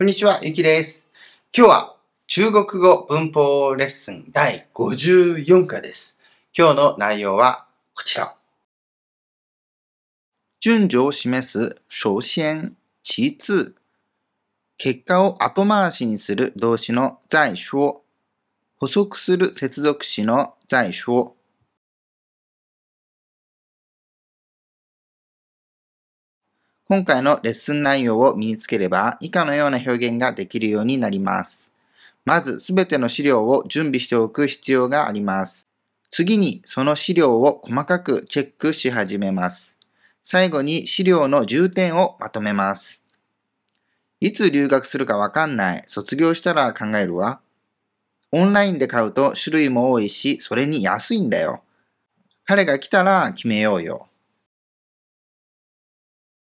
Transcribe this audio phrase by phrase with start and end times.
[0.00, 1.10] こんにちは、ゆきです。
[1.54, 6.18] 今日は中国語文法レッスン第54回です。
[6.56, 8.34] 今日の内容はこちら。
[10.58, 13.74] 順序を示す首先、其次。
[14.78, 18.00] 結果を後回しにする動詞の在说。
[18.78, 21.34] 補足する接続詞の在说。
[26.90, 31.72] 今回のレッスン内容を身につければ以下のような表現ができるようになります。
[32.24, 35.68] まずすべての資料を準備しておく必要があります。
[36.10, 39.78] 次にその資料を細かくチェックし始めます。
[40.20, 43.04] 最後に資料の重点をまとめます。
[44.18, 45.84] いつ留学するかわかんない。
[45.86, 47.38] 卒業したら考えるわ。
[48.32, 51.62] オンラインで買うと種類も多いし、それに安いんだよ。
[52.44, 54.09] 彼が来たら決めようよ。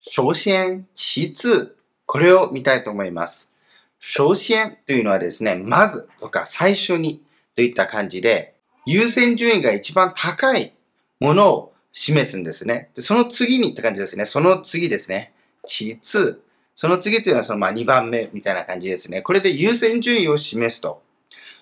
[0.08, 3.52] 首先、其次、これを見たいと思います。
[4.00, 7.24] 首先というのはですね、まずとか最初に
[7.56, 8.54] といった感じで、
[8.86, 10.76] 優先順位が一番高い
[11.20, 12.92] ものを示すんですね。
[12.96, 14.26] でその次にって感じですね。
[14.28, 15.34] その次ですね。
[15.66, 16.40] 其次。
[16.76, 19.24] その次というのはそのまあ2番目みたいな感じですね。
[19.24, 21.02] これで優先順位を示すと。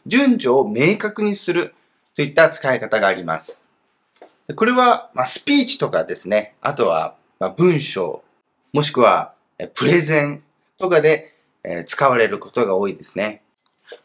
[0.06, 1.73] 順序を明確にする
[2.16, 3.66] といった使い方があります。
[4.58, 6.56] これは、まあ、スピーチとかですね。
[6.59, 8.22] あとは、まあ、文章
[8.74, 9.36] もしくは、
[9.76, 10.44] プレゼン
[10.80, 11.36] とかで
[11.86, 13.44] 使われることが多いですね。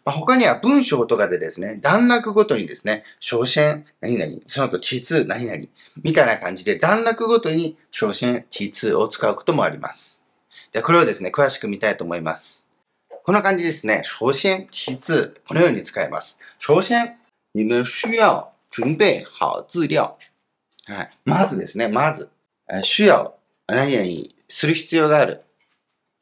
[0.05, 5.65] 他には文章とかでですね、段落ごとにですね、小先、何々、その後、地図、何々、
[6.03, 10.23] みたいな感じで段落ごとに小先、地図を使うこともあります。
[10.73, 12.69] で、これをですね、詳しく見たいと思います。
[13.25, 14.03] こんな感じですね。
[14.19, 16.39] 首先、地図、このように使います。
[16.59, 17.17] 首先、
[17.55, 20.17] 你们需要準備好資料。
[20.87, 21.11] はい。
[21.25, 22.29] まずですね、まず、
[22.83, 23.35] 需要、
[23.67, 25.43] 何々する必要がある。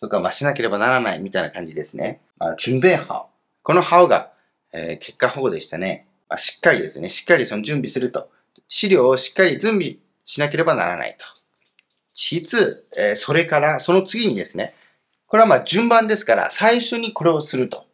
[0.01, 2.21] とか、まあ、しなければならないみたいな感じですね。
[2.39, 3.27] まあ、準備法。
[3.63, 4.33] この法が、
[4.73, 6.07] えー、結果法でしたね。
[6.29, 7.09] まあ、しっかりですね。
[7.09, 8.31] しっかりその準備すると。
[8.69, 11.25] 資料をしっかり準備しなければならないと。
[12.13, 14.75] 其次、えー、それから、その次にですね。
[15.27, 17.87] これはまあ順番ですから、最初にこれをすると。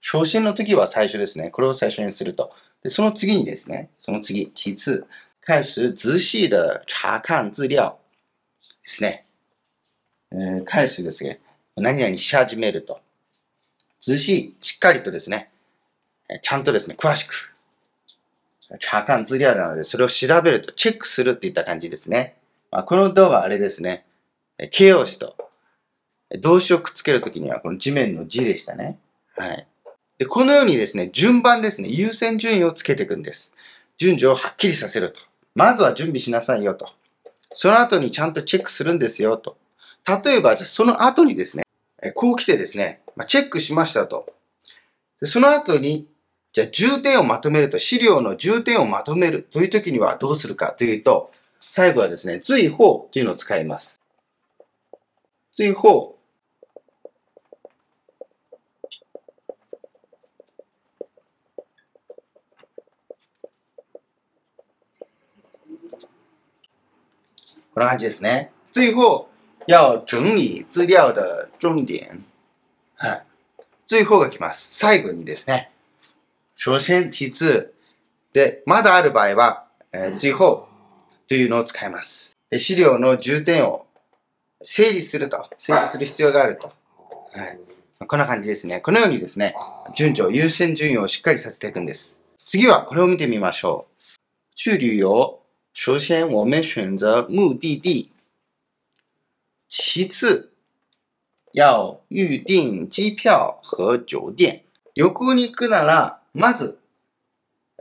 [0.00, 1.50] 昇進の時は最初ですね。
[1.50, 2.52] これを最初にすると。
[2.82, 3.90] で、その次にですね。
[4.00, 5.04] その次、其次、
[5.40, 7.98] 開始仔細的查看資料
[8.60, 9.27] ですね。
[10.32, 11.40] え、返しですね、
[11.76, 13.00] 何々し始めると。
[14.00, 15.50] ずし、しっかりとですね、
[16.42, 17.54] ちゃんとですね、詳しく、
[18.80, 22.36] 查看資料なので、それを調べると、チェックするっていった感じですね。
[22.70, 24.04] まあ、この動画はあれですね、
[24.70, 25.36] 形容詞と
[26.36, 28.98] 動詞をくっつけるときには、この地面の字でしたね。
[29.36, 29.66] はい。
[30.18, 33.54] で、このようにですね、順番ですね、優先順位をつけていくんです。
[33.96, 35.20] 順序をはっきりさせると。
[35.54, 36.90] まずは準備しなさいよと。
[37.54, 39.56] その後にちゃんとチェックするんですよと。
[40.08, 41.64] 例えば、じゃその後にですね、
[42.14, 44.32] こう来てですね、まチェックしましたと。
[45.20, 46.08] でその後に、
[46.52, 51.30] じゃ重点をまとめると、資料の重点をまとめるという時にはどうするかというと、
[51.60, 54.00] 最後はですね、追法というのを使います。
[55.52, 56.16] 追法。
[67.74, 68.50] こんな感じですね。
[68.72, 69.28] 最後、
[69.68, 72.24] 要整理資料的重点。
[72.96, 73.22] はい。
[73.86, 74.78] 最後が来ます。
[74.78, 75.70] 最後にですね。
[76.56, 77.68] 首先、其次。
[78.32, 80.66] で、まだある場合は、えー、最後
[81.28, 82.34] というのを使います。
[82.48, 83.84] で資料の重点を
[84.64, 86.68] 整理すると、整理する必要があると。
[86.68, 86.72] は
[87.44, 88.06] い。
[88.06, 88.80] こんな感じですね。
[88.80, 89.54] このようにですね、
[89.94, 92.22] 順序、優先順位をしっかりさせていくんです。
[92.46, 94.06] 次はこれを見てみましょう。
[94.54, 95.40] 去旅遊。
[95.74, 98.10] 首先我们选择目的地。
[99.68, 100.50] 其次，
[101.52, 104.64] 要预定機票和酒店。
[104.94, 106.78] 旅行に行くなら、まず、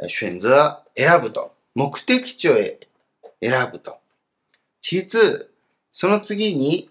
[0.08, 1.56] 選择、選ぶと。
[1.74, 3.98] 目的地を選ぶと。
[4.81, 5.50] 其次、
[5.92, 6.90] その次に、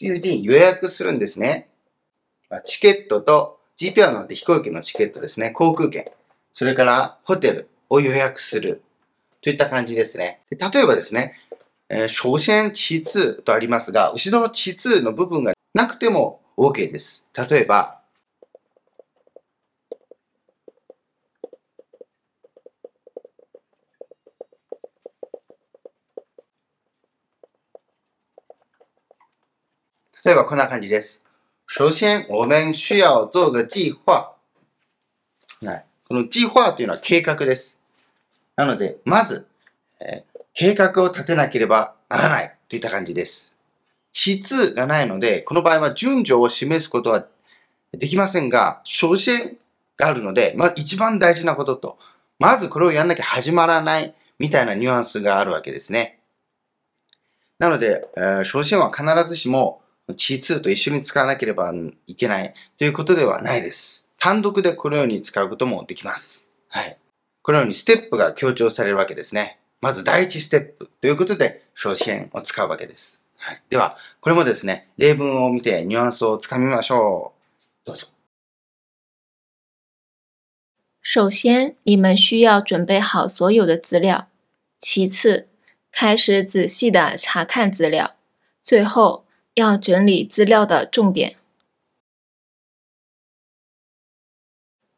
[0.00, 1.68] 預定、予約するんですね。
[2.64, 5.50] チケットと、機票なんて飛行機のチケットですね。
[5.50, 6.10] 航空券。
[6.52, 8.82] それから、ホテルを予約する。
[9.40, 10.42] といった感じですね。
[10.50, 11.34] 例えばですね、
[11.94, 17.26] えー、首先、地図とありますが、後ろの地図の部分がなくても OK です。
[17.36, 18.00] 例えば、
[30.24, 31.22] 例えばこんな感じです。
[31.66, 34.36] 首先、我们需要做个计划。
[35.60, 35.84] はい。
[36.08, 37.78] この計划というのは計画です。
[38.56, 39.46] なので、まず、
[40.00, 43.54] えー、計画を立てなければならないといった感じです。
[44.12, 47.26] 地図がないので、この場合は順序を示すことは
[47.92, 49.56] できませんが、初心
[49.96, 51.98] があるので、まあ一番大事なことと、
[52.38, 56.18] まずこれをやんなきゃ始まらないみたいなニュアンスがあるわけですね。
[57.58, 59.80] なので、えー、初心は必ずしも、
[60.16, 61.72] 地2と一緒に使わなければ
[62.06, 64.06] いけないということではないです。
[64.18, 66.48] 単独でこのように使うこともできます。
[66.68, 66.98] はい。
[67.42, 69.58] このようにステップが強調されるわけですね。
[69.82, 73.24] まず第一ステップということで、初心を使うわけです。
[73.36, 73.62] はい。
[73.68, 77.44] では、これもですね、例文を見てニュアンスをつかみましょう。
[77.84, 78.06] どうぞ。
[81.02, 84.28] 首先，你们需要准备好所有的资料。
[84.78, 85.48] 其次，
[85.90, 88.14] 开始仔细的查看资料。
[88.62, 91.34] 最后，要整理资料的重点。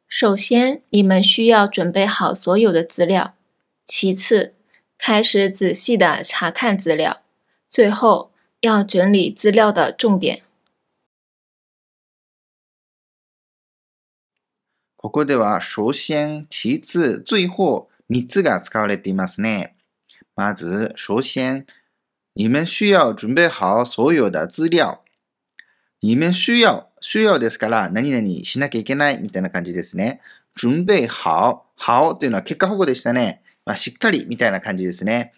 [0.06, 3.32] 首先，你们需要准备好所有的资料；
[3.86, 4.54] 其次，
[4.97, 7.21] 开始仔细的查看资料；
[7.67, 10.41] 最后，要整理资料的重点。
[14.95, 19.75] ここでは首先、其次、最後三つが使われていますね。
[20.35, 21.65] まず、首先。
[22.35, 25.03] 你们需要準備好所有的資料。
[25.99, 30.21] 你们需要、需要ですから、何々しなきゃいけないみたいな感じですね。
[30.55, 33.41] 準備好、好というのは結果保護でしたね。
[33.66, 35.32] まあ、しっかりみたいな感じですね。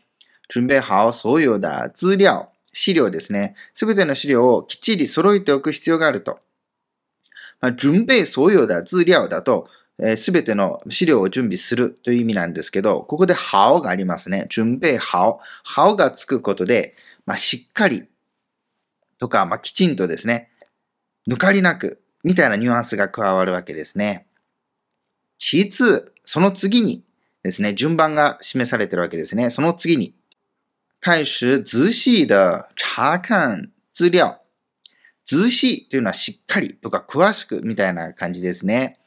[0.49, 2.49] 準備好所有的資料。
[2.73, 3.55] 資料ですね。
[3.73, 6.41] すべての資料をきっちり揃えておく必要があると。
[7.61, 9.69] まあ、準備所有的資料だと、
[10.17, 14.45] す、え、べ、ての資料を準備するという意味なんですけど、ここでハがありますね。
[14.51, 15.41] 準備ハオ。
[15.65, 16.95] ハオがつくことで、
[17.25, 18.07] まあ、しっかり
[19.19, 20.51] とか、まあ、きちんとですね、
[21.27, 24.27] 抜かりなく、みたいなニュアンスが加わるわけですね。
[25.39, 27.06] 其次、その次に
[27.47, 29.51] ですね、順番が示されてるわけですね。
[29.51, 30.15] その次に、
[31.01, 32.35] 開始仔細的
[32.75, 34.37] 查看資料。
[35.25, 38.99] 仔細というのはしっかりとか詳しくみたいな感じですね。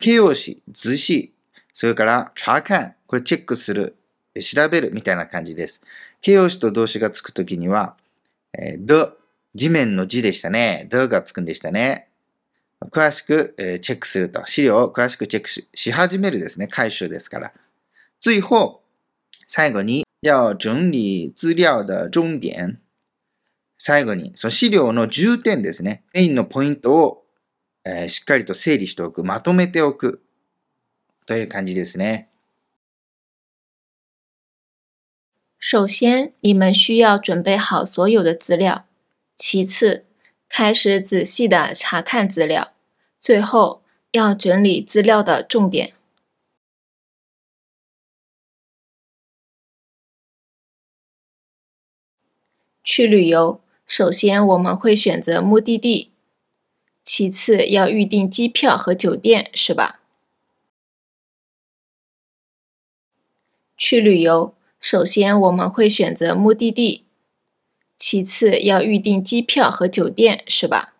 [0.00, 1.34] 形容詞、図詞、
[1.72, 3.96] それから查看、これチェックする、
[4.40, 5.80] 調べるみたいな感じです。
[6.20, 7.96] 形容詞と動詞がつくときには、
[8.58, 9.12] えー、the、
[9.54, 10.86] 地面の字でしたね。
[10.90, 12.08] でがつくんでしたね。
[12.84, 14.44] 詳しく、チェックすると。
[14.46, 16.68] 資料を詳しくチェックしし始めるですね。
[16.68, 17.52] 回収ですから。
[18.20, 18.82] 最後、
[19.48, 22.80] 最後に、要整理資料的重点。
[23.78, 26.04] 最後に、その資料の重点ですね。
[26.12, 27.22] メインのポイントを
[27.88, 30.20] えー、しっかりと整理しておく、まとめておく
[31.24, 32.28] という感じですね。
[35.60, 38.86] 首先，你们需要准备好所有的资料；
[39.36, 40.05] 其次，
[40.48, 42.72] 开始仔细的查看资料；
[43.18, 43.82] 最后，
[44.12, 45.92] 要整理资料的重点。
[52.82, 56.12] 去旅游，首先我们会选择目的地。
[57.02, 60.00] 其次要预订机票和酒店，是吧？
[63.76, 67.05] 去旅游，首先我们会选择目的地，
[67.96, 70.92] 其次要预订机票和酒店，是吧？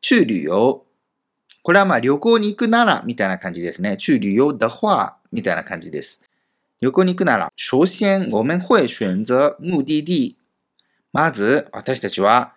[0.00, 0.84] 去旅游，
[1.62, 3.96] これはまあ旅行に行くならみたいな感じですね。
[3.96, 6.22] 去旅游的话みたいな感じです。
[6.80, 10.38] 旅行に行くなら、首先我们会选择目的地。
[11.12, 12.54] まず、私たちは、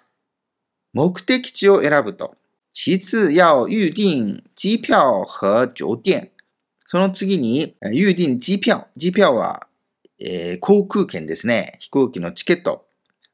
[0.94, 2.36] 目的地を選ぶと。
[2.72, 6.30] 其次要預定機票和酒店。
[6.86, 8.88] その次に、預定機票。
[9.00, 9.68] 機票は、
[10.24, 11.78] えー、航空券ですね。
[11.80, 12.86] 飛行機のチケット。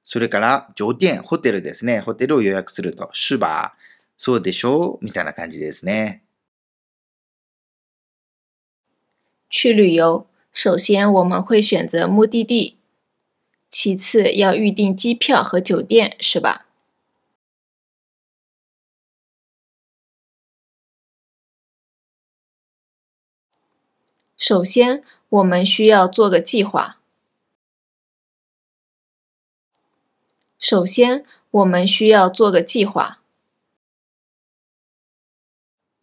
[0.03, 1.99] それから、条件、ホテルですね。
[1.99, 3.09] ホテルを予約すると。
[3.11, 3.81] シュバー
[4.15, 5.05] そうでしょう？
[5.05, 6.23] みたいな感じですね。
[9.49, 12.77] 去旅游，首先我们会选择目的地。
[13.69, 16.66] 其次要预订机票和酒店，是吧？
[24.37, 26.99] 首先，我们需要做个计划。
[30.59, 33.19] 首先，我们需要做个计划。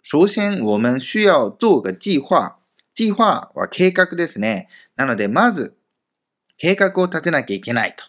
[0.02, 2.58] 首先、我们需要做个计划。
[2.96, 4.68] 計划は計画ですね。
[4.96, 5.76] なので、まず、
[6.56, 8.04] 計画を立てなきゃいけないと。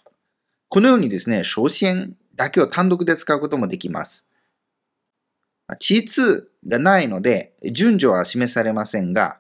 [0.70, 4.28] このようにですね、首先だけを単独で使うこともできます。
[5.80, 9.40] 地図がないので、順序は示されませんが、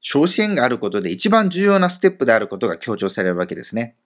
[0.00, 3.96] 昇進があることで一番重要なステップであることが強調されるわけですね。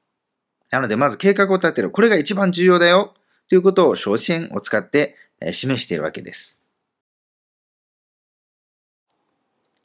[0.70, 1.90] なので、まず計画を立てる。
[1.90, 3.14] これが一番重要だよ。
[3.48, 5.14] ということを昇進を使って
[5.52, 6.62] 示しているわけです。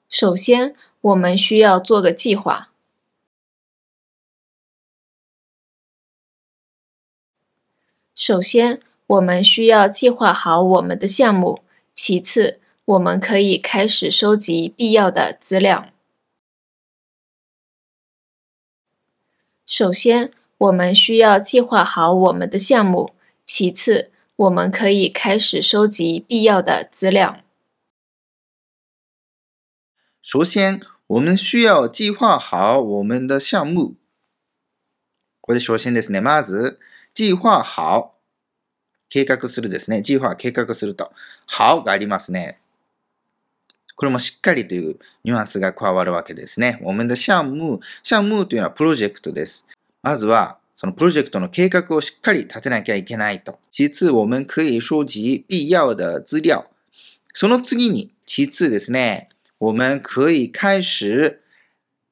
[0.10, 2.70] 首先，我们需要做个计划。
[8.16, 11.62] 首先，我们需要计划好我们的项目；
[11.94, 15.92] 其次，我们可以开始收集必要的资料。
[19.67, 27.43] 首先，我们需要计划好我们的项目；其次，我们可以开始收集必要的资料。
[30.21, 33.97] 首先，我们需要计划好我们的项目。
[35.41, 36.21] これ首先ですね。
[36.21, 36.79] まず、
[37.15, 38.21] 計划好。
[39.11, 40.03] 計画するですね。
[40.03, 41.13] 計划、計画すると。
[41.47, 42.61] 好がありますね。
[43.98, 46.80] これもしっかりというニュアンスが加わるわけですね。
[46.84, 49.66] 我们的项目、项目というのはプロジェクトです。
[50.04, 53.58] まずは、そのプロジェクトの計画をしっかり立てなきゃいけないと。
[53.72, 56.68] 其次、我们可以收集必要的資料。
[57.34, 59.30] その次に、其次ですね。
[59.58, 61.40] 我们可以開始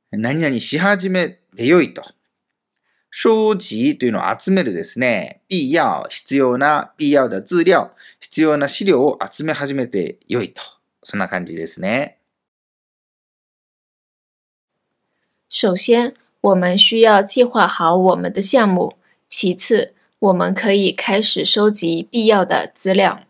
[0.10, 2.01] 何々し始めてよいと。
[3.12, 5.42] 收集というのを集めるですね。
[5.48, 10.75] 必要、必要な、必要な資料、必要な資料を集め始めてよいと。
[11.04, 12.16] そんな感じですね。
[15.49, 18.97] 首先，我们需要计划好我们的项目。
[19.28, 23.26] 其次，我们可以开始收集必要的资料。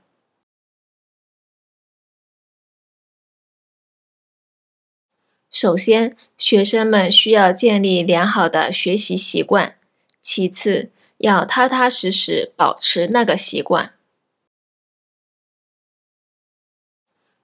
[5.50, 9.74] 首先，学生们需要建立良好的学习习惯；
[10.20, 13.93] 其次，要踏踏实实保持那个习惯。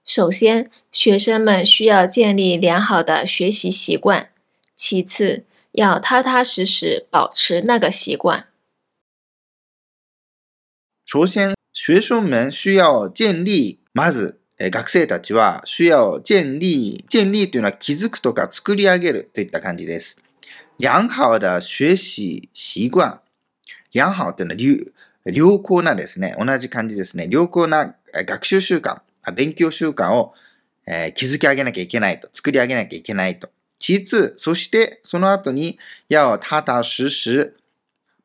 [0.03, 4.29] 首先，学生们需要建立良好的学习习惯；
[4.75, 5.43] 其次，
[5.73, 8.47] 要踏踏实实保持那个习惯。
[11.05, 14.39] 首先，学生们需要建立まず。
[14.59, 20.19] 学生たちは需要建立、建立というのは気づくとか作り上げるといった感じです。
[20.79, 23.19] 良好的学習習慣。
[23.91, 26.35] 良好というのは良好なですね。
[26.39, 27.27] 同じ感じですね。
[27.29, 27.93] 良好な
[28.25, 30.34] 学習習慣、 勉強習慣を、
[30.86, 32.28] えー、築き上げなきゃいけないと。
[32.32, 33.50] 作り上げなきゃいけないと。
[33.78, 37.54] 其次、そしてその後に、要踏踏实实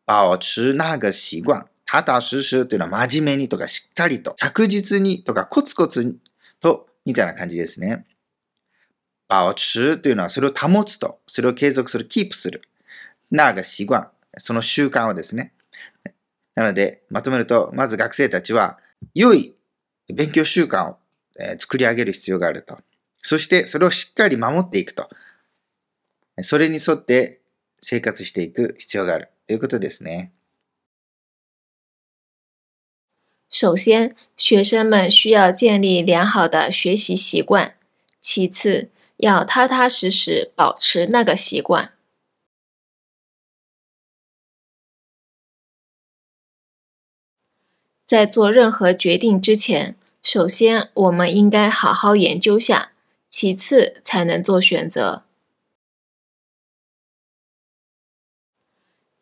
[0.05, 1.65] 保持那个習慣。
[1.85, 6.15] 踏踏实实というのは真面目にとかしっかりと、着実にとかコツコツ
[6.59, 8.05] と、みたいな感じですね。
[9.29, 12.61] 保持というのはそれを保つと、それを継続する、キープする。
[13.31, 15.53] なが習慣、その習慣をですね。
[16.55, 18.79] なので、まとめると、まず学生たちは、
[19.13, 19.56] 良い
[20.13, 20.97] 勉強習慣を、
[21.59, 22.79] 作り上げる必要があると。
[23.21, 25.09] そして、それをしっかり守っていくと。
[26.41, 27.41] それに沿って
[27.81, 30.31] 生活していく必要があるということですね。
[33.49, 37.73] 首先，学生们需要建立良好的学习习惯；
[38.19, 41.96] 其次，要踏踏实实保持那个习惯。
[48.06, 52.92] 在做任何决定之前，首先我们应该好好研究下，
[53.30, 55.24] 其次才能做选择。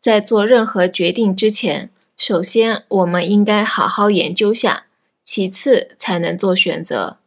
[0.00, 1.90] 在做任何决定之前。
[2.16, 4.84] 首先，我们应该好好研究下，
[5.24, 7.18] 其次才能做选择。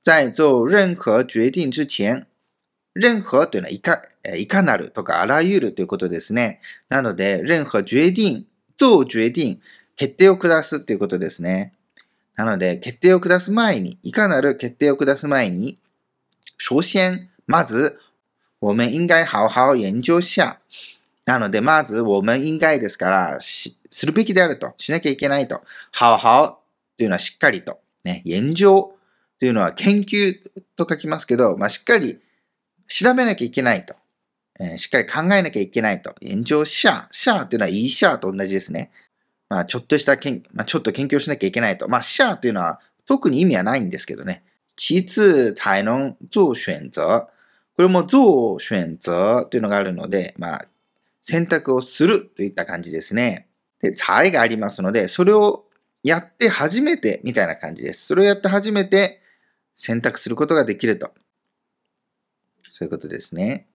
[0.00, 2.26] 在做任何決定之前、
[2.94, 4.00] 任何というのはいか、
[4.34, 6.60] いかなるとかあらゆるということですね。
[6.88, 8.46] なので、任何決定、
[8.77, 9.59] 做決定、
[9.95, 11.73] 決定を下すということですね。
[12.35, 15.79] なので、決定を下す前に、いかなる決定を下す前に、
[16.57, 17.99] 首先、まず、
[18.59, 20.59] 我们应该好好研究下。
[21.25, 25.61] なので、まず、我们应该ですから、するべきであると、しなきゃいけないと。
[25.97, 26.59] 好好
[26.97, 27.79] というのはしっかりと。
[28.03, 28.95] ね、研究
[29.39, 30.35] というのは研究
[30.75, 32.19] と書きますけど、まあ、しっかり
[32.87, 33.95] 調べなきゃいけないと。
[34.59, 36.13] えー、しっかり考えなきゃいけないと。
[36.21, 38.91] 研究者、者というのは、いい者と同じですね。
[39.49, 41.87] まあ、ちょっとした研、まあ、ちょっと研究しなきゃいけないと。
[41.87, 44.43] まあ、者というのは、特に意味はないんですけどね。
[44.75, 47.27] 其次才能做選择。
[47.75, 50.65] これも做選择というのがあるので、まあ、
[51.21, 53.47] 選択をするといった感じですね。
[53.81, 55.65] で、才がありますので、それを
[56.03, 58.05] やって初めてみたいな感じです。
[58.05, 59.21] それをやって初めて
[59.75, 61.11] 選択することができると。
[62.69, 63.67] そういうことですね。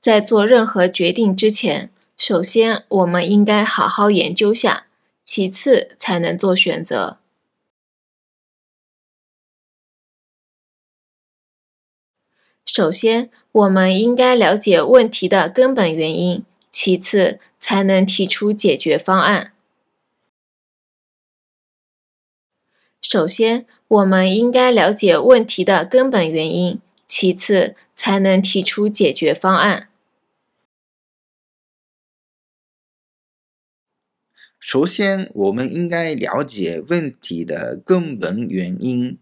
[0.00, 4.86] 在做任何决定之前，首先我们应该好好研究下，
[5.24, 7.18] 其次才能做选择。
[12.64, 19.52] 首先，我们应该了解问题的根本原因，其次才能提出解决方案。
[23.02, 29.89] 首先，我们应该了解问题的根本原因，其次才能提出解决方案。
[34.60, 39.18] 首先，我们应该了解問題的根本原因。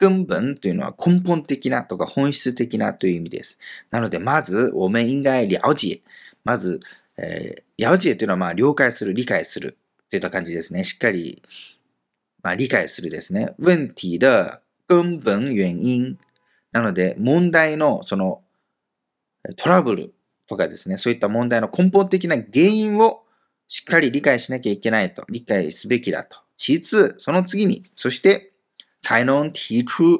[0.00, 3.60] 根本というのは根本的なとか本質的なという意味です。
[3.92, 6.02] なので、まず、我们应该了解。
[6.42, 6.80] まず、
[7.16, 9.78] えー、了解というのは、まあ、了解する、理解する
[10.10, 10.82] といった感じですね。
[10.82, 11.40] しっかり、
[12.42, 13.54] まあ、理解するですね。
[13.60, 14.18] 問題的
[14.88, 16.18] 根本原因。
[16.72, 18.42] なので、問題の、その、
[19.56, 20.14] トラブル
[20.48, 23.22] とかですね、そういった問題の根本的な原因を
[23.72, 26.36] しっかり理解しなきゃいけないと、理解すべきだと。
[26.58, 28.52] 其次、その次に、そして、
[29.00, 30.18] 才能提出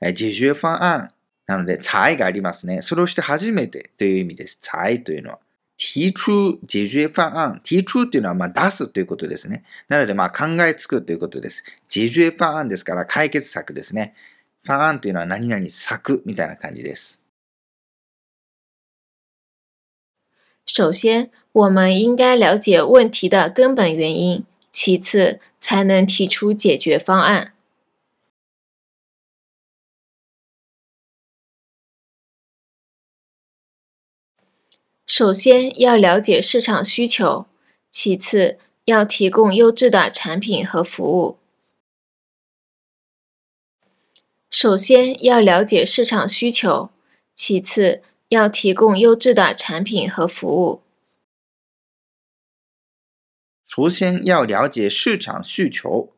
[0.00, 1.12] 解決方案。
[1.46, 2.82] なので、才がありますね。
[2.82, 4.58] それをして初めてという意味です。
[4.60, 5.38] 才というのは。
[5.78, 7.62] 提出解決方案。
[7.64, 9.62] 提出というのはまあ出すということですね。
[9.86, 11.62] なので、まあ考えつくということです。
[11.88, 14.16] 解決方案ですから解決策ですね。
[14.66, 17.22] 方案というのは何々策みたいな感じです。
[20.66, 27.52] 首先，我们应该了解问题的根本原因，其次才能提出解决方案。
[35.04, 37.44] 首先要了解市场需求，
[37.90, 41.36] 其次要提供优质的产品和服务。
[44.48, 46.90] 首先要了解市场需求，
[47.34, 50.81] 其次要提供优质的产品和服务。
[53.74, 56.10] 首先要了解市場需求。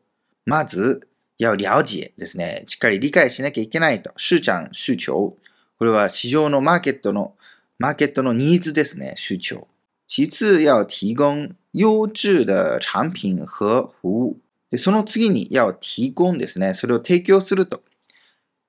[0.43, 1.07] まず
[1.37, 2.65] 要了解ですね。
[2.67, 4.11] しっかり理解しなきゃいけないと。
[4.17, 5.37] 市場需求。
[5.79, 7.33] これは市場のマーケットの
[7.79, 9.63] マーケットのニーズですね、需求。
[10.05, 14.35] 其次要提供優質的產品和服務。
[14.69, 17.83] でその次に要提供ですね、それを提供すると。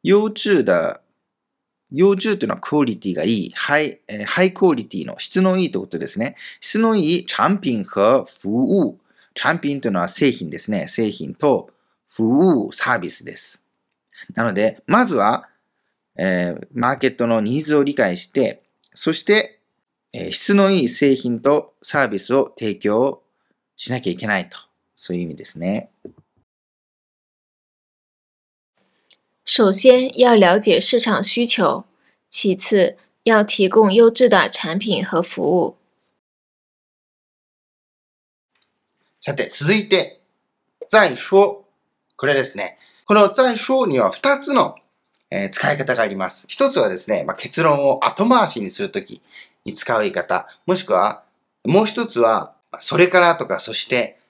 [0.05, 1.01] 優質的、
[1.93, 6.37] 優質というのはクオリティがいい、ハイ、えハイクオリティの質のいいということですね。
[6.61, 8.99] 質のいい產品和服務。
[9.35, 10.89] 產品というのは製品ですね。
[10.89, 11.71] 製品と
[12.09, 13.63] 服務、サービスです。
[14.35, 15.49] なので、まずは、
[16.17, 18.63] えー、マーケットのニーズを理解して、
[18.95, 19.61] そして、
[20.13, 23.23] えー、質のいい製品とサービスを提供
[23.77, 24.59] しなきゃいけないと。
[24.97, 25.91] そういう意味ですね。
[29.47, 31.85] 首先要了解市场需求，
[32.29, 35.79] 其次要提供优质的产品和服务。
[39.21, 40.21] さて、続いて、
[40.89, 41.65] 在说。
[42.17, 42.77] これですね。
[43.07, 44.75] この在说には2つの
[45.31, 46.47] えー、使い方があります。
[46.49, 49.23] 一つはですね、まあ、結論を後回しにするとき
[49.65, 50.49] に使う言い方。
[50.67, 51.25] もしくは、
[51.65, 54.21] もう一つは、それからとか、そして、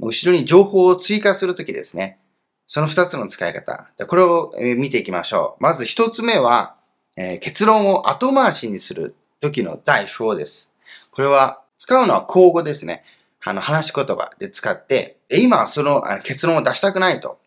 [0.00, 2.18] 後ろに情報を追加するときですね。
[2.66, 3.88] その二つの使い方。
[4.06, 5.62] これを見ていきましょう。
[5.62, 6.76] まず一つ目は、
[7.16, 10.72] えー、結論を後回しにするときの代償です。
[11.12, 13.04] これは、使うのは口語ですね。
[13.44, 17.38] あの、話し言葉で使って、今はその結論を出したくないと。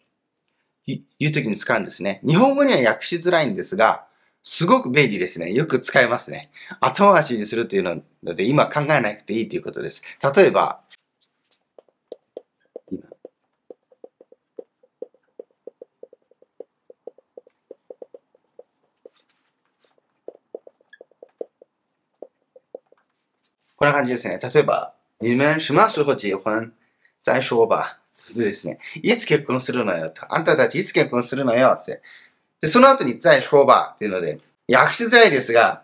[0.88, 2.22] いう時に使うんですね。
[2.26, 4.06] 日本語には訳しづらいんですが、
[4.44, 5.52] すごく便利ですね。
[5.52, 6.50] よく使えますね。
[6.80, 10.04] 後回しにするというので、今考えなくていいということです。
[10.36, 10.80] 例えば、
[23.78, 24.40] こんな感じですね。
[24.42, 26.74] 例えば、你们什么时候结婚
[27.22, 28.00] 再说吧。
[28.34, 30.34] でですね、いつ結婚するのよと。
[30.34, 32.02] あんたたちいつ結婚するのよって。
[32.60, 35.84] で、その後に在说吧っていうので、訳しづらいですが、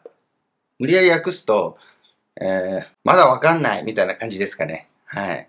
[0.80, 1.78] 無理やり訳すと、
[2.42, 4.88] えー、まだわかんないみたいな感じですかね。
[5.06, 5.48] はい。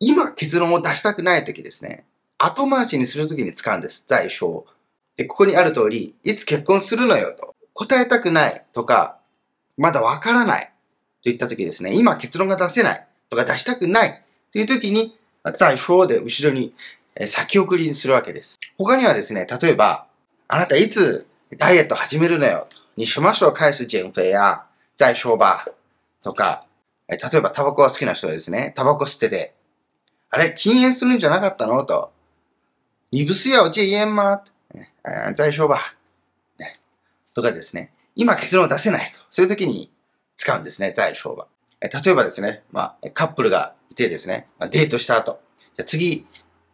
[0.00, 2.04] 今結論を出したくないときですね。
[2.38, 4.04] 後回しにするときに使うんです。
[4.06, 4.64] 在说。
[5.16, 7.54] で、ここにある通り、いつ結婚するのよと。
[7.74, 9.18] 答えたくないとか、
[9.76, 10.73] まだわからない
[11.24, 11.94] といったときですね。
[11.94, 15.16] 今結論が出せないとか出したくないというときに
[15.56, 16.72] 在说で後ろに
[17.26, 18.58] 先送りにするわけです。
[18.78, 20.06] 他にはですね、例えば、
[20.48, 22.76] あなたいつダイエット始めるのよと。
[22.96, 25.66] 你什么时候開始減肥や在说吧。
[26.22, 26.66] とか、
[27.08, 28.72] 例えばタバコが好きな人ですね。
[28.76, 29.54] タバコ吸ってて、
[30.30, 31.84] あれ禁煙するんじゃなかったの？
[31.84, 32.12] と。
[33.10, 34.42] 你不是要戒煙吗
[35.36, 35.94] 在说吧。
[37.34, 37.90] とかですね。
[38.16, 39.20] 今結論出せないと。
[39.30, 39.90] そういう時に
[40.44, 40.92] 使うんですね。
[40.94, 41.46] 在说吧。
[41.80, 45.40] 例えばですね、まあ、カップルがいてですね、まあ、デートした後、
[45.74, 46.28] じゃあ次、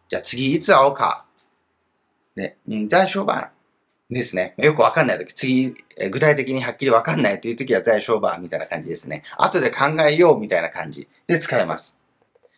[0.09, 1.25] じゃあ次いつ会おうか。
[2.35, 3.33] ね、うん、大丈夫
[4.09, 4.55] ですね。
[4.57, 9.23] よくわかんないとき、次、え具体的にはっきりわかんないというときは大丈夫みたいな感じですね。
[9.37, 11.97] 後で考えようみたいな感じで使えます。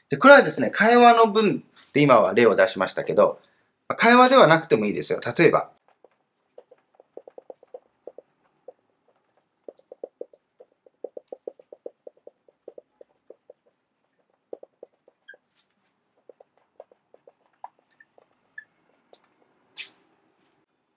[0.09, 3.39] で、これはですね、会話の文で今は例を出しましたけど、
[3.97, 5.19] 会話ではなくてもいいですよ。
[5.37, 5.69] 例えば、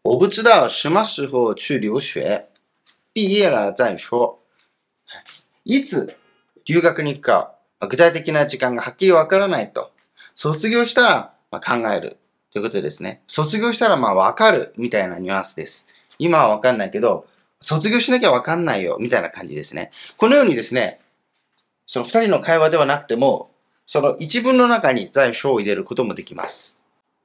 [0.07, 2.47] 我不知道什么时候去留学。
[3.13, 4.39] 毕业了再说。
[5.65, 6.15] いつ
[6.65, 9.91] 留学に行くか、具体的な時間がはっきりわからないと。
[10.37, 12.19] 卒業したらま考える
[12.53, 13.23] ということですね。
[13.27, 15.89] 卒業したらまあわかるみたいなニュアンスです。
[16.21, 17.27] 今はわかんないけど、
[17.61, 19.91] 卒業しなきゃわかんないよみたいな感じですね。
[20.19, 21.01] このようにですね、
[21.85, 23.51] その二人の会話ではなくても、
[23.87, 26.81] その一文の中に在所を入れることもできます。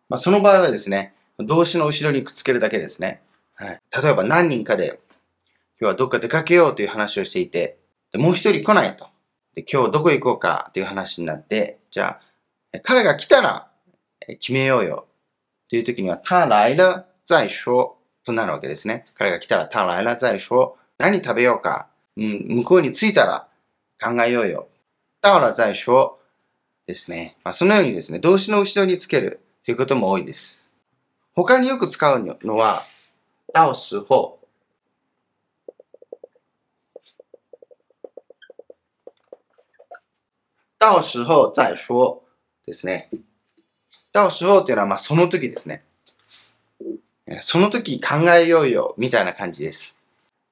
[0.10, 3.22] まあ、その場合はですね、動詞の後ろにくっつけるだけですね。
[3.56, 3.80] はい。
[4.04, 5.00] 例えば何人かで、
[5.80, 7.78] 今日はどっか出かけようという話をしていて、
[8.12, 9.08] でもう一人来ないと。
[9.56, 12.20] で、今日どこ行こうかという話になって、じゃ
[12.74, 13.70] あ、彼が来たら
[14.28, 15.08] 決めようよ。
[15.70, 19.08] という時には、他来了再说となるわけですね。
[19.15, 20.78] 彼が来たら、他来了再说。
[20.98, 21.88] 何食べようか。
[22.17, 23.48] うん、向こうに着いたら
[24.00, 24.67] 考えようよ。
[25.22, 26.20] 到了再说
[26.88, 27.38] ですね。
[27.44, 30.61] まあ、そのようにですね、動詞の後ろにつけるということも多いです。
[31.34, 32.84] 他によく使うのは、
[33.54, 34.39] 到时候。
[40.80, 42.24] 到时候再说
[42.65, 43.10] ですね。
[44.12, 45.84] 到時候っていうのは、まあ、その時ですね。
[47.39, 49.98] その時考えようよ、みたいな感じです。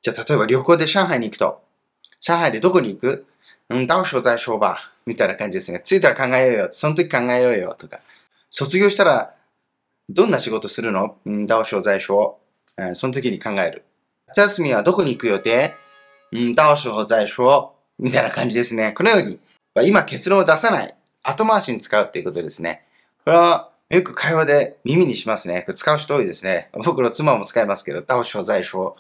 [0.02, 1.62] じゃあ、例えば旅行で上海に行くと、
[2.22, 3.26] 上海でどこに行く？
[3.70, 4.94] うん、到時候再说吧。
[5.06, 5.82] みたいな感じですね。
[5.84, 6.70] 着いたら考えようよ。
[6.72, 7.76] その時考えようよ。
[7.78, 8.00] とか。
[8.52, 9.36] 卒業したら、
[10.10, 11.18] どんな仕事するの？
[11.26, 12.38] うん、到時候再说。
[12.78, 13.86] うん、その時に考える。
[14.28, 15.76] 夏休みはどこに行く予定？
[16.32, 17.74] うん、到時候再说。
[18.00, 18.94] みたいな感じですね。
[18.94, 19.40] このように、
[19.88, 20.96] 今結論を出さない。
[21.22, 22.86] 後回しに使うっていうことですね。
[23.26, 25.66] これは、よく会話で耳にしますね。
[25.76, 26.70] 使う人多いですね。
[26.86, 28.96] 僕の妻も使いますけど、到時候再说。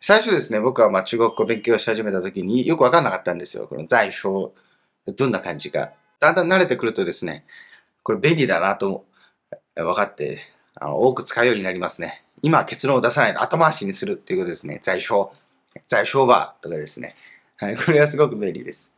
[0.00, 3.66] 最初ですね、僕はまあ中国語勉強し始めた時によくわかんなかったんですよ。
[3.66, 4.54] この在所、
[5.06, 5.90] どんな感じか。
[6.20, 7.44] だんだん慣れてくるとですね、
[8.04, 9.06] これ便利だなと
[9.84, 10.40] 分かって、
[10.74, 12.24] あの多く使うようになりますね。
[12.42, 14.80] 今結論を出さないと後回しにするっていうことですね。
[14.82, 15.32] 在所、
[15.86, 17.16] 在所はとかですね。
[17.56, 18.94] はい、これはすごく便利です。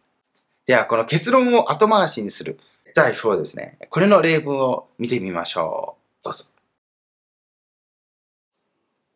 [0.67, 2.61] では、この結論を後回しにする。
[2.95, 3.79] 在所ですね。
[3.89, 6.25] これの例文を見てみましょう。
[6.25, 6.45] どうぞ。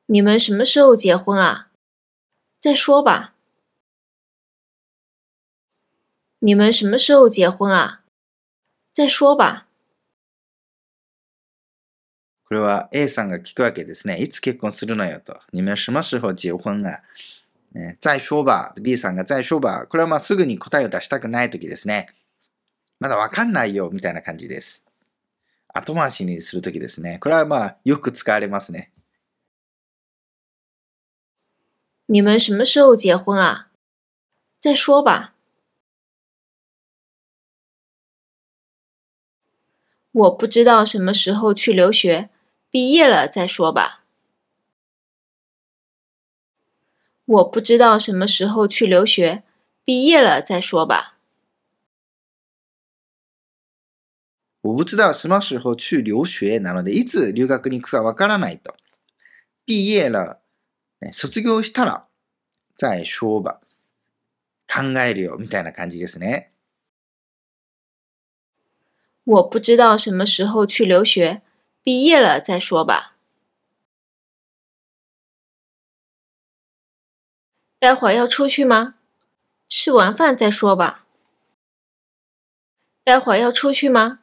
[0.06, 1.70] 你们什么时候结婚啊？
[2.60, 3.34] 再说吧。
[6.40, 8.02] 你们什么时候结婚啊？
[8.92, 9.63] 再说吧。
[12.54, 14.16] これは A さんが聞くわけですね。
[14.18, 15.40] いつ結婚するのよと。
[15.52, 17.02] 你们什么时候結婚啊？
[18.00, 18.72] 再说吧。
[18.80, 19.88] B さんが再说吧。
[19.88, 22.06] これはまあすぐに答えを出したくないときですね。
[23.00, 24.84] まだわかんないよみたいな感じです。
[25.66, 27.18] 後回しにするときですね。
[27.18, 28.92] これはまあよく使われますね。
[32.06, 33.72] 你们什么时候结婚啊？
[34.60, 35.34] 再说吧。
[40.12, 42.28] 我不知道什么时候去留学，
[42.73, 44.03] 毕业了再说吧。
[47.25, 49.43] 我不知道什么时候去留学，
[49.83, 51.17] 毕业了再说吧。
[54.61, 58.75] 我不知道什么时候去留学なので、いつ留学に行くかわからないと。
[59.65, 60.39] 毕业了
[61.11, 62.07] 卒業したら、
[62.75, 63.61] 再说吧。
[64.67, 66.51] 考えるよ、みたいな感じですね。
[69.23, 71.41] 我不知道什么时候去留学，
[71.83, 73.15] 毕业了再说吧。
[77.79, 78.95] 待会儿要出去吗？
[79.67, 81.05] 吃完饭再说吧。
[83.05, 84.19] 待会儿要出去吗？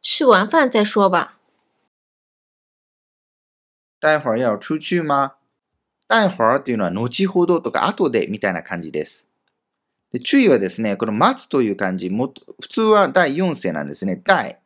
[0.00, 1.38] 吃完饭再说吧。
[4.00, 5.34] 待会儿要出去吗？
[6.06, 9.28] 待会儿っていうのは後ほどとか後でみたいな感じです。
[10.10, 14.16] で注意はですね、この待つという漢字、も普通は第4声なんですね。
[14.24, 14.58] 第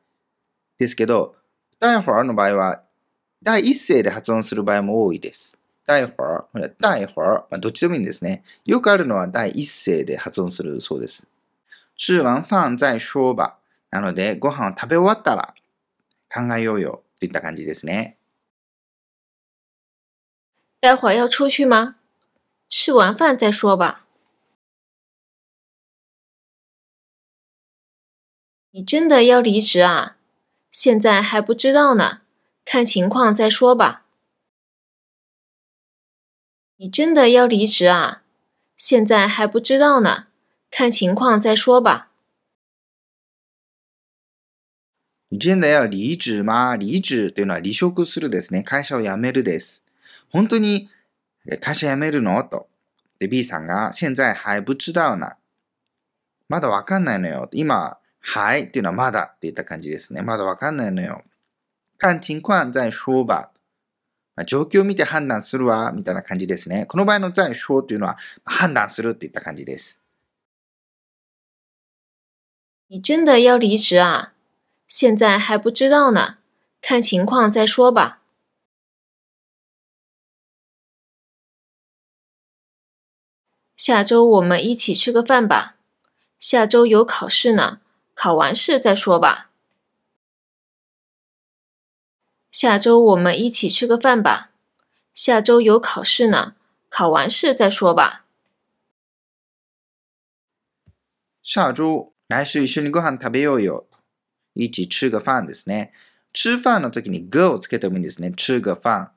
[0.79, 1.35] ですけど、
[1.80, 2.84] 待会儿の場合は
[3.44, 5.60] 第1声で発音する場合も多いです。
[5.88, 8.44] 待会儿、待会儿、まあ、どっちでもいいんですね。
[8.66, 11.28] よくあるのは第1声で発音するそうです。
[11.96, 13.60] 吃完飯再说吧。
[13.90, 15.56] なので、ご飯を食べ終わったら
[16.34, 18.18] 考えようよといった感じですね。
[20.82, 21.96] 待会要出去吗？
[22.70, 24.06] 吃完饭再说吧。
[28.72, 30.17] 你真的要离职啊？
[30.77, 32.23] 现在还不知道呢，
[32.65, 34.05] 看情况再说吧。
[36.77, 38.23] 你真的要离职啊？
[38.77, 40.27] 现在还不知道呢，
[40.71, 42.09] 看情况再说吧。
[45.29, 46.77] 你真的要離職吗？
[46.77, 48.63] 離職というのは離職するですね。
[48.63, 49.83] 会社を辞めるです。
[50.31, 50.91] 本当に
[51.61, 52.69] 会社辞めるのと。
[53.19, 55.37] で、B さんが、現在还不知道な。
[56.49, 57.49] まだわかんないのよ。
[57.53, 57.97] 今、
[58.30, 60.22] はいっていうのはまだって言った感じですね。
[60.22, 61.24] まだわかんないのよ。
[61.98, 63.52] 看情況再说吧。
[64.36, 66.86] まあ、状況を見て判断するわ、みたいな感じですね。
[66.88, 70.02] この場合の在说というのは、判断するっていった感じです。
[72.90, 74.34] 你真的要离职啊？
[74.88, 76.38] 现在还不知道呢，
[76.82, 78.22] 看情况再说吧。
[83.78, 85.78] 下周我们一起吃个饭吧。
[86.38, 87.80] 下周有考试呢，
[88.17, 89.51] 考完试再说吧。
[92.51, 94.51] 下周我们一起吃个饭吧。
[95.15, 96.55] 下周有考试呢，
[96.89, 98.25] 考完试再说吧。
[101.43, 103.87] 下周来週一緒にご飯食べようよ。
[104.55, 105.93] 一起吃个飯ですね。
[106.33, 108.33] 吃飯の時にがをつけてもいいんですね。
[108.33, 109.11] 吃个飯。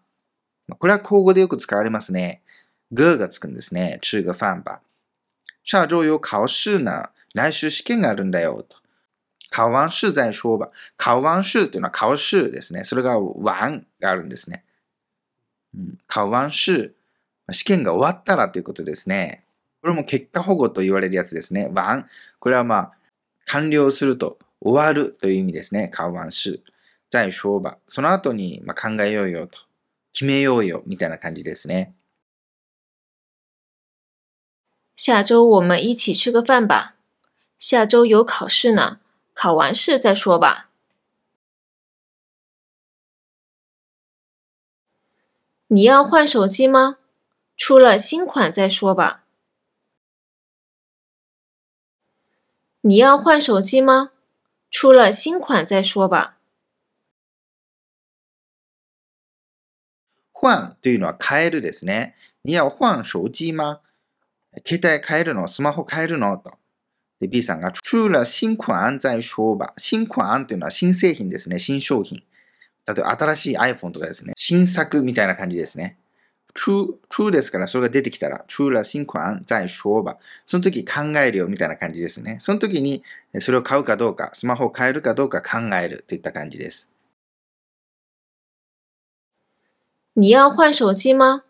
[0.79, 2.41] これは口語でよく使われますね。
[2.93, 3.99] ががつくんですね。
[4.01, 4.81] 吃个飯吧。
[5.63, 7.09] 下周有考試呢。
[7.33, 8.63] 来週試験があるんだよ。
[8.63, 8.77] と。
[9.50, 10.70] 考完試再说吧。
[10.96, 12.84] 考完試というのは考試ですね。
[12.84, 14.64] それが完があるんですね。
[15.74, 16.92] うん、考完試、
[17.50, 19.44] 試験が終わったらということですね。
[19.82, 21.70] これも結果保護と言われるやつですね。
[21.74, 22.06] 完。
[22.38, 22.92] これはまあ、
[23.46, 25.88] 完了すると、終わるという意味ですね。
[25.88, 26.62] 考完試。
[27.10, 27.78] 再说吧。
[27.88, 29.58] その後に、まあ、考えようよと。
[30.12, 31.94] 決めようよみたいな感じですね。
[34.94, 36.94] 下周我们一起吃个饭吧。
[37.58, 39.00] 下周有考试呢。
[39.33, 40.69] 考完试再说吧。
[45.67, 46.97] 你要换手机吗？
[47.57, 49.23] 出了新款再说吧。
[52.81, 54.11] 你要换手机吗？
[54.69, 56.37] 出了新款再说吧。
[60.31, 62.15] 换というのは変えるですね。
[62.43, 63.81] 你要换手機吗
[64.63, 66.51] 携帯変えるのスマホ変えるのと。
[67.20, 69.74] で、B さんが、出了新款在说吧。
[69.76, 71.58] 新款というのは新製品ですね。
[71.58, 72.22] 新商品。
[72.86, 74.32] 例えば新しい iPhone とかですね。
[74.36, 75.98] 新作みたいな感じですね。
[76.54, 80.16] true, true ですから、それが出てきたら、出了新款在说吧。
[80.46, 82.38] その時考えるよみたいな感じですね。
[82.40, 83.04] その時に、
[83.38, 86.88] それを買うかどうか、スマホを変えるかどうか考えるといった感じです。
[90.14, 91.44] 你要换手机吗？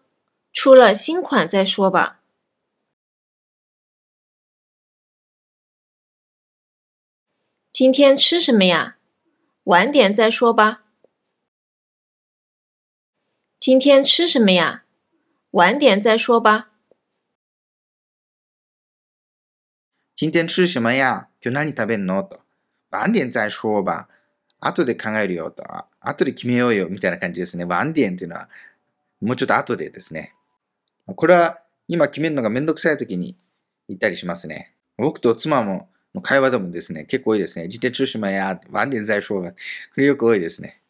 [0.53, 2.20] 出了新款再说吧。
[7.81, 8.99] 今天吃什么呀？
[9.65, 10.83] 晚点再说吧。
[13.59, 14.85] 今天吃什么呀？
[15.53, 16.73] 晚点再说吧。
[20.15, 21.31] 今天吃什么呀？
[21.41, 22.23] 今日何食べるの？
[22.23, 22.41] と。
[22.91, 24.11] 晚点再说吧。
[24.59, 25.65] 後で考えるよと。
[26.01, 27.65] 後で決めようよみたいな感じですね。
[27.65, 28.51] 晚点っていうのは、
[29.23, 30.35] もうちょっと後でですね。
[31.07, 33.39] これは今決めるのがめんどくさい時に
[33.89, 34.75] 言ったりしますね。
[34.99, 37.66] 僕と妻もの会話でもですね、結構多いですね。
[37.68, 39.42] 自転車什や、晚点再说。
[39.42, 39.54] こ
[39.98, 40.82] れよく多いですね。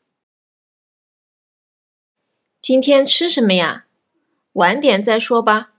[2.62, 3.86] 今天吃什么呀？
[4.54, 5.72] 晚点再说吧。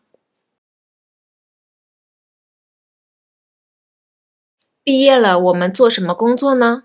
[4.85, 6.85] 毕业了，我们做什么工作呢？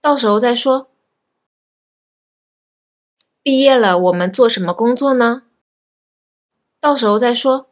[0.00, 0.90] 到时候再说。
[3.42, 5.44] 毕业了，我们做什么工作呢？
[6.80, 7.69] 到时候再说。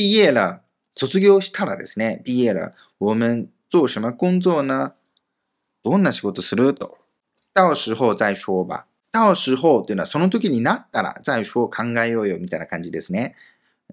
[0.00, 0.62] 毕业了、
[0.94, 4.94] 卒業したらですね、毕业了、我们做什么工作呢？
[5.84, 6.72] どんな仕事する？
[6.72, 6.96] と。
[7.52, 8.86] 到時候再说吧。
[9.12, 13.36] 到時候っていうのはその時になったら再说考えようよみたいな感じですね。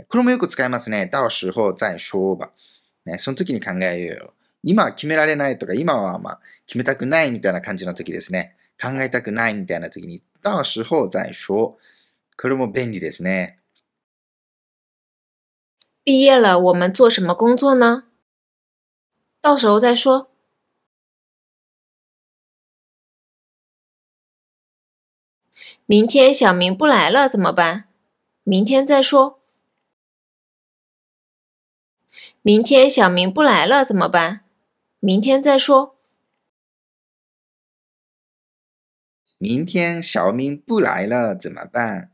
[0.07, 1.09] これもよく使いますね。
[1.11, 2.51] 到時候再说吧。
[3.05, 4.33] ね、その時に考えようよ。
[4.63, 8.55] 今は決められないとか、今はまあ決めたくないみたいな感じの時ですね。
[8.81, 11.77] 考えたくないみたいな時に、到時候再说。
[12.39, 13.56] これも便利ですね。
[16.06, 18.04] 毕业了，我们做什么工作呢？
[19.40, 20.30] 到时候再说。
[25.86, 27.88] 明天小明不来了怎么办？
[28.44, 29.40] 明天再说。
[32.40, 34.44] 明天小明不来了怎么办？
[35.00, 35.96] 明天再说。
[39.38, 42.10] 明天小明不来了怎么办？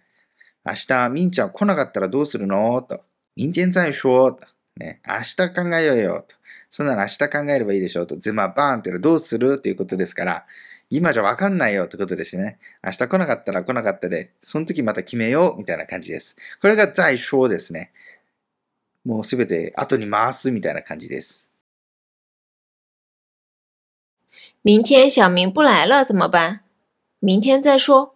[0.64, 3.04] 明日みんちゃん来なかったらどうするのと。
[3.35, 4.39] 明天再说。
[4.75, 6.25] ね、明日考えようよ。
[6.27, 6.35] と
[6.69, 8.17] そんなら明日考えればいいでしょうと。
[8.17, 10.45] ゼマバーンってのはどうするっていうことですから、
[10.89, 12.57] 今じゃわかんないよってことですね。
[12.83, 16.35] 明日来なかったら来なかったで、その時また決めようみたいな感じです。
[16.61, 17.91] これが在说ですね。
[19.05, 21.51] もうすべて後に回すみたいな感じです。
[24.63, 26.61] 明天小明不来了怎么办？
[27.19, 28.15] 明天再说。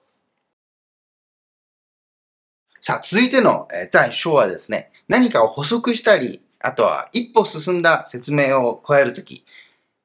[2.80, 9.46] さあ、続いての、えー、在说はですね、何かを補足したり、あとは一歩進んだ説明を加えるとき、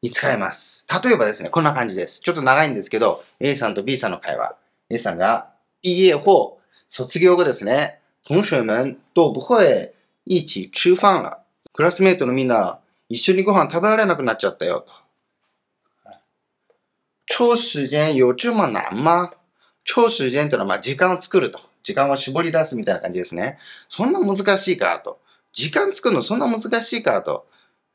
[0.03, 0.85] に使います。
[1.05, 2.21] 例えばですね、こんな感じです。
[2.21, 4.57] ちょっと長いんですけど、A さんと B さんの会話。
[4.91, 9.93] A さんが、毕业後、卒業後ですね、同学们都不会
[10.25, 11.39] 一起吃饭了。
[11.73, 14.93] クラスメイトのみんな、一緒にご飯食べられなくなっちゃったよ、と。
[17.27, 19.33] 超時間有这么難吗
[19.85, 21.61] 超時間というのは、まあ、時間を作ると。
[21.83, 23.59] 時間を絞り出すみたいな感じですね。
[23.89, 25.21] そんな難しいかと。
[25.53, 27.47] 時間作るのそんな難しいかと。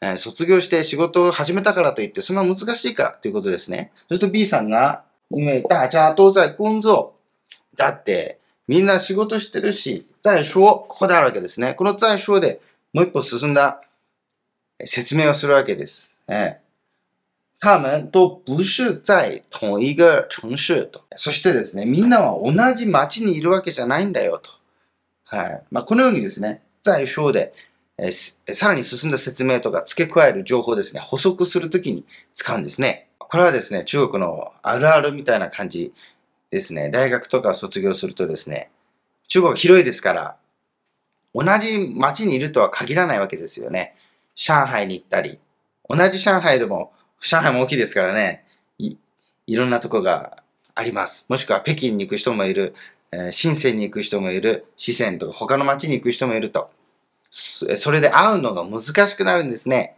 [0.01, 3.91] えー卒業して仕事を始めたからといって、そんな難しいかということですね。
[4.09, 7.13] そして B さんが、因为大家都在工作。
[7.75, 11.73] だって、みんな仕事してるし、再说、ここであるわけですね。
[11.73, 12.59] この再说で
[12.93, 13.81] もう一歩進んだ
[14.85, 16.15] 説明をするわけです。
[16.27, 16.66] えー
[17.59, 21.01] 他们都不是在同一个城市と。
[21.15, 24.51] そしてですね、みんなは同じ町にいるわけじゃないんだよと。
[25.25, 25.63] はい。
[25.71, 27.53] まあ、このようにですね、在章で、
[27.97, 33.07] えーさらに進んだ説明とか付け加える情報ですね、補足するときに使うんですね。
[33.17, 35.93] これはですね、中国のあるあるみたいな感じ
[36.51, 36.89] ですね。
[36.89, 38.69] 大学とか卒業するとですね、
[39.27, 40.35] 中国広いですから、
[41.33, 43.95] 同じ町にいるとは限らないわけですよね。
[44.35, 45.39] 上海に行ったり、
[45.89, 48.45] 同じ上海でも、上海も大きいですからね、
[48.77, 48.97] い
[49.47, 50.43] いろんなとこが
[50.75, 51.25] あります。
[51.29, 52.75] もしくは北京に行く人もいる、
[53.11, 56.69] えー深センに行く人もいる、四川とか他の町に行く人もいると。
[57.29, 59.97] それで会うのが難しくなるんですね。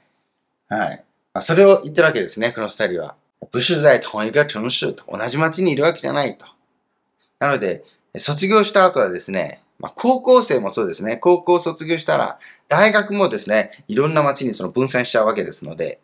[0.67, 1.03] はい。
[1.33, 3.15] まあ、それを言ってるわけですね、この二人は。
[3.51, 5.03] 不是在同一个城市と。
[5.07, 6.45] 同じ町にいるわけじゃないと。
[7.39, 7.83] なので、
[8.17, 15.99] 卒業した後はですね、まあ、高校生もそうですね、高校卒業したら、大学もですね、いろんな町にその分散しちゃうわけですので、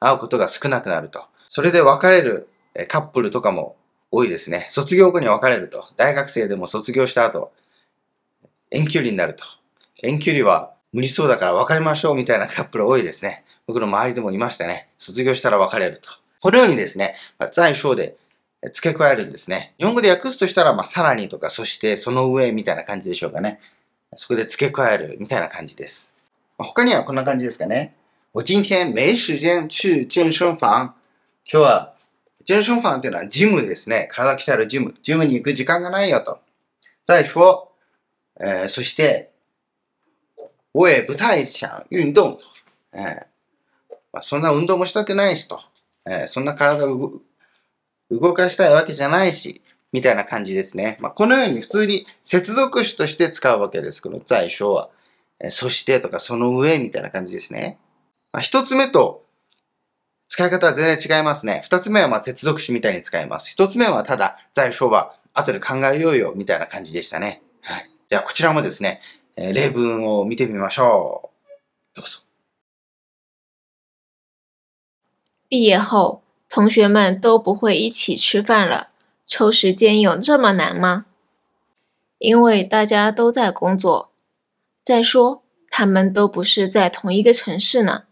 [0.00, 1.24] 会うことが少なくなると。
[1.46, 2.46] それで別れる
[2.88, 3.76] カップルとかも
[4.10, 4.66] 多いですね。
[4.68, 5.84] 卒業後に別れると。
[5.96, 7.52] 大学生でも卒業した後、
[8.70, 9.44] 遠距離になると。
[10.02, 13.44] 遠距離は無理そうだから別れましょうみたいなカップル多いですね。
[13.66, 14.88] 僕の周りでもいましたね。
[14.98, 16.10] 卒業したら別れると。
[16.40, 17.16] このようにですね、
[17.52, 18.16] 在章で
[18.72, 19.74] 付け加えるんですね。
[19.78, 23.60] 日本語で訳すとしたら、まあ、さらにとか、そしてその上みたいな感じでしょうかね。
[24.16, 26.14] そこで付け加えるみたいな感じです。
[26.58, 27.94] 他にはこんな感じですかね。
[28.32, 30.94] 我今天没時間去健身房。
[31.44, 31.94] 今日は、
[32.46, 34.08] 健身房っていうのはジムですね。
[34.12, 34.94] 体鍛えるジム。
[35.02, 36.38] ジムに行く時間がないよと。
[37.08, 37.72] 再说、
[38.38, 39.32] えーそして、
[40.72, 42.38] 我也不太想運動。
[42.92, 43.26] えー
[44.12, 45.60] まあ、そんな運動もしたくないしと。
[46.06, 47.20] えーそんな体を動
[48.12, 50.98] 動かしたいわけじゃないし、みたいな感じですね。
[51.00, 54.00] まあ、このように普通に接続詞として使うわけです。
[54.00, 54.88] この在所は。
[55.40, 57.78] えーそしてとかその上みたいな感じですね。
[58.32, 59.24] まあ、一つ目と
[60.28, 61.62] 使い方は全然違いますね。
[61.64, 63.50] 二つ目はまあ接続詞みたいに使います。
[63.50, 67.42] 一つ目はただ在所は後で考えようよみたいな感じでしたね。
[67.62, 67.90] はい。
[68.08, 69.00] ではこちらもですね、
[69.36, 71.30] えー例文を見てみましょ
[71.94, 71.96] う。
[71.96, 72.20] どうぞ。
[75.48, 78.90] 毕业后，同学们都不会一起吃饭了，
[79.26, 81.06] 抽时间有这么难吗？
[82.18, 84.12] 因为大家都在工作。
[84.84, 88.04] 再说，他们都不是在同一个城市呢。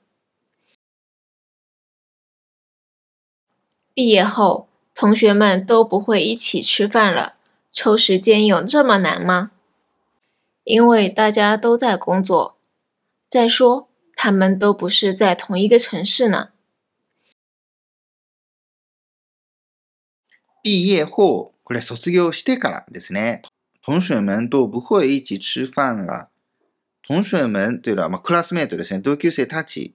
[3.98, 7.36] 毕业后，同学们都不会一起吃饭了，
[7.72, 9.52] 抽时间有这么难吗？
[10.64, 12.58] 因为大家都在工作。
[13.30, 16.50] 再说，他们都不是在同一个城市呢。
[20.62, 23.42] 毕业後、これ卒業してからですね。
[23.82, 26.30] 同学们都不会一起吃飯が。
[27.06, 29.02] 同学们というのは、まあ、クラスメイトですね。
[29.02, 29.94] 同級生たち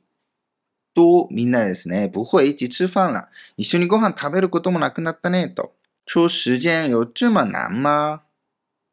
[0.94, 3.28] とみんなですね、不会一起吃飯了。
[3.58, 5.74] 一緒にご飯食べることもなくなったね、と。
[6.06, 8.22] 抽時間有这么難吗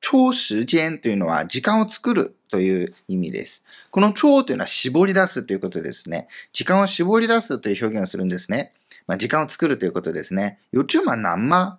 [0.01, 3.65] 抽時間というのは時間を作るという意味です。
[3.91, 6.29] この抽というのは絞り出すということですね。
[6.53, 8.73] 時間を絞り出すという表現をするんですね。
[9.07, 10.59] まあ、時間を作るということですね。
[10.73, 11.79] 有这么難吗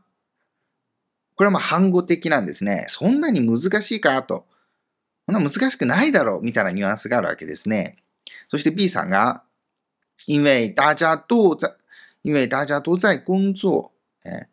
[1.35, 2.85] これはまあ反語的なんですね。
[2.87, 4.45] そんなに難しいかと。
[5.25, 7.97] そんな難しくないだろうみたいなニュアンスがあるわけですね。
[8.49, 9.43] そして B さんが、
[10.25, 11.75] 因为大家都在、
[12.21, 13.91] 因为大家都在工作。
[14.23, 14.47] え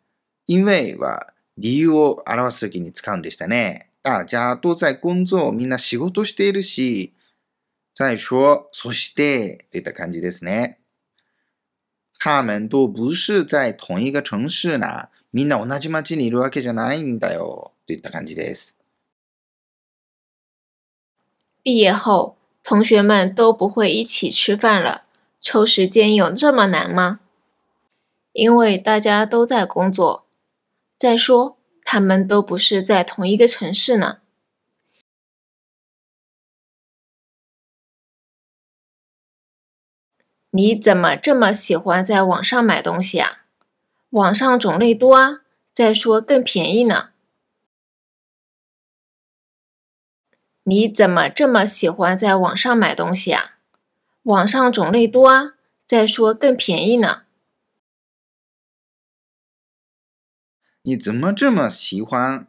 [0.45, 3.91] 因为は理由を表すときに使うんでしたね。
[4.01, 5.51] 大家都在工作。
[5.51, 7.13] みんな仕事しているし。
[7.93, 10.77] 再说、そして、といった感じですね。
[12.17, 15.09] 他们都不是在同一个城市な。
[15.31, 17.73] みんな同じ町にいるわけじゃないんだよ。
[17.85, 18.77] といった感じです。
[21.63, 25.03] 毕业后，同学们都不会一起吃饭了，
[25.41, 27.21] 抽时间有这么难吗？
[28.31, 30.27] 因为大家都在工作。
[30.97, 34.19] 再说，他们都不是在同一个城市呢。
[40.51, 43.45] 你怎么这么喜欢在网上买东西啊？
[44.09, 47.11] 网上种类多啊，再说更便宜呢。
[50.63, 53.58] 你怎么这么喜欢在网上买东西啊？
[54.23, 55.55] 网上种类多啊，
[55.85, 57.23] 再说更便宜呢。
[60.83, 62.47] 你怎么这么喜欢？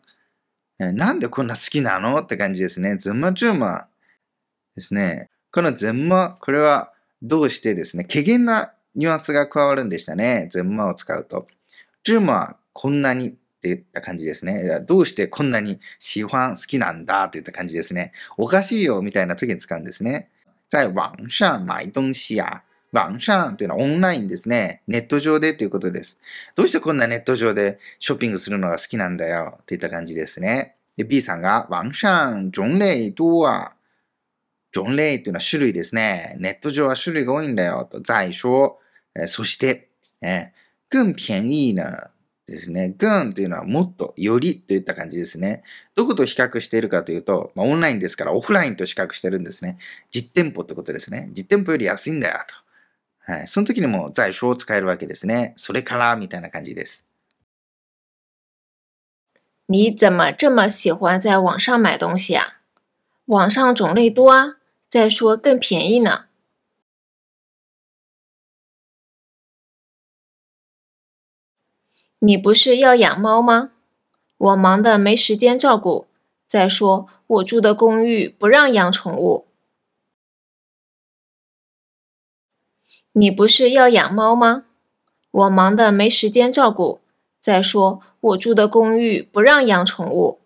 [0.79, 2.23] えなんでこんな好きなの？
[2.23, 2.97] って感じですね。
[2.97, 3.87] 怎么这么
[4.75, 5.29] ですね。
[5.53, 6.93] この怎么、これは
[7.23, 10.49] どうしてですね、軽減なニュアンスが加わるんでしたね。
[10.51, 11.47] 怎么を使うと。
[12.03, 14.81] 这么こんなにって言った感じですね。
[14.87, 17.29] どうしてこんなに喜欢好きなんだ？
[17.29, 18.13] といった感じですね。
[18.39, 20.31] おかしいよみたいな時に使うんですね。
[20.71, 22.63] 在網上買東西や、
[22.93, 24.83] 網上というのはオンラインですね。
[24.87, 26.19] ネット上でということです。
[26.55, 29.59] どうしてこんなネット上でショッピングするのが好きなんだよ？
[29.67, 30.77] といった感じですね。
[30.97, 33.73] で B さんが、網上種類多啊。
[34.73, 36.37] 種類というのは種類ですね。
[36.39, 38.01] ネット上は種類が多いんだよと。
[38.05, 38.79] 再说、
[39.17, 39.89] えそして、
[40.23, 40.53] え
[40.89, 42.10] 更便宜な
[42.51, 42.91] ですね。
[42.91, 45.63] 更というのはもっと、よりといった感じですね。
[45.95, 49.79] どこと比較しているかというと、まあ、オンラインですからオフラインと比較してるんですね。
[50.11, 51.31] 実店舗ってことですね。
[51.33, 52.41] 実店舗より安いんだよ
[53.27, 53.33] と。
[53.33, 53.47] はい。
[53.47, 55.55] その時にも在所を使えるわけですね。
[55.57, 57.07] それからみたいな感じです。
[59.67, 62.61] 你怎么这么喜欢在网上买东西啊？
[63.27, 64.57] 网上种类多啊，
[64.89, 66.30] 再说更便宜呢。
[72.23, 73.71] 你不是要养猫吗？
[74.37, 76.07] 我忙的没时间照顾。
[76.47, 79.47] 再说，我住的公寓不让养宠物。
[83.13, 84.65] 你不是要养猫吗？
[85.31, 87.01] 我忙的没时间照顾。
[87.39, 90.41] 再说，我住的公寓不让养宠物。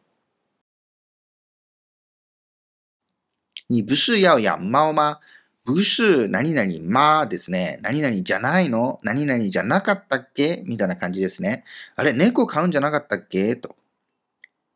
[3.66, 5.18] 你不是要养猫吗？
[5.66, 7.78] 不是何々まですね。
[7.80, 9.00] 何々じゃないの？
[9.02, 10.62] 何々じゃなかったっけ？
[10.66, 11.64] みたいな感じですね。
[11.96, 13.56] あれ、猫飼うんじゃなかったっけ？
[13.56, 13.74] と。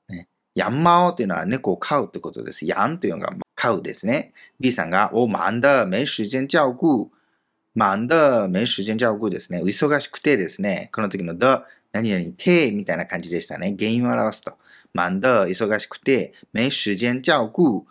[0.09, 2.65] ね、ヤンマオっていうのは猫を飼うってことです。
[2.65, 4.33] ヤンというのが飼うですね。
[4.61, 7.11] B さんが、お、忙的没時間照顧。
[7.77, 9.61] 忙的没時間照顧ですね。
[9.63, 10.89] 忙しくてですね。
[10.95, 13.77] この時の的、何々てみたいな感じでしたね。
[13.79, 14.55] 原因を表すと。
[14.95, 17.85] 忙的、忙しくて、没時間照顧。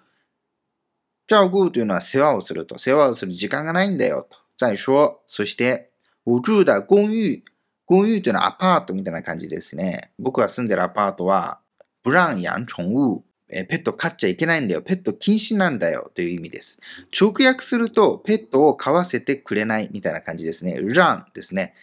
[1.28, 2.78] 照顧というのは世話をすると。
[2.78, 4.38] 世話をする時間がないんだよと。
[4.56, 5.92] 再说、そして、
[6.26, 7.44] 我住的公寓。
[7.86, 10.12] 公寓というのはアパートみたいな感じですね。
[10.20, 11.60] 僕が住んでるアパートは、
[12.04, 13.24] ブラン養宠物。
[13.50, 14.82] ペット飼っちゃいけないんだよ。
[14.82, 16.12] ペット禁止なんだよ。
[16.14, 16.80] という意味です。
[17.18, 20.78] 直訳すると、ペットを飼わせてくれないみたいな感じですね。
[20.82, 21.74] ランですね。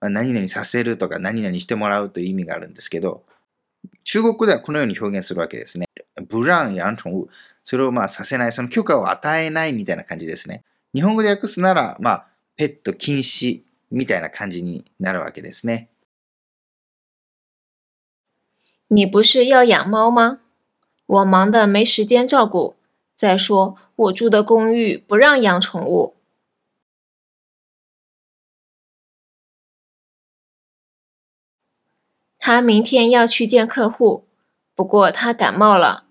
[0.00, 3.24] 何々させるとか何々してもらうという意味があるんですけど、
[4.04, 5.86] 中国ではこのように表現するわけですね。
[6.28, 7.28] ブラン養宠物。
[7.64, 10.62] それをまあさせない、その許可を与えないみたいな感じですね。
[10.94, 15.88] 日本語で訳すなら、まあ、ペット禁止みたいな感じになるわけですね。
[18.88, 20.40] 你不是要养猫吗？
[21.06, 22.76] 我忙的没时间照顾。
[23.16, 26.16] 再说，我住的公寓不让养宠物。
[32.38, 34.26] 他明天要去见客户，
[34.74, 36.04] 不过他感冒了。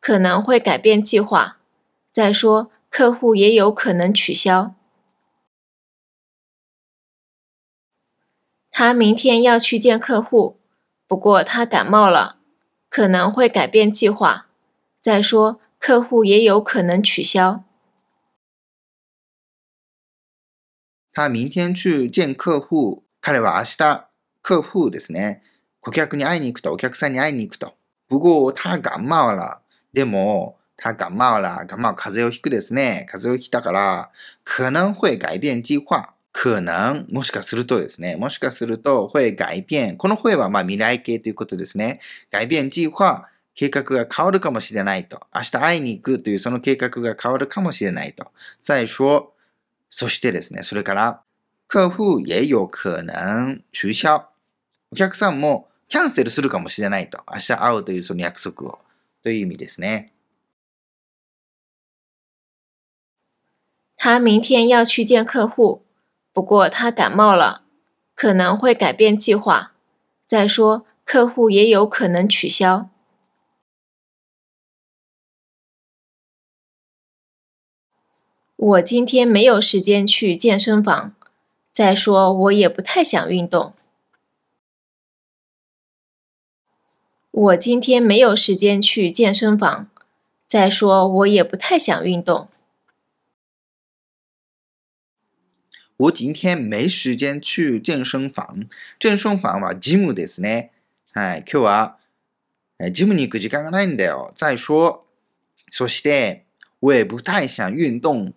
[0.00, 1.58] 可能会改变计划。
[2.10, 4.74] 再说，客户也有可能取消。
[8.70, 10.58] 他明天要去见客户，
[11.06, 12.38] 不过他感冒了，
[12.88, 14.46] 可能会改变计划。
[15.00, 17.64] 再说，客户也有可能取消。
[21.12, 23.04] 他明天去见客户。
[23.20, 24.08] 彼は明日
[24.42, 25.42] 客户ですね。
[25.80, 27.74] 顧客に会いに行くと、お客さんに会いに行くと。
[28.08, 29.62] 不过他感冒了。
[29.97, 33.07] でも、他感冒了、感冒風邪をひくですね。
[33.09, 34.11] 風邪をひいたから、
[34.43, 36.13] 可能会改变計划。
[36.31, 38.15] 可能、もしかするとですね。
[38.15, 39.97] もしかすると、会改变。
[39.97, 41.99] この会はまあ未来形ということですね。
[42.29, 43.23] 改变計划。
[43.55, 45.19] 計画が変わるかもしれないと。
[45.33, 48.27] 明日会いに行くというその計画が変わるかもしれないと。
[48.61, 49.33] 再说、
[49.89, 50.61] そしてですね。
[50.61, 51.21] それから、
[51.67, 54.27] 客户也有可能取消。
[54.91, 57.23] お客さんもキャンセルするかもしれないと。
[57.33, 58.77] 明日会うというその約束を。
[59.22, 60.10] という意味ですね。
[63.96, 65.84] 他明天要去见客户，
[66.32, 67.62] 不过他感冒了，
[68.14, 69.72] 可能会改变计划。
[70.26, 72.88] 再说，客户也有可能取消。
[78.56, 81.14] 我今天没有时间去健身房。
[81.72, 83.74] 再说，我也不太想运动。
[87.36, 89.88] 我今天没有时间去健身房。
[90.46, 92.48] 再说，我也不太想运动。
[95.96, 98.68] 我今天没時間去健身房。
[98.98, 100.70] 健身房はジムですね。
[101.14, 101.44] はい。
[101.50, 101.98] 今日は、
[102.92, 104.32] ジムに行く時間がないんだよ。
[104.34, 105.04] 再说。
[105.70, 106.44] そして、
[106.80, 108.32] 我也不太想運動。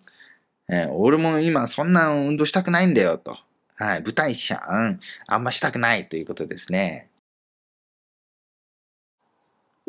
[0.68, 3.36] えー、俺も今そんな運動したくないんだよと。
[3.74, 4.02] はい。
[4.02, 4.56] 不太想。
[5.26, 7.08] あんましたくないということですね。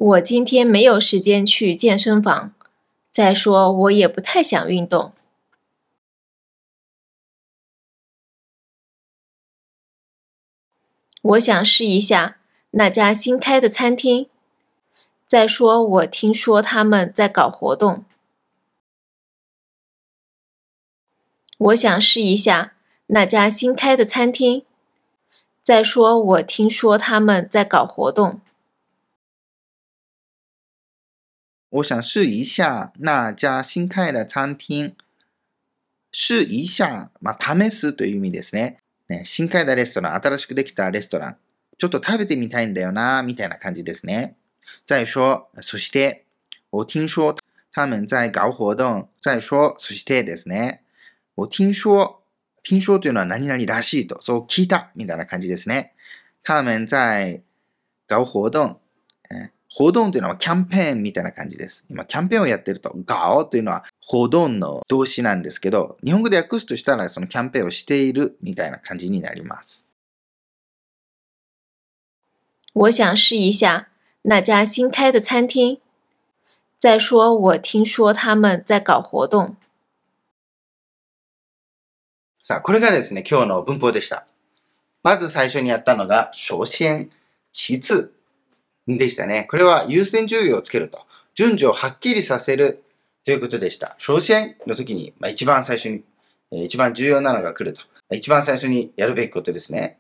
[0.03, 2.53] 我今天没有时间去健身房。
[3.13, 5.13] 再说，我也不太想运动。
[11.23, 12.39] 我想试一下
[12.73, 14.29] 那家新开的餐厅。
[15.29, 18.05] 再说，我听说他们在搞活动。
[21.59, 22.75] 我想试一下
[23.07, 24.65] 那家新开的餐厅。
[25.63, 28.41] 再说，我听说他们在搞活动。
[31.73, 34.95] 我想试一下那家新開的餐厅。
[36.13, 38.79] 試一下、まあ、試すという意味ですね。
[39.09, 41.37] ね、新開だレストラン、新しくできたレストラン、
[41.79, 44.37] ちょっと食べてみたいんだよな、みたいな感じですね。
[44.85, 46.27] 再说、そして、
[46.71, 47.35] 我听说
[47.73, 49.09] 他们在搞活動。
[49.23, 50.83] 再说、そしてですね。
[51.37, 52.23] 我听说、
[52.63, 55.95] 听说というのは何々らしいと、そう聞いた、みたいな感じですね。
[56.43, 57.43] 他们在
[58.07, 58.82] 搞活動。
[59.75, 61.87] 報道というのはキャンペーンみたいな感じです。
[61.89, 69.87] 今、キャンペーンをやってると、ガオというのは報道の動詞なんですけど、日本語で訳すとしたら、そのキャンペーンをしているみたいな感じになります。
[72.75, 73.89] 我想试一下
[74.23, 75.81] 那家新开的餐厅。
[76.79, 79.57] 再说，我听说他们在搞活动。
[82.43, 84.27] さあ、これがですね、今日の文法でした。
[85.03, 87.09] まず最初にやったのが、首先、
[87.53, 88.11] 其次、
[88.87, 89.47] でしたね。
[89.51, 91.01] これは優先順位をつけると。
[91.35, 92.85] 順序をはっきりさせる
[93.25, 93.97] ということでした。
[93.99, 96.05] 小選の時に、まあ、一番最初に、
[96.51, 97.83] 一番重要なのが来ると。
[98.15, 99.99] 一番最初にやるべきことですね。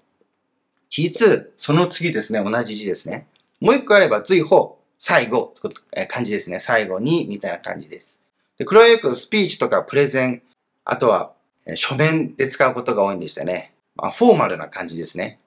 [0.88, 2.42] 其次、その次ですね。
[2.42, 3.26] 同じ字ですね。
[3.60, 5.54] もう一個あれば、随後、最後、
[5.92, 6.58] え、感じですね。
[6.58, 8.20] 最後に、みたいな感じです。
[8.58, 10.42] で、これはよくスピーチとかプレゼン、
[10.84, 11.32] あとは、
[11.64, 13.72] え、書面で使うことが多いんでしたね。
[13.94, 15.38] まあ、フォーマルな感じですね。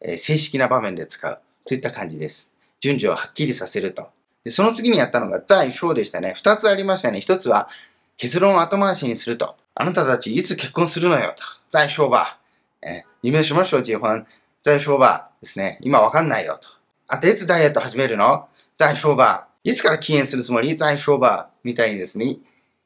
[0.00, 1.40] え、正式な場面で使う。
[1.66, 2.49] といった感じです。
[2.80, 4.08] 順序をはっきりさせると。
[4.44, 6.32] でその次にやったのが在小でしたね。
[6.34, 7.20] 二つありましたね。
[7.20, 7.68] 一つは
[8.16, 9.56] 結論を後回しにすると。
[9.74, 11.44] あなたたちいつ結婚するのよと。
[11.70, 12.38] 在小吧。
[12.82, 14.26] え夢しましょう、結婚。
[14.62, 15.78] 在小吧ですね。
[15.80, 16.68] 今わかんないよと。
[17.06, 18.48] あといつダイエット始めるの？
[18.76, 19.48] 在小吧。
[19.62, 20.76] いつから禁煙するつもり？
[20.76, 22.36] 在小吧みたいにですね。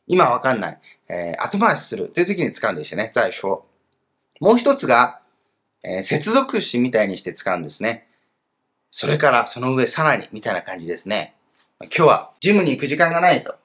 [0.07, 0.81] 今わかんない。
[1.09, 3.11] えー、後回しするという時に使うんでしたね。
[3.15, 3.65] 在小。
[4.41, 5.21] もう一つが、
[5.83, 8.09] えー、接続詞みたいにして使うんですね。
[8.97, 11.35] それからその上さらにみたいな感じですね。
[11.81, 13.57] 今日はジムに行く時間がないと。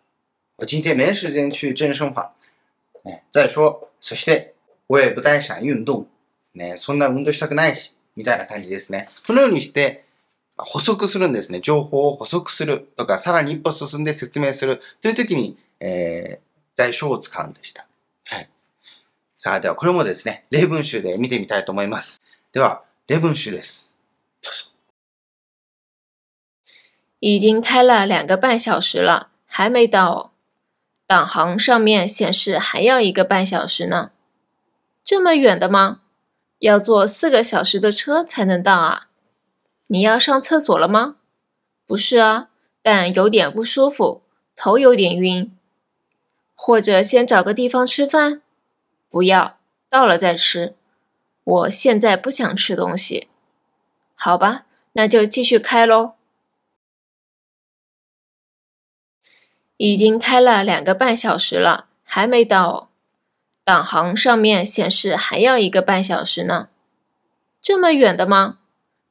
[0.57, 2.31] 我今天没时间去健身房。
[3.05, 4.55] ね、再说、そして、
[4.87, 6.07] 我也不太想運動。
[6.55, 9.07] ね、そんな運動したくないし、みたいな感じですね。
[9.27, 10.03] このようにして、
[10.57, 11.61] 補足するんですね。
[11.61, 17.85] 情報を補足するとか、さらに一歩進んで説明するという時に、えー、在所を使うんでした。
[18.25, 18.49] はい。
[19.37, 22.19] さあ、ではこれもですね、例文集で見てみたいと思います。
[22.51, 23.95] では、例文集です。
[24.41, 24.78] どうぞ。
[27.19, 30.33] 已经开了两个半小时了，还没到。
[31.05, 34.11] 导航上面显示还要一个半小时呢。
[35.03, 36.01] 这么远的吗？
[36.59, 39.07] 要坐四个小时的车才能到啊？
[39.87, 41.15] 你要上厕所了吗？
[41.87, 42.49] 不是啊，
[42.83, 44.21] 但有点不舒服，
[44.55, 45.51] 头有点晕。
[46.53, 48.41] 或者先找个地方吃饭？
[49.09, 49.57] 不要，
[49.89, 50.75] 到了再吃。
[51.43, 53.29] 我现在不想吃东西。
[54.13, 56.13] 好吧，那就继续开喽。
[59.79, 62.89] 已经开了两个半小时了，还没到。
[63.63, 66.67] 导航上面显示还要一个半小时呢。
[67.61, 68.57] 这么远的吗？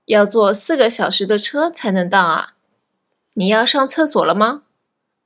[0.05, 2.55] 要坐四个小时的车才能到啊？
[3.33, 4.65] 你要上厕所了吗？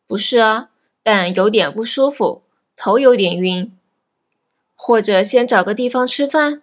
[0.07, 0.69] 不是啊，
[1.03, 2.45] 但有点不舒服，
[2.77, 3.77] 头有点晕。
[4.77, 6.63] 或者先找个地方吃饭？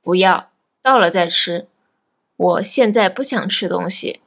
[0.00, 1.66] 不要，到了再吃。
[2.36, 4.20] 我现在不想吃东西。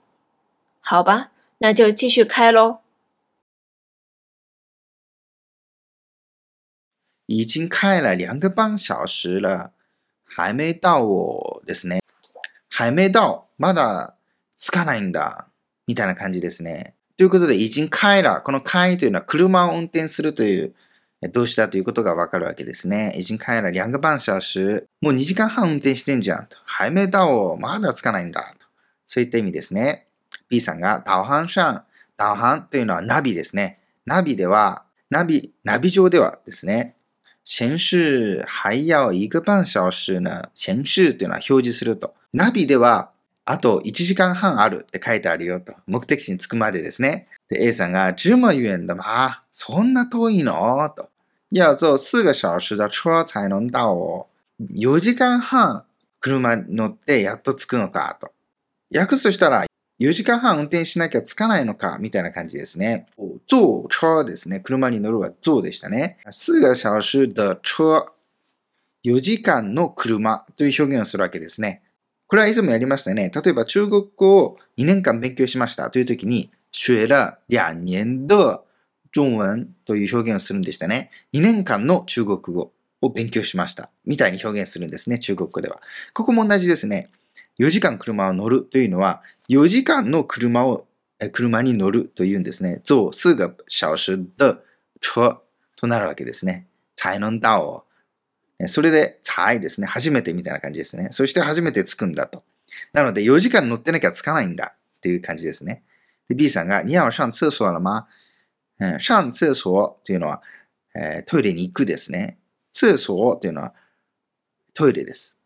[0.81, 2.79] 好吧，那就继续开喽。
[7.27, 9.71] 已经开了两个半小時了。
[10.23, 12.01] 还没到をですね。
[12.69, 13.47] 还没到。
[13.57, 14.15] まだ
[14.55, 15.47] 着かないんだ。
[15.87, 16.95] みたいな感じですね。
[17.17, 18.41] ということで、已经開了。
[18.41, 20.73] この開というのは車を運転するという
[21.33, 23.13] 動詞だということがわかるわけですね。
[23.17, 24.85] 已经開了两个半小時。
[25.01, 26.47] もう2時間半運転してんじゃん。
[26.65, 28.55] 还没到をまだ着かないんだ。
[29.05, 30.07] そういった意味ですね。
[30.49, 31.83] B さんが導航上。
[32.19, 33.79] 導航というのはナビですね。
[34.05, 36.96] ナビでは、ナビ、ナビ上ではですね。
[37.49, 40.49] 显示还要一个半小时呢。
[40.53, 42.13] 显示というのは表示すると。
[42.33, 43.11] ナビでは、
[43.45, 45.73] あと1時間半あるって書いてあるよと。
[45.87, 47.29] 目的地に着くまでですね。
[47.47, 50.89] で、A さんが、这么遠的吗そんな遠いの？
[50.89, 51.09] と。
[51.49, 54.25] 要坐四个小时的車才能到哦。
[54.59, 55.85] 4時間半
[56.19, 58.33] 車に乗ってやっと着くのかと。
[58.93, 59.63] 訳すとしたら、
[59.99, 63.07] 4時間半運転しなきゃ着かないのかみたいな感じですね。
[63.47, 64.59] 坐車ですね。
[64.59, 66.17] 車に乗るは坐でしたね。
[66.29, 68.05] 四个小時的車。
[69.03, 71.81] 4時間の車という表現をするわけですね。
[72.27, 73.31] これはいつもやりましたね。
[73.33, 78.61] 例えば中国語を2年間勉強しましたという時に、学了两年的
[79.13, 81.09] 中文という表現をするんでしたね。
[81.33, 82.71] 2年間の中国語
[83.01, 83.89] を勉強しました。
[84.05, 85.19] みたいに表現するんですね。
[85.19, 85.81] 中国語では。
[86.13, 87.09] ここも同じですね。
[87.59, 90.87] 4時間車を乗るというのは、4時間の車を、
[91.31, 92.81] 車に乗るというんですね。
[92.83, 94.57] 坐四个小時的
[95.01, 95.41] 車
[95.75, 96.67] となるわけですね。
[96.95, 97.83] 才能到
[98.67, 99.87] それで、才ですね。
[99.87, 101.09] 初めてみたいな感じですね。
[101.11, 102.43] そして初めて着くんだと。
[102.93, 105.83] なので、4時間乗ってなきゃ着かないんだっていう感じですね。
[106.29, 108.05] B さんが、你要上厕所了吗？
[108.99, 110.41] 上厕所というのは、
[111.27, 112.39] トイレに行くですね。
[112.73, 113.73] 厕所というのは
[114.73, 115.36] トイレです。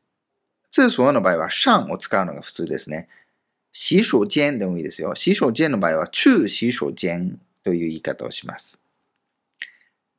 [0.71, 3.09] 厕所の場合は、上を使うのが普通ですね。
[3.73, 5.13] 洗手間でもいいですよ。
[5.15, 8.79] 洗手間の場合は、中洗手間という言い方をします。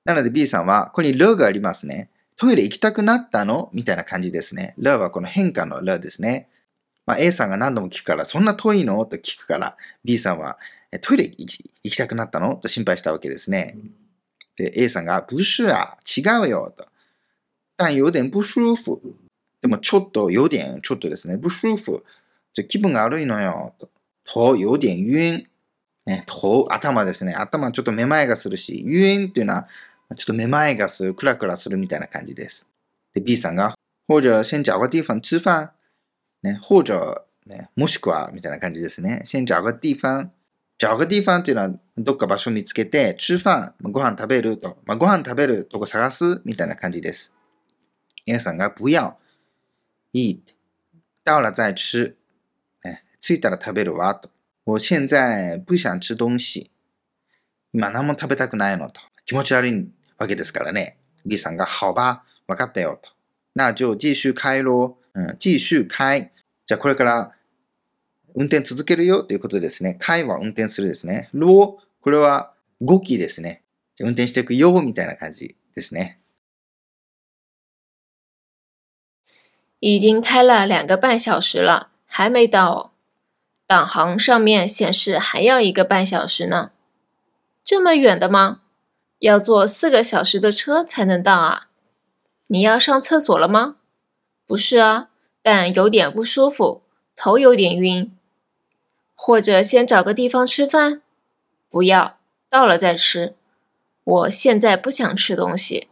[0.05, 2.11] なので B さんは、ここにルがありますね。
[2.37, 3.71] トイレ行きたくなったの？
[3.73, 4.75] みたいな感じですね。
[4.77, 6.49] ルはこの変化のルですね。
[7.07, 9.05] まあ、A さんが何度も聞くから、そんな遠いの？
[9.07, 10.59] と聞くから、B さんは、
[11.03, 11.47] トイレ行
[11.83, 12.57] きたくなったの？
[12.57, 13.77] と心配したわけですね。
[14.57, 16.87] で、A さんが、不是啊、違うよと。
[17.77, 19.01] 但有点不舒服。
[19.63, 22.05] でも、ちょっと、有点、ちょっとですね、不舒服。
[22.53, 23.75] じゃ気分が悪いのよ。
[23.79, 23.89] と。
[24.27, 25.47] 頭、有点晕。
[26.05, 27.33] ね、頭、頭ですね。
[27.33, 29.69] 頭ちょっとめまいがするし、晕っていうのは、
[30.17, 32.69] ちょっとめまいがする、クラクラするみたいな感じです。
[33.15, 33.75] で、B さんが、
[34.09, 35.71] 或者先找个地方吃饭。
[36.43, 39.23] ね、或者、ね、もしくは、みたいな感じですね。
[39.25, 40.29] 先找个地方。
[40.77, 44.57] 找个地方っていうのは、どっか場所見つけて、吃飯、ご飯食べる？
[44.57, 44.77] と。
[44.85, 46.43] まあ、ご飯食べるとこ探す？
[46.45, 47.33] みたいな感じです。
[48.27, 49.17] A さんが、不要。
[50.13, 50.41] eat。
[51.25, 52.17] 到了再吃。
[52.85, 54.31] ね、着いたら食べるわ、と。
[54.65, 56.71] 我現在不想吃東西。
[57.73, 59.01] 今何も食べたくないのと。
[59.25, 59.89] 気持ち悪い
[60.19, 60.99] わけですからね。
[61.25, 63.11] B さんが、好吧、わかったよ、と。
[63.55, 64.99] 那就继续開ろ。
[65.15, 66.33] うん、继续開。
[66.67, 67.33] じゃあこれから
[68.35, 69.97] 運転続けるよということですね。
[70.01, 71.29] 開は運転するですね。
[71.33, 73.63] ろ、これは語気ですね。
[74.01, 76.22] 運転していくよみたいな感じですね。
[79.85, 82.93] 已经开了两个半小时了，还没到。
[83.66, 86.70] 导航上面显示还要一个半小时呢。
[87.64, 88.61] 这么远的吗？
[89.18, 91.66] 要坐四个小时的车才能到啊？
[92.47, 93.74] 你要上厕所了吗？
[94.47, 95.09] 不是啊，
[95.43, 96.83] 但有点不舒服，
[97.16, 98.16] 头有点晕。
[99.16, 101.03] 或者先找个地方吃饭？
[101.68, 102.18] 不要，
[102.49, 103.35] 到了再吃。
[104.05, 105.89] 我现在不想吃东西。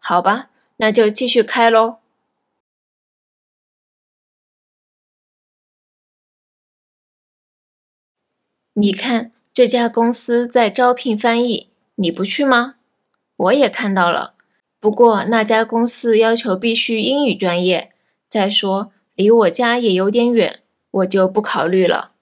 [0.00, 1.98] 好吧，那就继续开喽。
[8.78, 12.74] 你看，这家公司在招聘翻译，你不去吗？
[13.34, 14.34] 我也看到了，
[14.78, 17.92] 不过那家公司要求必须英语专业，
[18.28, 20.60] 再说离我家也有点远，
[20.90, 22.12] 我就不考虑了。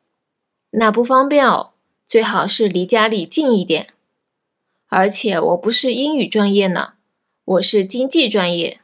[0.71, 1.73] 那不方便哦，
[2.07, 3.89] 最好是离家里近一点。
[4.87, 6.93] 而且我不是英语专业呢，
[7.45, 8.79] 我是经济专业。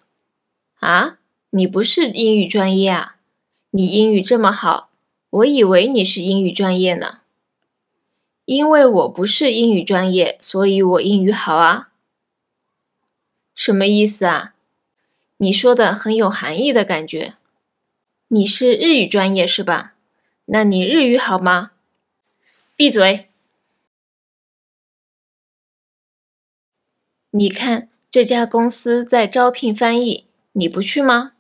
[0.81, 1.19] 啊，
[1.51, 3.15] 你不是英语专业啊？
[3.71, 4.91] 你英语这么好，
[5.31, 7.20] 我以为你是英语专业呢。
[8.51, 11.91] 因为我不是英语专业，所以我英语好啊。
[13.55, 14.55] 什么意思啊？
[15.37, 17.35] 你说的很有含义的感觉。
[18.27, 19.95] 你是日语专业是吧？
[20.47, 21.71] 那你日语好吗？
[22.75, 23.29] 闭嘴！
[27.31, 31.35] 你看，这家公司在招聘翻译，你不去吗？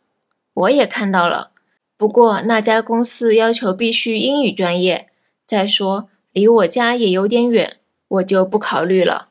[0.54, 1.50] 我也看到了，
[1.96, 5.10] 不过那家公司要求必须英语专业，
[5.44, 7.78] 再说离我家也有点远，
[8.08, 9.28] 我就不考虑了。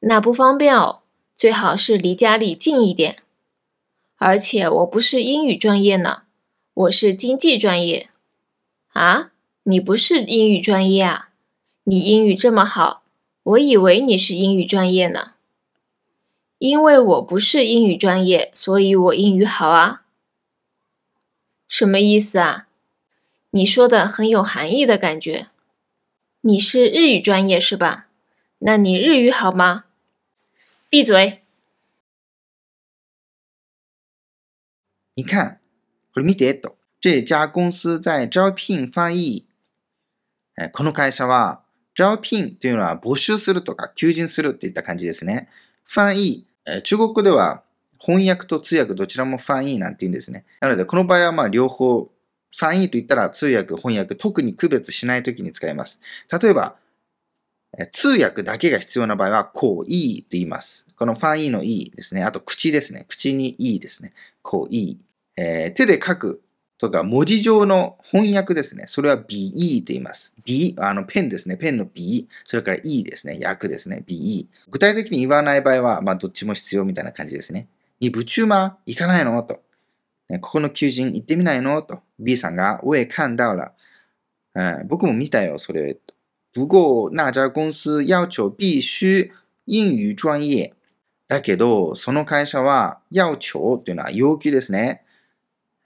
[0.00, 1.00] 那不方便哦，
[1.34, 3.18] 最好是离家里近一点。
[4.16, 6.22] 而且我不是英语专业呢，
[6.74, 8.08] 我是经济专业。
[8.92, 9.30] 啊？
[9.64, 11.28] 你不是英语专业啊？
[11.84, 13.02] 你英语这么好，
[13.42, 15.34] 我以为你是英语专业呢。
[16.58, 20.02] 因为我不是英语专业，所以我英语好啊。
[21.68, 22.66] 什么意思啊？
[23.50, 25.49] 你说的很有含义的感觉。
[26.42, 28.06] 你是日语专业是吧？
[28.60, 29.84] 那你日语好吗？
[30.88, 31.42] 闭嘴！
[35.14, 35.58] 你看，
[36.14, 36.78] これ見てと。
[36.98, 39.44] 这家公司在招聘翻译。
[40.56, 41.62] え、この会社は、
[41.94, 45.48] 招聘というのは募集するとか求人するといった感じですね。
[45.84, 47.62] 翻译、え中国語では
[47.98, 50.46] 翻訳と通訳どちらも翻译なんて言うんですね。
[50.60, 52.10] なので、この場合はまあ両方
[52.50, 56.00] 翻译と言ったら通訳、翻訳、特に区別しないときに使います。
[56.42, 56.76] 例えば、
[57.92, 60.88] 通訳だけが必要な場合は、こう、いいと言います。
[60.96, 62.24] このファンイのいいですね。
[62.24, 63.06] あと、口ですね。
[63.08, 64.12] 口にいいですね。
[64.42, 64.98] こう、いい。
[65.36, 66.42] えー、手で書く
[66.78, 68.84] とか、文字上の翻訳ですね。
[68.88, 70.34] それは be と言います。
[70.44, 71.56] B、あの、ペンですね。
[71.56, 72.28] ペンの be。
[72.44, 73.38] それから e ですね。
[73.40, 74.02] 訳ですね。
[74.04, 74.48] be。
[74.68, 77.68] 具体的に言わない場合は、まあ、どっちも必要みたいな感じですね。
[78.00, 79.40] に、部中ま行かないの？
[79.44, 79.62] と。
[80.40, 81.80] ここの求人行ってみないの？
[81.82, 82.02] と。
[82.20, 83.72] B さんが、我也看到了。
[84.54, 85.98] うん、僕も見たよ、それ。
[86.52, 89.30] 不過、那家公司要求必須
[89.66, 90.72] 英語專業。
[91.28, 95.04] だけど、その会社は、要求というのは要求ですね。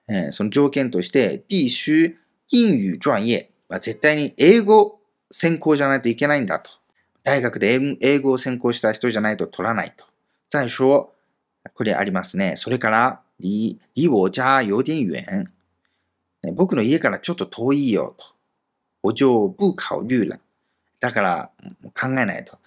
[0.08, 2.14] えー、その条件として、必須
[2.50, 3.40] 英語专業。
[3.68, 6.70] まあ、絶対に英語専攻じゃないといけないんだと。
[7.22, 10.06] 大学で英語を専攻した人じゃないと取らないと。
[10.50, 11.12] 再说、
[11.74, 12.54] これありますね。
[12.56, 15.50] それから、離、離我家有点遠。
[16.52, 18.26] 僕の家からちょっと遠いよと。
[19.02, 20.38] 我就不考慮了。
[21.00, 21.50] だから
[21.94, 22.58] 考えないと。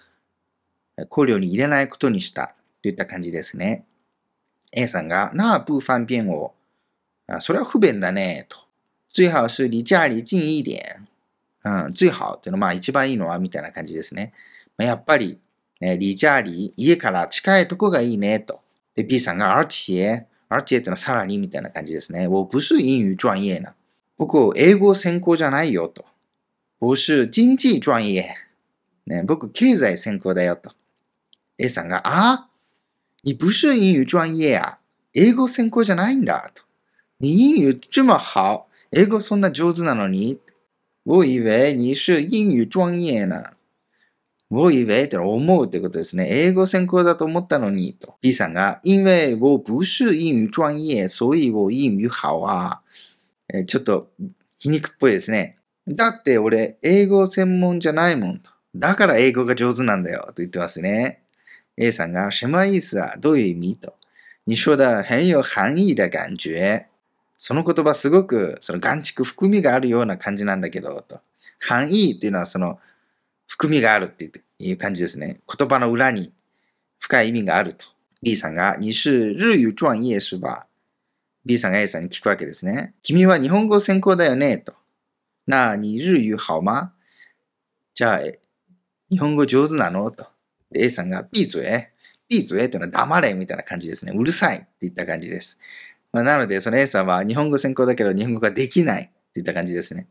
[1.08, 3.84] 考慮に入れないことにしたといった感じですね。
[4.72, 6.54] A さんが、なあ、不方便を。
[7.40, 8.58] それは不便だね、と。
[9.08, 11.08] 最好是離家里近一点。
[11.64, 14.32] うん、最好っていうのは、まあ一番いいのは、みたいな感じですね。
[14.76, 15.38] まあ、やっぱり、
[15.80, 18.60] ね、離家里、家から近いとこがいいね、と。
[18.94, 22.26] で、B さんが、而且、而且っていうのはさらにみたいな感じですね。
[22.26, 23.74] 我不是英語专業な。
[24.16, 26.04] 僕、英語専攻じゃないよ、と。
[26.80, 28.24] 我是经济专業。
[29.06, 30.72] ね、僕、経済専攻だよ、と。
[31.58, 32.48] A さんが、あ？
[33.22, 34.78] 你不是英語专業や。
[35.14, 36.62] 英語専攻じゃないんだ、と。
[37.20, 38.68] 你英語这么好。
[38.90, 40.38] 英語そんな上手なのに？
[41.04, 43.52] 我以为你是英語专業な。
[44.50, 46.26] 我以为って思うってことですね。
[46.30, 48.16] 英語専攻だと思ったのに、と。
[48.22, 52.80] B さんが、因为我不是英語专業、所以我英語好啊。
[53.52, 54.10] えちょっと
[54.58, 55.58] 皮肉っぽいですね。
[55.86, 58.42] だって俺、英語専門じゃないもん。
[58.74, 60.24] だから英語が上手なんだよ。
[60.28, 61.22] と言ってますね。
[61.76, 63.94] A さんが、什么意思啊どういう意味と。
[64.44, 66.86] 你说的很有含義的感觉。
[67.36, 71.20] その言葉すごく、その眼蓄含みがあるような感じなんだけど、と。
[71.58, 72.78] 含義っていうのはその、
[73.48, 74.30] 含みがあるって
[74.60, 75.40] いう感じですね。
[75.58, 76.32] 言葉の裏に
[77.00, 77.86] 深い意味があると。
[78.22, 80.68] B さんが、你是日語专業是吧
[81.44, 82.94] ?B さんが A さんに聞くわけですね。
[83.02, 84.74] 君は日本語専攻だよねと。
[85.46, 86.92] なあ、に日語好吗
[87.94, 88.20] じゃあ、
[89.10, 90.26] 日本語上手なのと。
[90.74, 91.62] A さんが、闭嘴。
[92.30, 94.12] 閉嘴というのは黙れみたいな感じですね。
[94.14, 95.58] うるさいって言った感じです。
[96.12, 100.06] まあ、なので、その A さんは日本語専攻だけど日本語ができないっていった感じですね。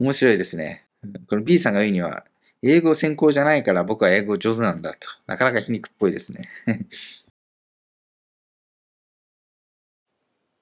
[0.00, 0.86] 面白いですね。
[1.28, 2.24] この B さんが言うには、
[2.61, 5.09] 英語専攻じゃないから僕は英語上手なんだと。
[5.27, 6.47] なかなか皮肉っぽいですね。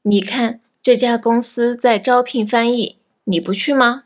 [0.03, 4.05] 你看，这家公司在招聘翻译，你不去吗？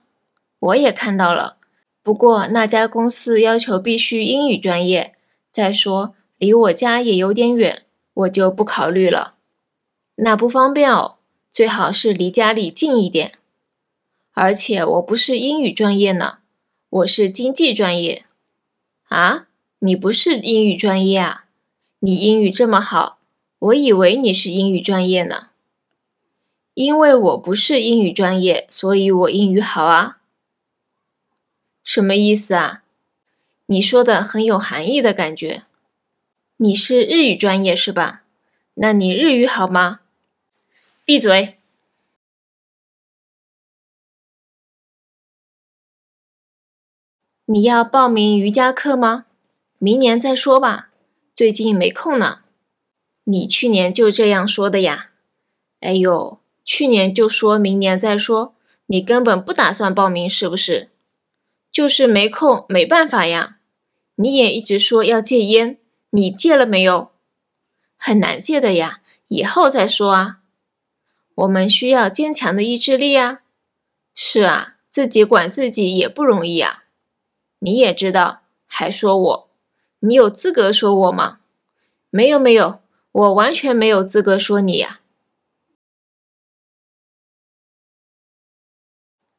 [0.59, 1.57] 我也看到了，
[2.03, 5.15] 不过那家公司要求必须英语专业，
[5.51, 7.83] 再说离我家也有点远，
[8.13, 9.35] 我就不考虑了。
[10.15, 11.17] 那不方便哦，
[11.49, 13.33] 最好是离家里近一点。
[14.33, 16.38] 而且我不是英语专业呢。
[16.90, 18.24] 我是经济专业
[19.04, 19.46] 啊，
[19.78, 21.44] 你不是英语专业啊？
[22.00, 23.20] 你英语这么好，
[23.60, 25.50] 我以为你是英语专业呢。
[26.74, 30.18] 因为我不是英语专业，所以我英语好啊。
[31.84, 32.82] 什么意思啊？
[33.66, 35.62] 你说的很有含义的感觉。
[36.56, 38.24] 你是日语专业是吧？
[38.74, 40.00] 那你日语好吗？
[41.04, 41.59] 闭嘴。
[47.52, 49.26] 你要报名瑜伽课吗？
[49.80, 50.90] 明年再说吧，
[51.34, 52.42] 最近没空呢。
[53.24, 55.10] 你去年就这样说的呀？
[55.80, 58.54] 哎呦，去年就说明年再说，
[58.86, 60.90] 你根本不打算报名是不是？
[61.72, 63.56] 就是没空，没办法呀。
[64.14, 65.76] 你也一直说要戒烟，
[66.10, 67.10] 你戒了没有？
[67.96, 70.38] 很难戒的呀，以后再说啊。
[71.34, 73.40] 我们需要坚强的意志力啊。
[74.14, 76.79] 是啊，自己管自己也不容易啊。
[77.60, 79.50] 你也知道，还说我？
[80.00, 81.40] 你有资格说我吗？
[82.10, 82.80] 没有没有，
[83.12, 85.00] 我完全没有资格说你呀。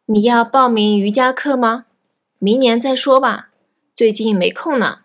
[0.06, 1.86] 你要报名瑜伽课吗？
[2.38, 3.50] 明年再说吧，
[3.96, 5.02] 最近没空呢。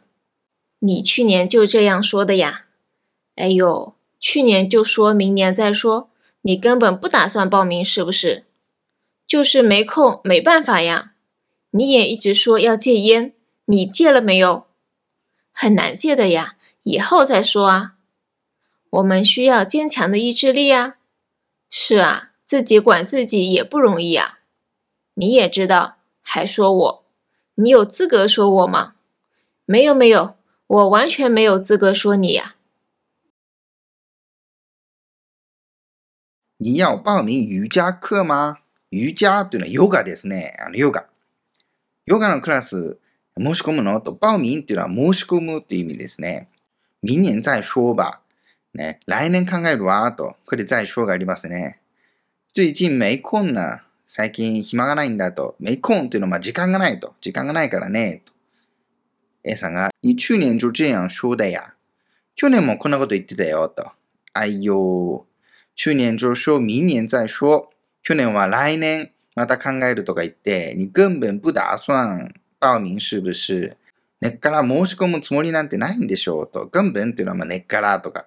[0.80, 2.66] 你去年就这样说的呀？
[3.34, 6.10] 哎呦，去年就说明年再说，
[6.42, 8.44] 你根本不打算报名是不是？
[9.26, 11.14] 就是没空，没办法呀。
[11.75, 13.33] 你也一直说要戒烟，
[13.65, 14.67] 你戒了没有？
[15.51, 17.95] 很难戒的呀，以后再说啊。
[18.89, 20.97] 我们需要坚强的意志力啊。
[21.69, 24.39] 是啊，自己管自己也不容易啊。
[25.13, 27.05] 你也知道，还说我，
[27.55, 28.95] 你有资格说我吗？
[29.65, 30.35] 没有没有，
[30.67, 32.55] 我完全没有资格说你呀。
[36.57, 38.59] 你要报名瑜伽课吗？
[38.89, 40.53] 瑜伽というのはヨガですね。
[40.59, 41.07] あのヨガ。
[42.06, 42.98] ヨガのクラス
[43.36, 44.00] 申し込むの？
[44.00, 46.48] と、报名というのは申し込むという意味ですね。
[47.02, 48.20] 明年再说吧。
[48.74, 50.36] ね、来年考えるわと。
[50.46, 51.80] これで再说がありますね。
[52.54, 53.82] 最近没空な。
[54.06, 55.56] 最近暇がないんだと。
[55.58, 57.14] 没空というのは時間がないと。
[57.20, 58.22] 時間がないからね。
[58.24, 58.32] と。
[59.42, 61.74] A さんが、你去年就这样说的や。
[62.36, 63.90] 去年もこんなこと言ってたよと。
[64.32, 65.26] 哎呦。
[65.74, 67.70] 去年就说明年再说。
[68.02, 73.76] 去年は来年また考えるとか言って、你根本不打算報名是不是
[74.20, 76.70] 根っから申し込むつもりなんてないんでしょうと。
[76.74, 78.26] 根本っていうのはまあ根っからとか、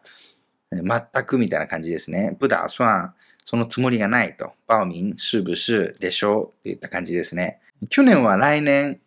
[0.72, 2.38] 全くみたいな感じですね。
[2.39, 4.53] 不打算、そのつもりがないと。
[4.68, 7.60] 報名是不是でしょうっていった感じですね。
[7.89, 8.99] 去年は来年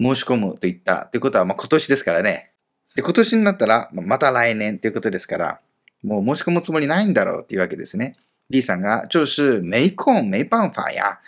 [0.00, 2.52] 申し込むと言ったということはまあ今年ですからね。
[2.96, 5.60] で、今年になったらまた来年ということですから、
[6.02, 8.16] もう申し込むつもりないんだろうっていうわけですね。
[8.50, 11.18] D さんが、就是没空没办法や。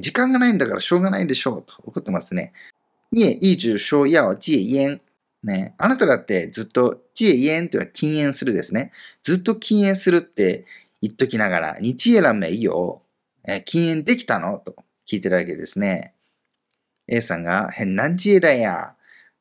[0.00, 2.52] 時間がないんだからしょうがないでしょうと怒ってますね。
[3.12, 5.00] 你也一直说要戒烟。
[5.44, 8.90] ね、あなただってずっと戒煙というのは禁煙するですね。
[9.22, 10.64] ずっと禁煙するって
[11.00, 13.02] 言っときながら、日夜めいよ。
[13.64, 14.58] 禁煙できたの？
[14.58, 14.74] と
[15.08, 16.14] 聞いてるわけですね。
[17.06, 18.94] A さんが、変な知恵だや？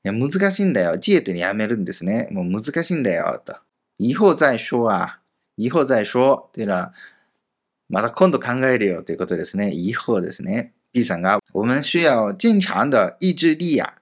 [0.03, 0.99] いや難しいんだよ。
[0.99, 2.27] 知恵というのやめるんですね。
[2.29, 3.41] もう難しいんだよ。
[3.43, 3.55] と。
[3.97, 5.17] 以後再说は、
[5.57, 6.93] 以後再说というのは、
[7.89, 9.71] また今度考えるよということですね。
[9.71, 10.73] 以後ですね。
[10.93, 13.93] B さんが、我们需要坚強的意志力や。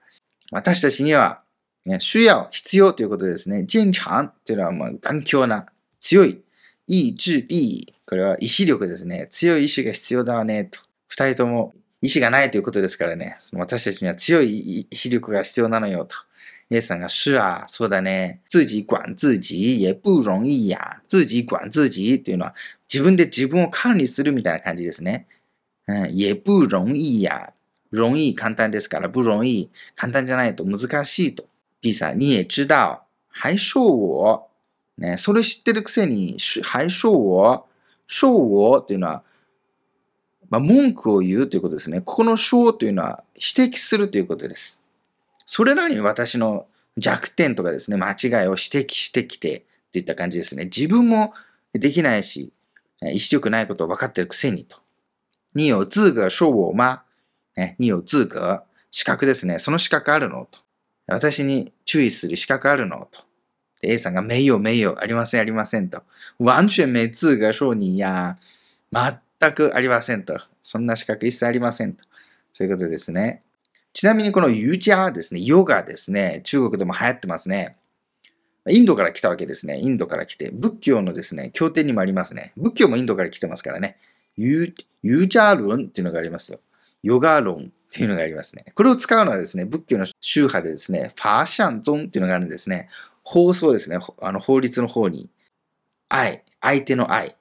[0.50, 1.42] 私たちには、
[1.84, 3.66] ね、需要、必要ということですね。
[3.66, 5.66] 堅強というのは、頑強な、
[6.00, 6.40] 強い。
[6.86, 7.92] 意志力。
[8.06, 9.26] これは意志力ですね。
[9.30, 10.78] 強い意志が必要だわね、と。
[11.08, 13.38] 二人とも意志がないということですからね。
[13.54, 16.16] 私たちには強い意志力が必要なのよ、と。
[16.70, 18.40] A さんが、是啊、そうだね。
[18.50, 21.00] 自己管自己也不容易や。
[21.08, 22.54] 自己管自己というのは、
[22.92, 25.26] 自分で自分を管理するみたいな感じですね。
[25.86, 27.52] うん、也不容易や。
[27.92, 31.44] 容易簡単ですから、不容易簡単じゃないと難しいと。
[31.82, 33.02] B さん、你也知道。
[33.28, 34.48] 还说我。
[34.96, 37.64] ね、それ知ってるくせに、还说我。
[38.06, 39.22] 说我というのは、
[40.50, 42.00] まあ、文句を言うということですね。
[42.00, 44.83] ここの说というのは指摘するということです。
[45.46, 46.66] それなりに私の
[46.96, 50.64] 弱点とかですね、間違いを指摘してきてといった感じですね。
[50.64, 51.34] 自分も
[51.72, 52.52] できないし、
[53.02, 54.78] 意志力ないことを分かってるくせにと。
[55.54, 57.02] 你有资格说我吗
[57.56, 58.64] ね、你有资格。
[58.90, 59.58] 資格ですね。
[59.58, 60.60] その資格あるのと。
[61.08, 63.20] 私に注意する資格あるのと。
[63.82, 66.02] A さんが、没有没有、ありませんありませんと。
[66.38, 68.38] 完全没资格说你や。
[68.92, 70.38] 全くありませんと。
[70.62, 72.04] そんな資格一切ありませんと。
[72.52, 73.42] そういうことですね。
[73.94, 77.76] ちなみにこのユージャーですね、ヨガですね、中国でも流行ってますね。
[78.68, 79.78] インドから来たわけですね。
[79.78, 82.52] インドから来て、仏教のですね、経典にもありますね。
[82.56, 83.96] 仏教もインドから来てますからね。
[84.36, 86.58] ユージャー論っていうのがありますよ。
[87.04, 88.64] ヨガ論っていうのがありますね。
[88.74, 92.88] これを使うのはですね、仏教の宗派でですね、ファーシャンゾンっていうのがあるんですね。
[93.22, 93.98] 法僧ですね。
[94.20, 95.28] あの法律の方に、
[96.08, 97.36] 愛、相手の愛。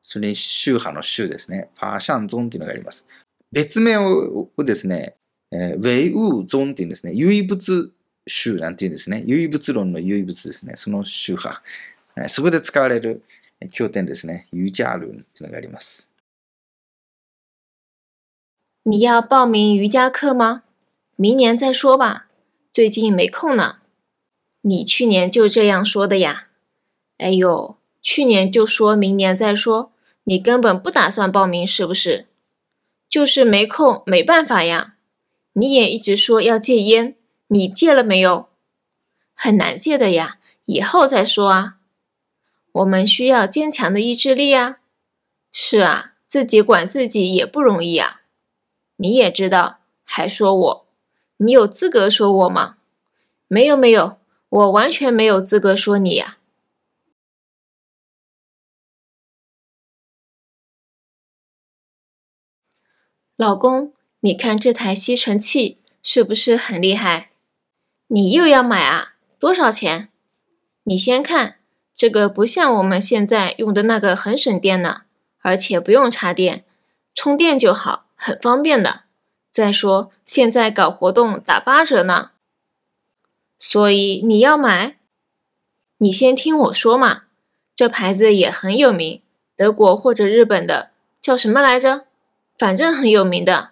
[0.00, 1.70] それに宗派の宗ですね。
[1.74, 3.08] ファーシャンゾンっていうのがあります。
[3.50, 5.15] 別名をですね、
[5.50, 7.12] えー、ウェイウーゾンっていうんですね。
[7.14, 7.92] 唯物
[8.26, 9.22] 宗なんていうんですね。
[9.26, 10.74] 唯物論の唯物ですね。
[10.76, 11.62] その宗派。
[12.28, 13.22] そこで使われる
[13.72, 14.46] 経典ですね。
[14.52, 16.10] ユージャールンっていうのがあります。
[18.82, 20.62] 你要报名瑜伽课吗？
[21.16, 22.26] 明年再说吧，
[22.72, 23.78] 最近没空呢。
[24.62, 26.48] 你去年就这样说的呀？
[27.18, 29.92] 哎呦，去年就说明年再说，
[30.24, 32.26] 你根本不打算报名是不是？
[33.08, 34.95] 就是没空，没办法呀。
[35.58, 38.50] 你也一直说要戒烟，你戒了没有？
[39.32, 41.78] 很难戒的呀，以后再说啊。
[42.72, 44.80] 我们需要坚强的意志力啊。
[45.50, 48.20] 是啊，自己管自己也不容易啊。
[48.96, 50.86] 你也知道，还说我，
[51.38, 52.76] 你有资格说我吗？
[53.48, 54.18] 没有没有，
[54.50, 56.36] 我完全没有资格说你呀。
[63.36, 63.95] 老公。
[64.26, 67.30] 你看这台吸尘器是不是很厉害？
[68.08, 69.14] 你又要买啊？
[69.38, 70.08] 多少钱？
[70.82, 71.58] 你先看，
[71.94, 75.02] 这个不像我们现在用的那个很省电呢，
[75.42, 76.64] 而且不用插电，
[77.14, 79.02] 充电就好，很方便的。
[79.52, 82.32] 再说现在搞活动打八折呢，
[83.60, 84.96] 所以你要买？
[85.98, 87.26] 你先听我说嘛，
[87.76, 89.22] 这牌子也很有名，
[89.54, 92.06] 德国或者日本的，叫什么来着？
[92.58, 93.70] 反正很有名的。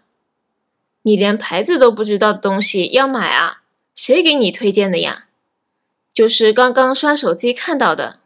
[1.06, 3.62] 你连牌子都不知道的东西要买啊？
[3.94, 5.28] 谁给你推荐的呀？
[6.12, 8.20] 就是刚刚刷手机看到的。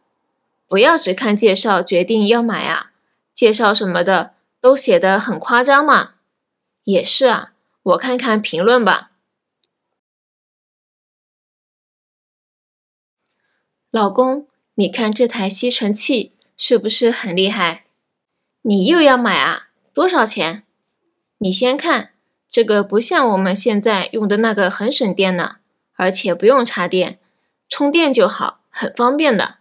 [0.66, 2.93] 不要只看介绍决定要买啊，
[3.33, 6.14] 介绍什么的都写的很夸张嘛。
[6.85, 7.53] 也是啊，
[7.83, 9.11] 我看看评论吧。
[13.91, 17.87] 老公，你看这台吸尘器是不是很厉害？
[18.62, 19.68] 你又要买啊？
[19.95, 20.64] 多少钱？
[21.39, 22.12] 你先看，
[22.49, 25.57] 这个不像我们现在用的那个很省电呢，
[25.94, 27.18] 而且不用插电，
[27.68, 29.57] 充电就好，很方便的。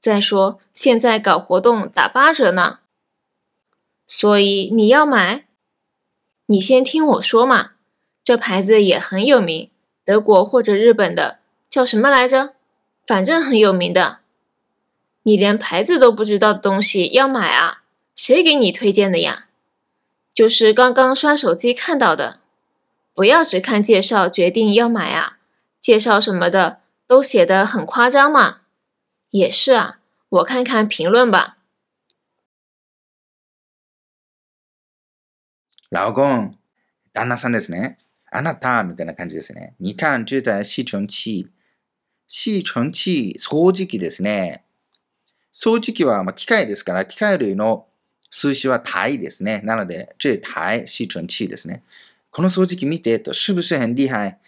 [0.00, 2.80] 再说现在搞活动打八折呢，
[4.04, 5.46] 所以你要买？
[6.46, 7.74] 你先听我说嘛，
[8.24, 9.70] 这牌子也很有名，
[10.04, 11.38] 德国或者日本的，
[11.70, 12.54] 叫什么来着？
[13.06, 14.18] 反正很有名的。
[15.22, 17.82] 你连牌子都不知道的东西要买啊？
[18.16, 19.46] 谁给你推荐的呀？
[20.41, 22.39] 就是刚刚刷手机看到的。
[23.13, 25.37] 不要只看介绍决定要买啊，
[25.79, 28.61] 介绍什么的都写的很夸张嘛。
[29.29, 31.57] 也是啊，我看看评论吧。
[35.89, 36.53] 老公、
[37.13, 37.97] 旦那さんですね。
[38.29, 39.73] あなたみたいな感じですね。
[39.79, 41.49] 你看这台吸尘器。
[42.29, 44.65] 吸塵器、掃除機ですね。
[45.53, 47.87] 掃除機はま機械ですから、機械類の
[48.34, 49.60] 数詞は台ですね。
[49.62, 51.82] なので、这台吸塵器ですね。
[52.30, 54.38] この掃除機見てと、是不是很厉害？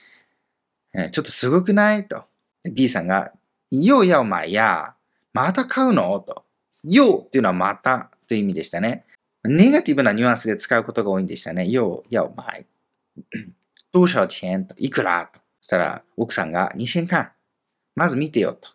[1.10, 2.08] ちょっとすごくない？
[2.08, 2.24] と。
[2.64, 3.32] B さんが、
[3.70, 4.94] ようやまや、
[5.34, 6.18] また買うの？
[6.20, 6.44] と。
[6.82, 9.04] ようっていうのはまたという意味でしたね。
[9.44, 11.68] ネガティブなニュアンスで使うことが多いんでしたね。
[11.68, 12.64] ようやまい。
[13.92, 14.74] 多少钱と。
[14.78, 15.30] いくら？
[15.30, 15.40] と。
[15.60, 17.28] したら、奥さんが2000円
[17.94, 18.70] まず見てよと。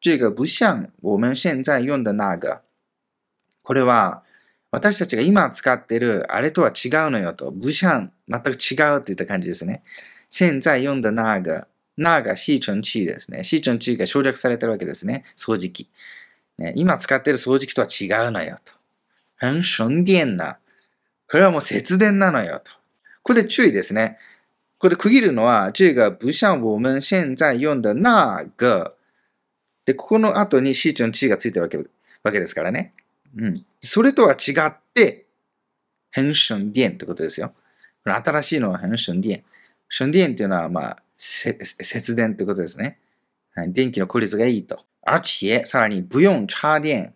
[0.00, 2.62] 这个不像我们現在用的那个。
[3.62, 4.22] これは
[4.70, 7.50] 私たちが今使っているあれとは違うのよと。
[7.50, 9.82] 不像、全く違うといった感じですね。
[10.30, 13.42] 現在用的那个、那个吸塵器ですね。
[13.42, 15.24] 吸塵器が省略されてるわけですね。
[15.36, 15.88] 掃除機。
[16.58, 18.72] ね、今使っている掃除機とは違うのよと。
[19.36, 20.58] 很省電な。
[21.30, 22.72] これはもう節電なのよと。
[23.22, 24.18] これで注意ですね。
[24.78, 28.96] これ区切るのは、这个不像我们现在用的那个。
[29.86, 32.92] で、ここの後に C 値の T がついてるわけわけですからね。
[33.36, 33.64] うん。
[33.82, 35.26] それとは違って、
[36.10, 37.52] 変身電ってことですよ。
[38.04, 39.44] 新しいのは変身電。
[39.88, 42.98] 省電っていうのは、まあ、節電ってことですね。
[43.68, 44.84] 電気の効率がいいと。
[45.02, 47.14] 而且、さらに、不用插電。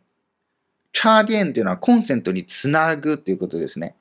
[0.92, 3.94] 插電っていうのはコンセントにつなぐということですね。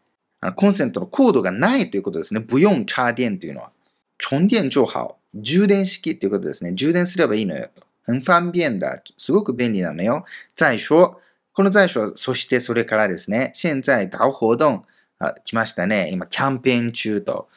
[0.55, 2.43] コンセントのコードがないということですね。
[2.47, 3.71] 不用插電というのは。
[4.17, 5.17] 充電就好。
[5.35, 6.73] 充電式ということですね。
[6.73, 7.69] 充電すればいいのよ。
[8.05, 9.01] 很方便だ。
[9.17, 10.25] すごく便利なのよ。
[10.55, 11.21] 在所。
[11.53, 13.51] この在所、そしてそれからですね。
[13.55, 14.85] 現在搞活動。
[15.19, 16.09] あ、来ましたね。
[16.11, 17.49] 今、キャンペーン中と。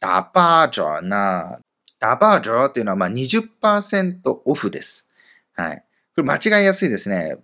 [0.00, 1.60] 打八折な。
[2.00, 5.06] 打八折っていうのはまあ20%オフです。
[5.54, 5.84] はい。
[6.14, 7.36] これ間違いやすいですね。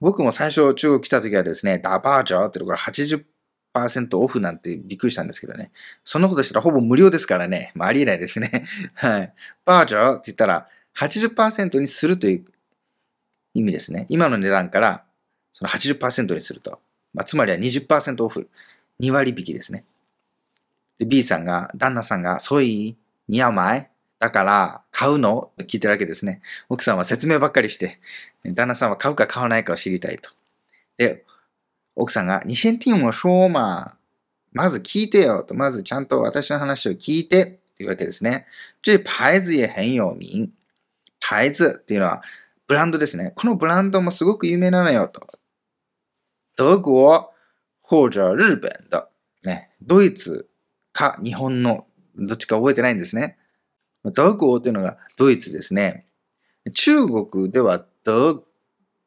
[0.00, 3.24] 僕も最初中国来た時はですね、打八折ってこれ80%
[4.18, 5.70] オフなんてびっくりしたんですけどね。
[6.04, 7.72] そんなことしたらほぼ無料ですからね。
[7.74, 8.64] まあ、ありえないですね。
[8.94, 9.32] はい。
[9.64, 12.44] バージョンって言ったら80%にするという
[13.54, 14.06] 意味ですね。
[14.08, 15.04] 今の値段から
[15.52, 16.80] その80%にすると。
[17.14, 18.48] まあ、つまりは20%オフ。
[19.00, 19.84] 2割引きですね。
[20.98, 22.96] で、B さんが、旦那さんが、そうい
[23.28, 25.50] 似合うまいだから、買うの？
[25.56, 26.40] と聞いてるわけですね。
[26.68, 27.98] 奥さんは説明ばっかりして、
[28.44, 30.30] 旦那さんは買うか買わないかを知りたいと。
[30.96, 31.24] で、
[31.96, 33.94] 奥さんが、你先听我说嘛。
[34.52, 35.54] まず聞いてよと。
[35.54, 38.46] まずちゃんと私の話を聞いてというわけですね。
[38.82, 40.50] 这牌子也很有名。
[41.20, 42.22] 牌子っていうのは
[42.68, 43.32] ブランドですね。
[43.34, 45.26] このブランドもすごく有名なのよと。
[46.62, 46.94] 德国
[47.82, 49.08] 或者日本的。
[49.44, 50.48] ね、ドイツ
[50.92, 51.86] か日本の
[52.16, 53.36] どっちか覚えてないんですね。
[54.14, 56.06] 德国というのがドイツですね。
[56.72, 58.44] 中国では德、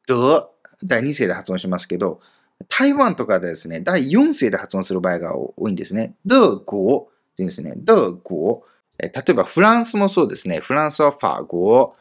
[0.06, 0.50] 德、
[0.84, 2.20] 第二世で発音しますけど、
[2.68, 6.14] 台湾とかでですね、第4世で発音する場合が多いんですね。
[6.26, 7.06] 德国って
[7.38, 7.72] 言うんですね。
[7.76, 8.60] 德国。
[8.98, 10.60] 例えばフランスもそうですね。
[10.60, 11.94] フランスはファーゴ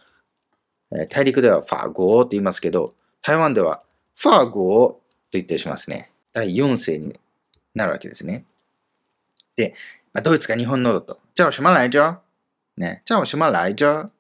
[0.92, 1.08] ー。
[1.08, 3.82] 大陸ではファーゴーって言いますけど、台湾では
[4.16, 5.02] ファーゴ
[5.32, 6.12] と言ったりしますね。
[6.34, 7.14] 第4世に
[7.74, 8.46] なるわけですね。
[9.56, 9.74] で、
[10.14, 11.20] まあ、ドイツか日本のだと。
[11.36, 12.22] じゃあ什么来着
[12.78, 13.02] ね。
[13.06, 14.12] じゃあ什么来着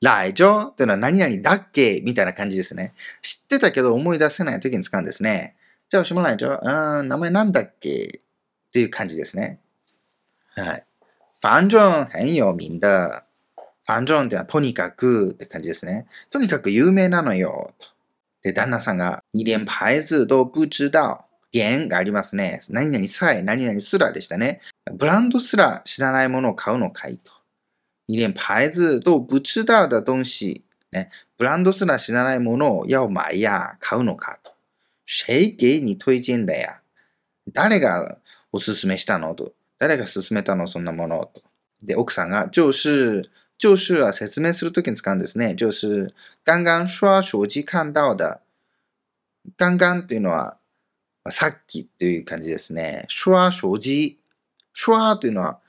[0.00, 2.94] 来場というのは何々だっけみたいな感じですね。
[3.22, 5.56] 知ってたけど思い出せない時に使うんですね。
[5.88, 8.20] じゃあ、しも来場うん、名前なんだっけ
[8.68, 9.60] っていう感じですね。
[10.54, 10.84] はい。
[11.40, 13.22] 反正很有名的。
[13.86, 16.06] 反正ってのはとにかくって感じですね。
[16.30, 17.72] とにかく有名なのよ。
[18.46, 21.24] で、旦那さんが、你連牌子都不知道。
[21.52, 22.60] 連がありますね。
[22.68, 24.60] 何々さえ、何々すらでしたね。
[24.92, 27.32] ブランドすら知らないものを買うのかいと。
[28.06, 30.62] 你連牌子都不知道的東西。
[30.92, 34.52] ね、ブランドすら知らないものを要買や、買うのかと。
[35.04, 36.76] 谁给你推荐的や
[37.52, 38.18] 誰が
[38.52, 39.54] おすすめしたのと。
[39.80, 41.42] 誰が勧めたのそんなものと。
[41.82, 43.28] で、奥さんが、就是、
[43.58, 45.54] 就是は説明するときに使うんですね。
[45.54, 48.40] 就是、刚刚刷手機看到的。
[49.56, 50.58] 刚刚っていうのは、
[51.30, 53.06] さっきっていう感じですね。
[53.08, 54.20] 刷手機。
[54.74, 55.60] 刷というのは、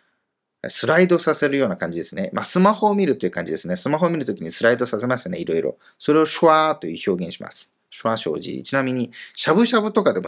[0.69, 2.29] スライドさせるような感じですね。
[2.33, 3.75] まあ、スマホを見るという感じですね。
[3.75, 5.39] スマホを見るときにスライドさせますね。
[5.39, 5.77] いろいろ。
[5.97, 7.73] それをシュワという表現します。
[7.89, 8.61] シュワー生じ。
[8.63, 10.27] ちなみに、しゃぶしゃぶとかでも、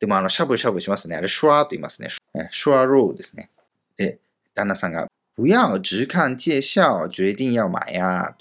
[0.00, 1.16] でもあの、しゃぶしゃぶしますね。
[1.16, 2.08] あれ、シュワと言いますね。
[2.50, 3.50] シュワローですね。
[3.96, 4.18] で、
[4.54, 5.06] 旦那さんが、
[5.40, 8.36] 不要只看介紹、決定要買や。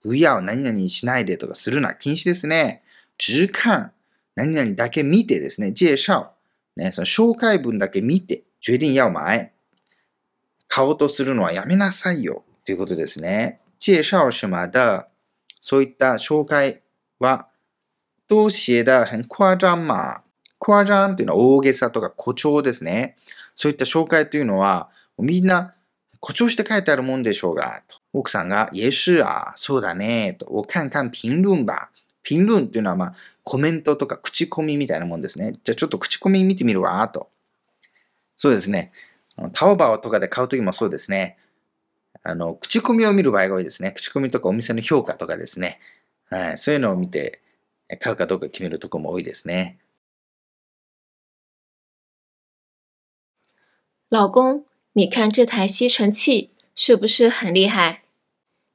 [0.00, 1.94] 不要、何々しないでとかするな。
[1.94, 2.82] 禁止ですね。
[3.18, 3.92] 只看、
[4.36, 5.74] 何々だけ見てですね。
[5.74, 6.28] 介紹、
[6.76, 9.52] ね、その紹介文だけ見て、決定要買。
[10.66, 12.42] 買おうとするのはやめなさいよ。
[12.64, 13.60] ということですね。
[13.78, 15.08] 介紹什么的、
[15.60, 16.80] そういった紹介
[17.18, 17.48] は、
[18.28, 20.22] 都写的很夸張嘛。
[20.58, 23.18] 誇張っていうのは大げさとか誇張ですね。
[23.54, 24.88] そういった紹介というのは、
[25.18, 25.74] みんな
[26.20, 27.82] 誇張して書いてあるもんでしょうが。
[28.12, 30.46] 奥さんが、也是啊、そうだね、と。
[30.50, 31.90] 我看看評論吧。
[32.22, 33.14] 評論っていうのは、まあ、
[33.44, 35.52] コメントとか口コミみたいなもんですね。
[35.64, 37.30] じゃあちょっと口コミ見てみるわ、と。
[38.36, 38.90] そうですね。
[39.54, 41.38] タオバオとかで買うときもそうですね。
[42.22, 43.92] あの、口コミを見る場合が多いですね。
[43.92, 45.80] 口コミとかお店の評価とかですね。
[46.28, 46.58] はい。
[46.58, 47.40] そういうのを見て、
[48.00, 49.78] 買うかどうか決めるとこも多いですね。
[54.10, 58.02] 老公，你看这台吸尘器是不是很厉害？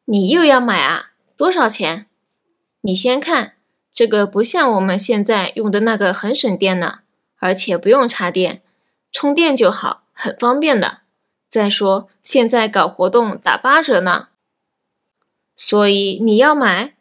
[0.05, 1.11] 你又要买啊？
[1.35, 2.07] 多少钱？
[2.81, 3.55] 你先看，
[3.91, 6.99] 这个不像我们现在用的那个很省电呢，
[7.37, 8.61] 而且不用插电，
[9.11, 10.03] 充电就好。
[10.17, 11.01] 很方便的。
[11.49, 14.29] 再说现在搞活动打八折呢，
[15.53, 16.95] 所以你要买？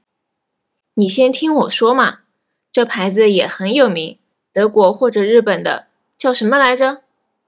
[0.95, 2.21] 你先听我说嘛。
[2.73, 4.19] 这牌子也很有名，
[4.53, 5.87] 德国或者日本的，
[6.19, 7.03] 叫什么来着？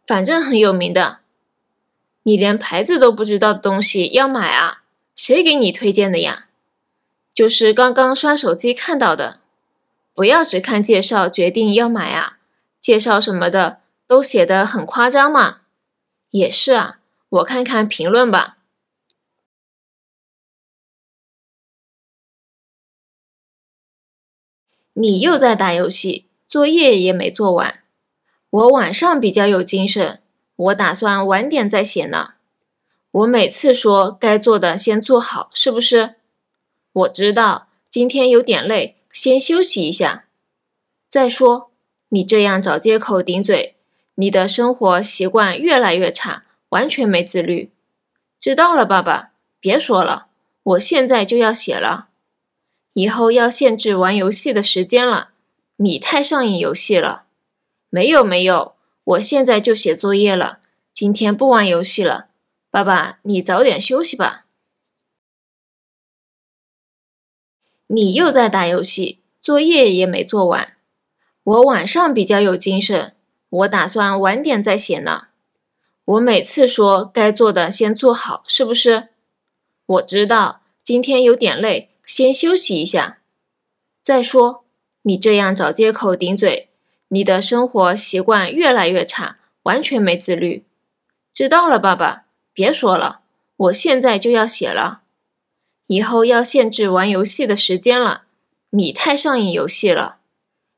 [0.07, 1.19] 反正很有名的。
[2.27, 4.83] 你连牌子都不知道的东西要买啊？
[5.15, 6.49] 谁给你推荐的呀？
[7.33, 9.39] 就是刚刚刷手机看到的。
[10.13, 12.39] 不要只看介绍决定要买啊，
[12.81, 13.81] 介绍什么的。
[14.09, 15.61] 都写的很夸张嘛？
[16.31, 16.99] 也是啊，
[17.29, 18.59] 我看看评论吧。
[24.95, 27.85] 你又在打游戏，作业也没做完。
[28.51, 30.21] 我晚上比较有精神，
[30.57, 32.35] 我打算晚点再写呢。
[33.11, 36.15] 我每次说该做的先做好，是不是？
[36.93, 40.25] 我知道今天有点累，先休息一下。
[41.09, 41.71] 再说，
[42.11, 43.77] 你这样找借口顶嘴。
[44.19, 47.71] 你的生活习惯越来越差，完全没自律。
[48.41, 50.29] 知道了，爸爸，别说了，
[50.63, 52.09] 我现在就要写了。
[52.95, 55.33] 以后要限制玩游戏的时间了。
[55.77, 57.25] 你太上瘾游戏了。
[57.91, 58.76] 没有没有，
[59.07, 60.59] 我现在就写作业了。
[60.93, 62.27] 今天不玩游戏了。
[62.71, 64.47] 爸爸，你早点休息吧。
[67.87, 70.77] 你又在打游戏，作业也没做完。
[71.45, 73.15] 我晚上比较有精神。
[73.49, 75.29] 我打算晚点再写呢。
[76.05, 79.11] 我每次说该做的先做好，是不是？
[79.87, 83.19] 我知道今天有点累，先休息一下。
[84.03, 84.65] 再说，
[85.03, 86.66] 你这样找借口顶嘴，
[87.09, 90.65] 你的生活习惯越来越差，完全没自律。
[91.33, 93.21] 知道了，爸爸，别说了，
[93.57, 95.03] 我现在就要写了。
[95.87, 98.25] 以后要限制玩游戏的时间了。
[98.71, 100.19] 你太上瘾游戏了。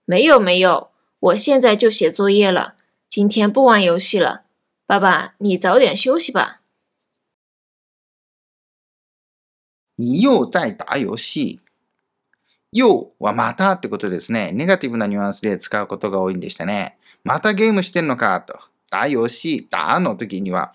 [0.04, 0.90] 没有没有。
[1.20, 2.76] 我现在就写作业了，
[3.08, 4.44] 今天不玩游戏了。
[4.86, 6.60] 爸爸，你早点休息吧。
[9.96, 11.60] 你又在打游戏。
[12.72, 14.52] 又はまたってことですね。
[14.52, 16.98] ネガティブなニュアンスで使うことが多いんでしたね。
[17.24, 18.58] またゲームしてんのかと。
[18.90, 20.72] だよし、だの時には、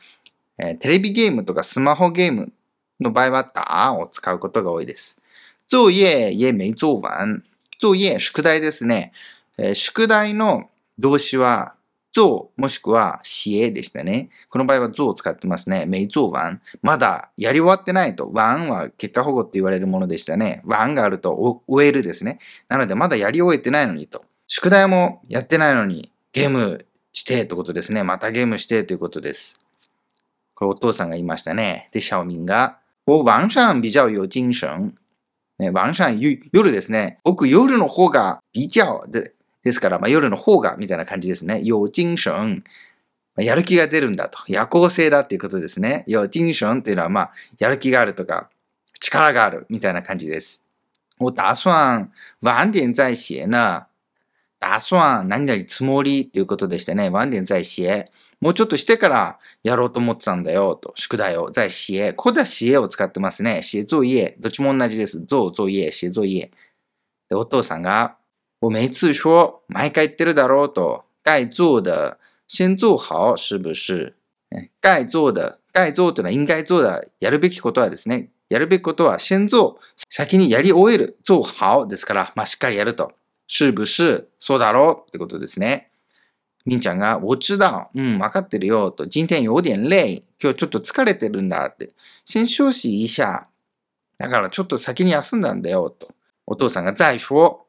[0.57, 2.51] えー、テレビゲームとかスマホゲーム
[2.99, 5.19] の場合はだを使うことが多いです。
[5.67, 7.43] 作業也没做完。
[7.79, 9.11] 作業、宿題ですね。
[9.57, 11.73] えー、宿題の動詞は、
[12.13, 14.29] 像もしくは死でしたね。
[14.49, 15.85] この場合は像を使ってますね。
[15.87, 16.61] 没做完。
[16.81, 18.29] まだやり終わってないと。
[18.31, 20.61] ワンは結果保護って言われるものでしたね。
[20.63, 22.39] ワンがあると終えるですね。
[22.69, 24.23] なのでまだやり終えてないのにと。
[24.47, 28.03] 宿題もやってないのにゲームしてってことですね。
[28.03, 29.59] またゲームしてということです。
[30.55, 31.89] これお父さんが言いましたね。
[31.91, 34.93] で、シャオミンが、我晚上比較有精神。
[35.59, 36.09] ね、晚上、
[36.51, 37.19] 夜ですね。
[37.23, 39.33] 僕夜の方が比較で、
[39.63, 41.61] ですから、まあ、夜の方がみたいな感じですね。
[41.63, 42.63] 有精神。
[43.37, 44.39] やる気が出るんだと。
[44.47, 46.03] 夜行性だっていうことですね。
[46.07, 48.49] 有精神っていうのは、まあ、やる気があるとか、
[48.99, 50.63] 力があるみたいな感じです。
[51.19, 52.11] 我打算
[52.41, 53.87] 晚点再写呢。
[54.59, 57.09] 打算何々つもりっていうことでしてね。
[57.09, 58.05] 晚点再写。
[58.39, 60.93] もうちょっとしてからやろうと思ってたんだよ、と。
[60.95, 61.49] 宿題を。
[61.51, 62.13] 在写。
[62.13, 63.61] ここでは写を使ってますね。
[63.63, 64.31] 写作業。
[64.39, 65.25] どっちも同じです。
[65.25, 66.47] 做作業、写作業。
[67.29, 68.17] で、お父さんが、
[68.63, 71.03] 我每次说、毎回言ってるだろうと。
[71.21, 72.17] 该做的、
[72.47, 74.15] 先做好、是不是？
[74.79, 77.09] 该做的、该做というのは應该做的。
[77.19, 78.29] やるべきことはですね。
[78.47, 79.79] やるべきことは、先做。
[80.09, 81.17] 先にやり終える。
[81.25, 83.11] 做好ですから、まあ、しっかりやると。
[83.49, 84.29] 是不是？
[84.39, 85.91] そうだろうってことですね。
[86.65, 91.93] みんちゃんが、我知道、うん、わかってるよ、と、今天有点累、今日ちょっと疲れてるんだって、
[92.25, 93.49] 先休息一下。
[94.17, 96.07] だからちょっと先に休んだんだよ、と。
[96.45, 97.62] お父さんが再说。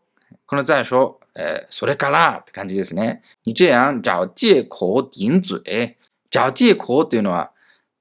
[0.47, 3.23] この再说、えー、それからって感じですね。
[3.45, 5.97] 你这样找借口顶嘴。
[6.31, 7.51] 找借口というのは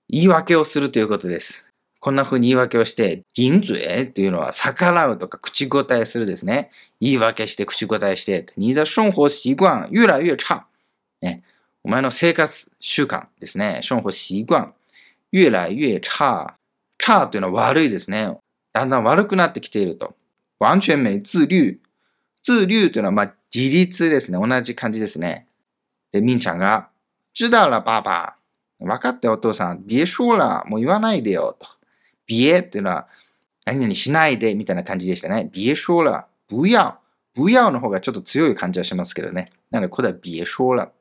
[0.10, 1.70] 言い訳をするということです。
[2.00, 6.70] こんな風に言い訳をして、頂嘴っていうのは逆らうとか口答えするですね。
[7.00, 8.46] 言い訳して口答えして。
[8.58, 10.66] 你的生活習慣越来越差。
[11.22, 11.44] ね、
[11.82, 13.80] お前の生活習慣ですね。
[13.82, 14.72] 生活習慣。
[15.32, 16.56] 越来越差。
[17.00, 18.38] 差というのは悪いですね。
[18.74, 20.14] だんだん悪くなってきていると。
[20.60, 21.80] 完全没自律。
[22.48, 24.38] 自律というのは、まあ、自立ですね。
[24.38, 25.48] 同じ感じですね。
[26.12, 26.90] で、みんちゃんが、
[27.34, 28.36] 知道了、爸爸。
[28.80, 29.84] 分かったお父さん。
[29.86, 30.64] 別说了。
[30.68, 31.56] もう言わないでよ。
[31.58, 31.68] と。
[32.28, 33.08] 別っていうのは、
[33.66, 35.50] 何々しないで、みたいな感じでしたね。
[35.54, 36.26] 別说了。
[36.50, 36.98] 不要。
[37.36, 39.52] 不要の方がちょっと強い感じはしますけどね。
[39.72, 40.92] なので、これは別说了。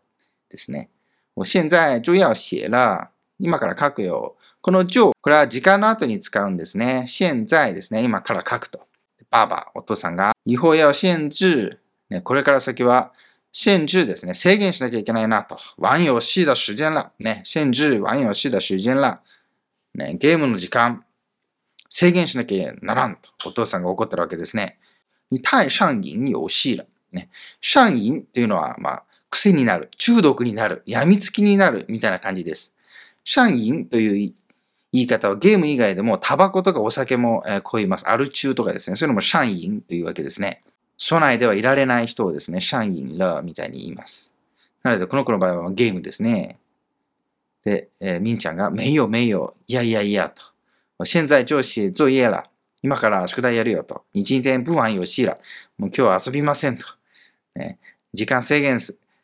[0.48, 0.90] ですね。
[1.34, 3.10] 我現在就要写了。
[3.38, 4.36] 今から書くよ。
[4.60, 7.04] この就、これは時間の後に使うんですね。
[7.06, 8.02] 現在ですね。
[8.02, 8.86] 今から書くと。
[9.32, 11.78] 爸爸、お父さんが、以後要限制。
[12.10, 13.12] ね、これから先は、
[13.50, 14.34] 限制ですね。
[14.34, 15.56] 制限しなきゃいけないなと。
[15.78, 17.12] 玩遊戲的時間啦。
[17.18, 19.22] ね、限制玩遊戲的時間啦。
[19.94, 21.04] ね、ゲームの時間、
[21.88, 23.48] 制限しなきゃならんと。
[23.48, 24.78] お父さんが怒ってるわけですね。
[25.30, 26.86] 你太上瘾遊戲了。
[27.12, 27.30] ね、
[27.62, 32.74] 上癮っていうのは、まあ、癖になる、中毒になる、病みつきになる、みたいな感じです。
[33.24, 34.34] シャンインという
[34.92, 38.08] 言い方はゲーム以外でもタバコとかお酒も、えー、こう言います。
[38.08, 38.96] アル中とかですね。
[38.96, 40.62] そういうのもシャンインというわけですね。
[40.98, 44.34] 所内ではいられない人をですね、シャンインラーみたいに言います。
[44.82, 46.58] なので、この子の場合はゲームですね。
[47.64, 50.42] で、えー、みんちゃんが、めいよめいよ、いやいやいやと。
[51.00, 52.44] 現在就写作業了。
[52.82, 54.04] 今から宿題やるよと。
[54.12, 55.38] 日今天不玩遊戏了。
[55.78, 56.86] もう今日は遊びませんと。
[57.54, 57.78] ね、
[58.12, 58.78] 時間制限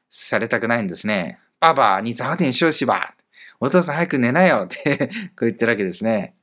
[0.08, 1.38] されたくないんですね。
[1.58, 3.17] 爸爸、你早点休息吧。
[3.59, 4.97] お父さん早く寝なよって
[5.35, 6.33] こう言ってるわけですね。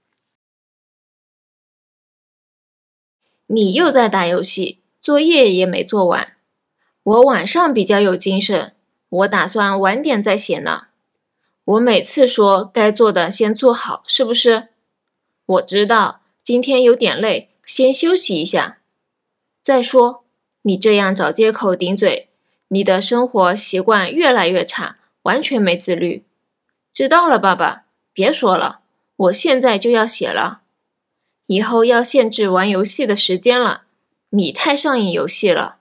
[3.47, 6.37] 你又在打游戏，作业也没做完。
[7.03, 8.73] 我晚上比较有精神，
[9.09, 10.89] 我打算晚点再写呢。
[11.65, 14.69] 我每次说该做的先做好，是不是？
[15.47, 18.78] 我知道今天有点累，先休息一下。
[19.62, 20.24] 再说，
[20.62, 22.28] 你这样找借口顶嘴。
[22.69, 26.24] 你的生活习惯越来越差，完全没自律。
[26.96, 28.80] 知道了，爸爸，别说了，
[29.18, 30.62] 我现在就要写了。
[31.48, 33.84] 以后要限制玩游戏的时间了。
[34.30, 35.80] 你太上瘾游戏了。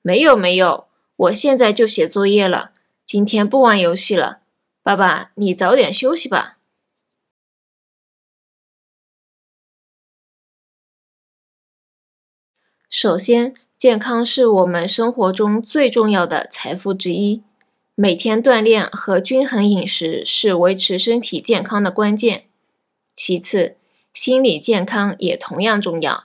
[0.00, 0.86] 没有没有，
[1.16, 2.70] 我现在就写作业了。
[3.04, 4.42] 今天不玩游戏了。
[4.80, 6.58] 爸爸，你早点休息吧。
[12.88, 13.54] 首先。
[13.76, 17.42] 健康是我们生活中最重要的财富之一。
[17.96, 22.46] 每天锻炼和均衡饮食是维持身体健康的关键。
[23.14, 23.76] 其次，
[24.12, 26.24] 心理健康也同样重要。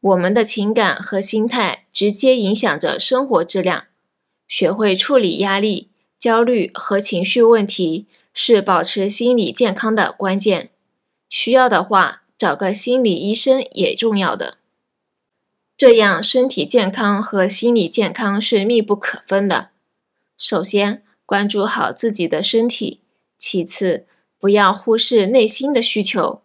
[0.00, 3.86] 我们的情感和心态直接影响着生活质量。
[4.46, 10.70] 学会处理压力、焦虑和情绪问题是保持心理健康的关键。
[11.28, 14.58] 需要的话，找个心理医生也重要的。
[15.76, 19.70] 这样，身体健康和心理健康是密不可分的。
[20.40, 23.02] 首先，关注好自己的身体；
[23.36, 24.06] 其次，
[24.38, 26.40] 不要忽视内心的需求。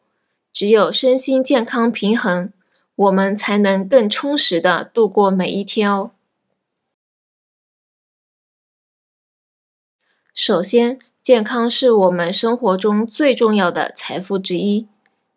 [0.52, 2.52] 只有身心健康平衡，
[2.94, 6.12] 我们才能更充实的度过每一天哦。
[10.34, 14.90] 首先，健康是我们生活中最重要的财富之一。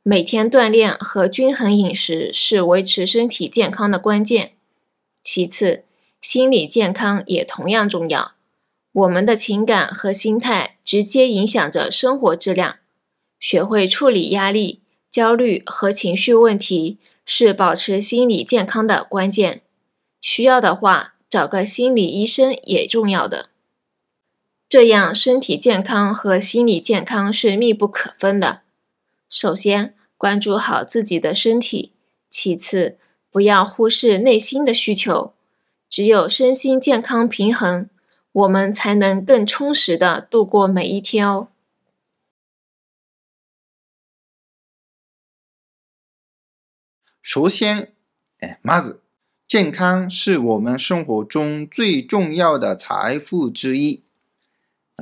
[0.03, 4.55] 每天锻炼和均衡饮食是维持身体健康的关键。
[5.23, 5.85] 其次，
[6.21, 8.38] 心理健康也同样重要。
[8.99, 12.79] 我们的情感和心态直接影响着生活质量。
[13.39, 19.63] 学会处理压力、焦虑和情绪问题是保持心理健康的关键。
[20.21, 23.51] 需要的话，找个心理医生也重要的。
[24.69, 28.63] 这样，身体健康和心理健康是密不可分的。
[29.29, 31.93] 首先，关注好自己的身体；
[32.29, 32.99] 其次，
[33.31, 35.33] 不要忽视内心的需求。
[35.89, 37.89] 只有身心健康平衡，
[38.32, 41.50] 我们才能更充实的度过每一天哦。
[47.22, 47.94] 首先，
[48.40, 49.00] 哎，まず，
[49.48, 54.04] 健康是我们生活中最重要的财富之一。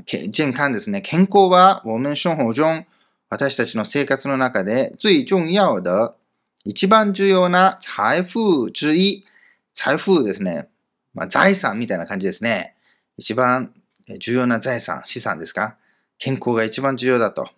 [0.05, 1.01] 健康ですね。
[1.01, 2.85] 健康は我们生活中、
[3.29, 6.15] 私たちの生活の中で最重要的、
[6.63, 9.25] 一番重要な財富之一。
[9.73, 10.67] 財富ですね。
[11.13, 12.74] まあ、財産みたいな感じですね。
[13.16, 13.72] 一番
[14.18, 15.76] 重要な財産、資産ですか？
[16.18, 17.48] 健康が一番重要だと。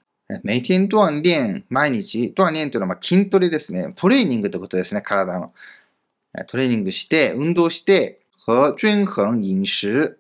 [0.42, 3.92] 每天锻炼、毎日、锻炼というのは筋トレですね。
[3.96, 5.54] トレーニングってことですね、体の。
[6.46, 10.18] トレーニングして、運動して、和均衡飲食。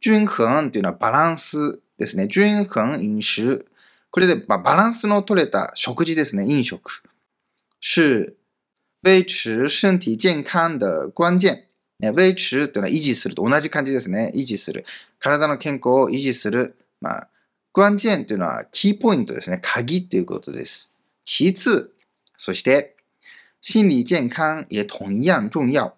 [0.00, 2.28] 均衡というのはバランスですね。
[2.28, 3.66] 均衡飲食。
[4.10, 6.44] これで、まあ、バランスの取れた食事ですね。
[6.44, 7.02] 飲食。
[7.80, 8.36] 是
[9.04, 11.63] 維持身体健康的关键。
[12.00, 14.32] 維持というのは維持すると同じ感じですね。
[14.34, 14.84] 維持する。
[15.18, 16.76] 体の健康を維持する。
[17.00, 17.28] まあ、
[17.72, 19.60] 关键というのはキーポイントですね。
[19.62, 20.92] 鍵ということです。
[21.24, 21.90] 其次、
[22.36, 22.96] そして、
[23.60, 25.94] 心理健康也同样重要。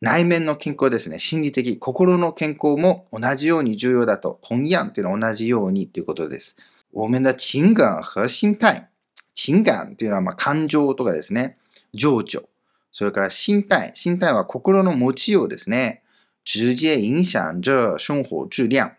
[0.00, 1.18] 内面の健康ですね。
[1.18, 4.40] 心理的、心の健康も同じように重要だと。
[4.48, 6.56] 同样というのは同じようにということです。
[6.92, 8.88] 我们的情感和心態。
[9.34, 11.56] 情感というのはま感情とかですね。
[11.94, 12.48] 情緒。
[12.96, 13.92] それから心態。
[13.94, 16.02] 心態は心の持ちようですね。
[16.46, 18.90] 直接影響着生活質量。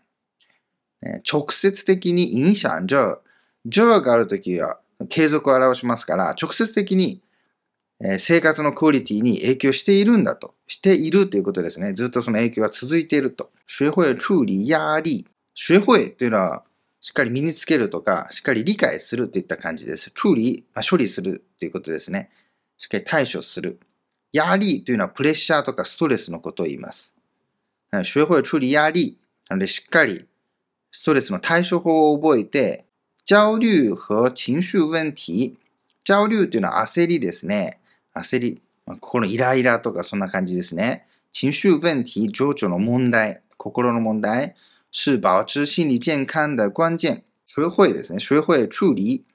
[1.23, 3.21] 直接的に影響着。
[3.67, 4.77] 着があるときは
[5.09, 7.23] 継続を表しますから、直接的に
[8.19, 10.53] 生活のクオリティに影響しているんだと。
[10.67, 11.93] しているということですね。
[11.93, 13.49] ずっとその影響が続いていると。
[13.67, 15.25] 学会处理压力。
[15.55, 16.63] 学会というのは、
[17.01, 20.11] しっかり身につけるとか、しっかり理解するといった感じです。
[20.11, 22.29] 处理、まあ、処理するということですね。
[22.77, 23.79] しっかり対処する。
[24.37, 27.13] 压力というのはプレッシャーとかストレスのことを言います。
[27.91, 29.17] 学会处理压力。
[29.49, 30.25] なので、しっかり
[30.91, 32.85] ストレスの対処法を覚えて、
[33.25, 35.57] 焦慮和情緒問題。
[36.05, 37.79] 焦慮というのは焦りですね。
[38.15, 38.61] 焦り。
[39.01, 41.07] 心のイライラとかそんな感じですね。
[41.31, 44.55] 情緒問題、情緒の問題、心の問題、
[44.91, 47.23] 是保持心理健康的关键。
[47.47, 48.19] 学会ですね。
[48.19, 49.25] 学会处理。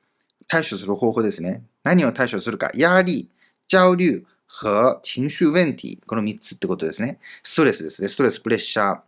[0.49, 1.63] 対処する方法ですね。
[1.83, 2.71] 何を対処するか。
[2.75, 3.29] 压力、
[3.71, 5.99] 焦慮和情緒問題。
[6.07, 7.19] この3つってことですね。
[7.43, 8.09] ストレスですね。
[8.09, 9.01] ストレス、プレッシャー。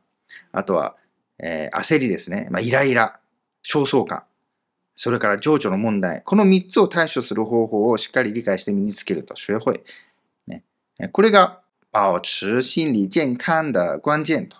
[0.53, 0.97] あとは、
[1.39, 2.49] えー、焦りですね。
[2.51, 3.21] まあ、イライラ、
[3.63, 4.25] 焦燥感。
[4.97, 6.23] それから情緒の問題。
[6.25, 9.35] この3つを対処する方法をしっかり理解して身につけると。
[9.37, 9.83] 学会。
[11.13, 11.61] これが
[11.93, 14.57] 保持心理健康的关键と。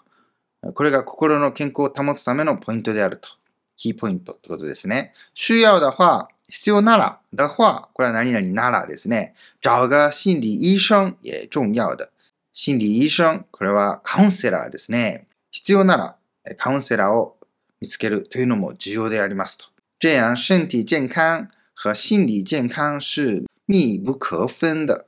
[0.75, 3.29] これが心の健康を保つためのポイントであると。
[3.77, 5.15] キーポイントってことですね。
[5.35, 9.35] 需要的话、必要なら、的话、これは何々ならですね。
[9.61, 12.13] 找个心理医生也重要的。
[12.53, 15.27] 心理医生、これはカウンセラーですね。
[15.51, 16.17] 必要なら、
[16.57, 17.37] カウンセラーを
[17.81, 19.65] 見つけるというのも重要でありますと。
[19.99, 25.07] 这样身体健康和心理健康是密不可分的。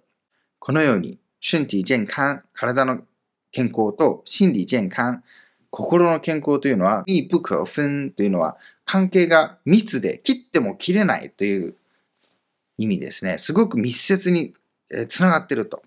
[0.59, 3.03] このように、身体健康、体の
[3.53, 5.23] 健康と心理健康、
[5.71, 8.57] 心の健康というのは、密不可分というのは、
[8.87, 11.77] 関係が密で切っても切れないという
[12.79, 13.37] 意味ですね。
[13.37, 14.55] すごく密接に
[15.09, 15.83] つながってると。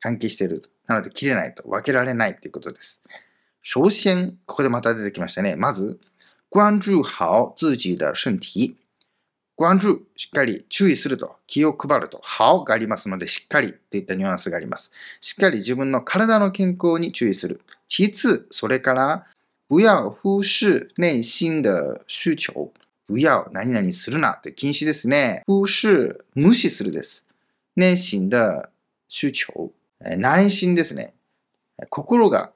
[0.00, 0.68] 関係していると。
[0.86, 1.66] なので切れないと。
[1.66, 3.00] 分けられないということです。
[3.62, 5.56] 首先、ここでまた出てきましたね。
[5.56, 5.98] まず、
[6.50, 8.76] 关注好自己的身体。
[9.56, 14.90] 关注、しっかり注意すると、気を配ると、好がありますので、しっかりといったニュアンスがあります。
[15.22, 17.62] しっかり自分の体の健康に注意する。
[17.88, 19.26] 其次、それから、
[19.68, 22.72] 不要忽視内心的需求。
[23.06, 25.42] 不要何々するなと禁止ですね。
[25.46, 25.86] 忽視、
[26.34, 27.26] 無視するです。
[27.76, 28.70] 内心的
[29.08, 29.72] 需求。
[30.18, 31.14] 内心ですね。
[31.88, 32.52] 心が、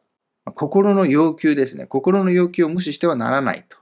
[0.54, 1.86] 心の要求ですね。
[1.86, 3.78] 心の要求を無視してはならないと。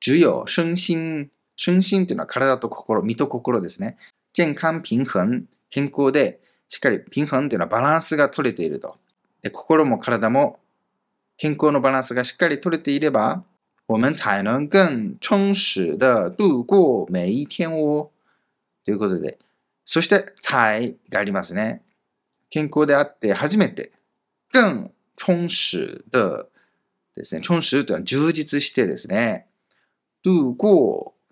[0.00, 3.96] 只有身心身心というのは体と心、身と心ですね。
[4.32, 8.96] 健康平衡、健康で、しっかり平衡というのはバランスが取れていると。
[9.42, 10.58] で心も体も
[11.38, 13.44] 健康のバランスがしっかり取れていれば、
[13.86, 18.10] 我们才能更充实的度过每一天を。
[18.84, 19.38] ということで、
[19.84, 21.82] そして、才がありますね。
[22.50, 23.92] 健康であって初めて、
[24.52, 26.48] 更充实的
[27.14, 27.40] ですね。
[27.40, 29.46] 充实というのは充実してですね。
[30.24, 30.66] 度過、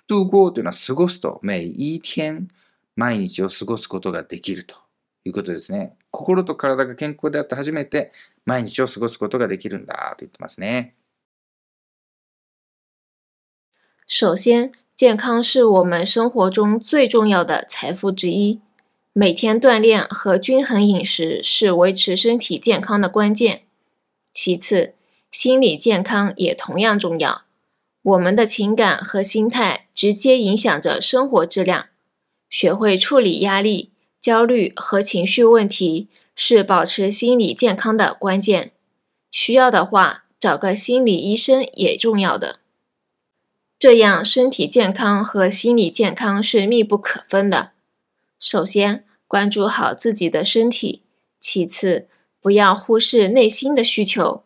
[0.06, 2.46] 度過というのは過ごすと、每一天、
[2.94, 4.85] 毎日を過ごすことができると
[5.28, 5.96] いうことですね。
[6.10, 8.12] 心と体が健康であって初めて
[8.44, 10.94] 毎日を過ごすことができるんだと言ってますね。
[14.06, 18.60] 首先，健康是我们生活中最重要的财富之一。
[19.12, 23.62] 每天锻炼和均衡饮食是维持身体健康的关键。
[24.32, 24.94] 其次，
[25.32, 27.42] 心理健康也同样重要。
[28.02, 31.86] 我们的情感和心态直接影响着生活质量。
[32.48, 33.90] 学会处理压力、
[34.26, 38.72] 焦虑和情绪问题是保持心理健康的关键。
[39.30, 42.58] 需要的话，找个心理医生也重要的。
[43.78, 47.70] 这样，身体健康和心理健康是密不可分的。
[48.40, 51.02] 首先，关注好自己的身体；
[51.38, 52.08] 其次，
[52.40, 54.42] 不要忽视内心的需求。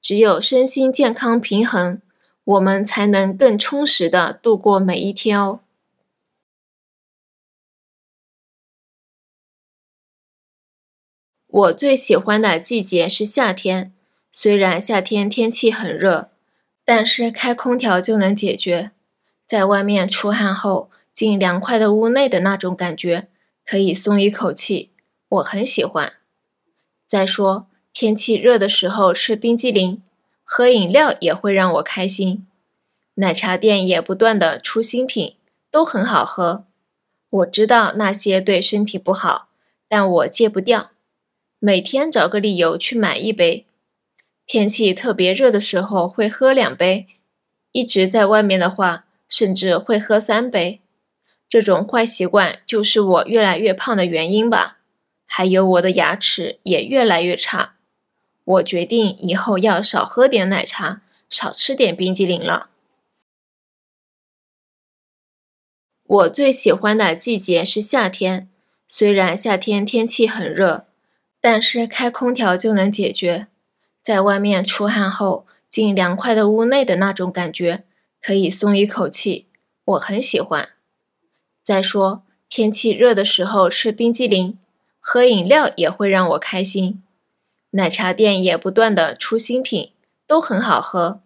[0.00, 2.00] 只有身心健康平衡，
[2.44, 5.60] 我们才能更充实的度过每一天哦。
[11.58, 13.92] 我最喜欢的季节是夏天，
[14.30, 16.30] 虽然夏天天气很热，
[16.84, 18.92] 但是开空调就能解决。
[19.44, 23.26] 在外面出汗后进凉快的屋内的那种感觉，
[23.66, 24.92] 可以松一口气，
[25.30, 26.12] 我很喜欢。
[27.06, 27.66] 再说。
[27.92, 30.00] 天气热的时候吃冰激凌，
[30.44, 32.46] 喝饮料也会让我开心。
[33.14, 35.34] 奶茶店也不断的出新品，
[35.68, 36.64] 都很好喝。
[37.28, 39.48] 我知道那些对身体不好，
[39.88, 40.90] 但我戒不掉。
[41.60, 43.66] 每天找个理由去买一杯。
[44.46, 47.06] 天气特别热的时候会喝两杯，
[47.72, 50.80] 一直在外面的话，甚至会喝三杯。
[51.48, 54.78] 这种坏习惯就是我越来越胖的原因吧？
[55.26, 57.74] 还有我的牙齿也越来越差。
[58.44, 62.70] 我决定以后要少喝点奶茶，少吃点冰激凌了。
[66.04, 68.48] 我最喜欢的季节是夏天，
[68.86, 70.87] 虽然夏天天气很热，
[71.50, 73.46] 但是开空调就能解决。
[74.02, 77.84] 在外面出汗后进凉快的屋内的那种感觉，
[78.20, 79.46] 可以松一口气，
[79.86, 80.68] 我很喜欢。
[81.62, 84.58] 再说，天气热的时候吃冰激凌、
[85.00, 87.02] 喝饮料也会让我开心。
[87.70, 89.92] 奶茶店也不断的出新品，
[90.26, 91.22] 都很好喝。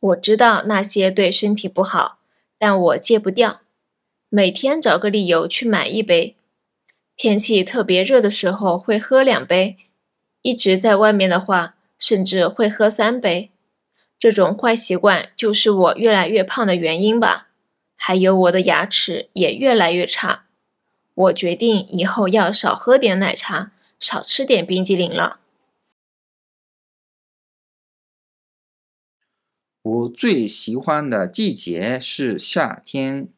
[0.00, 2.18] 我知道那些对身体不好，
[2.58, 3.60] 但我戒不掉。
[4.28, 6.34] 每天找个理由去买一杯。
[7.16, 9.76] 天气特别热的时候会喝两杯，
[10.40, 13.50] 一直在外面的话，甚至会喝三杯。
[14.18, 17.48] 这种坏习惯就是我越来越胖的原因吧？
[17.96, 20.46] 还有我的牙齿也越来越差。
[21.14, 25.40] 我决定以后要少喝点奶茶，少吃点冰激凌了。
[29.82, 33.28] 我最喜欢的季节是夏天。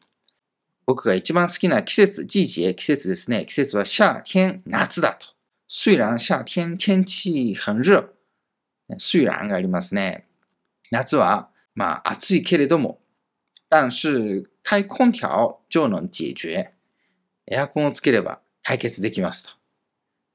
[0.85, 3.45] 僕が一番好きな季節、季節、季節ですね。
[3.45, 5.27] 季節は夏天、夏だと。
[5.67, 8.13] 虽然夏天天气很熱。
[8.99, 10.27] 虽然がありますね。
[10.91, 12.99] 夏は、まあ暑いけれども、
[13.67, 16.71] 但是開空調就能解決。
[17.47, 19.51] エアコンをつければ解決できますと。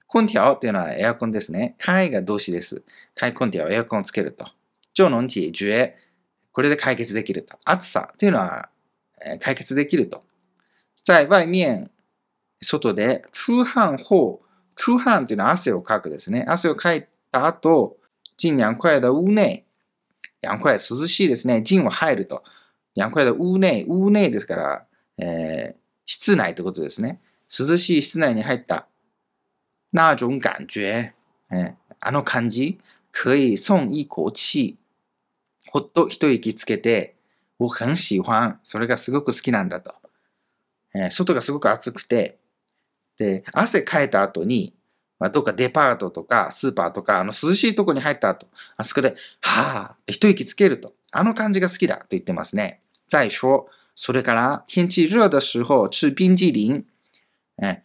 [0.09, 1.77] 空調っていうのはエアコンですね。
[1.79, 2.83] 開が動詞です。
[3.15, 4.47] 開空調、エアコンをつけると。
[4.97, 5.95] 就能解決。
[6.53, 7.57] これで解決できると。
[7.65, 8.69] 暑さというのは
[9.41, 10.25] 解決できると。
[11.03, 11.91] 在外面、
[12.61, 14.43] 外で、出汗後、
[14.77, 16.45] 出汗というのは汗をかくですね。
[16.49, 17.99] 汗をかいた後、
[18.37, 19.65] 进凉快的屋内。
[20.43, 21.63] 凉快、涼しいですね。
[21.63, 22.43] 进は入ると。
[22.95, 23.85] 凉快的屋内。
[23.87, 24.87] 屋内ですから、
[25.19, 27.21] えー、室内ということですね。
[27.49, 28.87] 涼しい室内に入った。
[29.93, 31.13] 那种感觉。
[31.51, 32.81] えー、あの感じ。
[33.13, 34.79] 可以松一口气。
[35.73, 37.17] ほっと一息つけて、
[37.59, 38.59] 我很喜欢。
[38.63, 40.00] それがすごく好きなんだと。
[40.95, 42.39] えー、外がすごく暑くて、
[43.17, 44.75] で、汗かいた後に、
[45.19, 48.47] まあ、どっかデパートとかスーパーとか、あの涼しいとこに入った後、
[48.77, 50.95] あそこで、はぁ一息つけると。
[51.13, 52.81] あの感じが好きだと言ってますね。
[53.09, 56.85] 再说、それから、天気熱的時候吃冰激凌。
[57.63, 57.83] え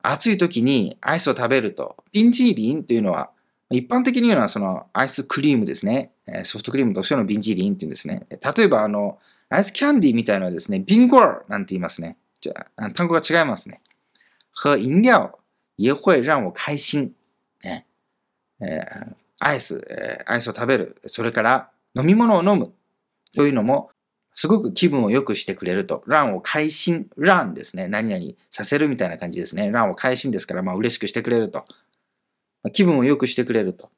[0.00, 1.96] 暑い時にアイスを食べると。
[2.12, 3.30] 冰激凌というのは、
[3.70, 6.12] 一般的に言うのはそのアイスクリームですね。
[6.44, 8.26] ソフトクリームとしてのビンジリンっていうんですね。
[8.30, 9.18] 例えばあの、
[9.50, 12.16] アイスキャンディーみたいなのはですね、ビンゴーなんて言いますね。
[12.48, 13.80] じゃ、単語が違いますね。
[14.52, 15.38] 喝飲料
[15.76, 17.12] 也会让我開心。
[17.62, 17.86] ね
[18.60, 20.96] えー、アイス、えー、アイスを食べる。
[21.06, 22.72] それから飲み物を飲む。
[23.34, 23.90] というのも、
[24.34, 26.02] すごく気分を良くしてくれると。
[26.06, 27.88] ランを開心、ランですね。
[27.88, 29.70] 何々させるみたいな感じですね。
[29.70, 31.64] ランを開心ですから、まあ嬉しくしてくれると。
[32.72, 33.90] 気分を良くしてくれると。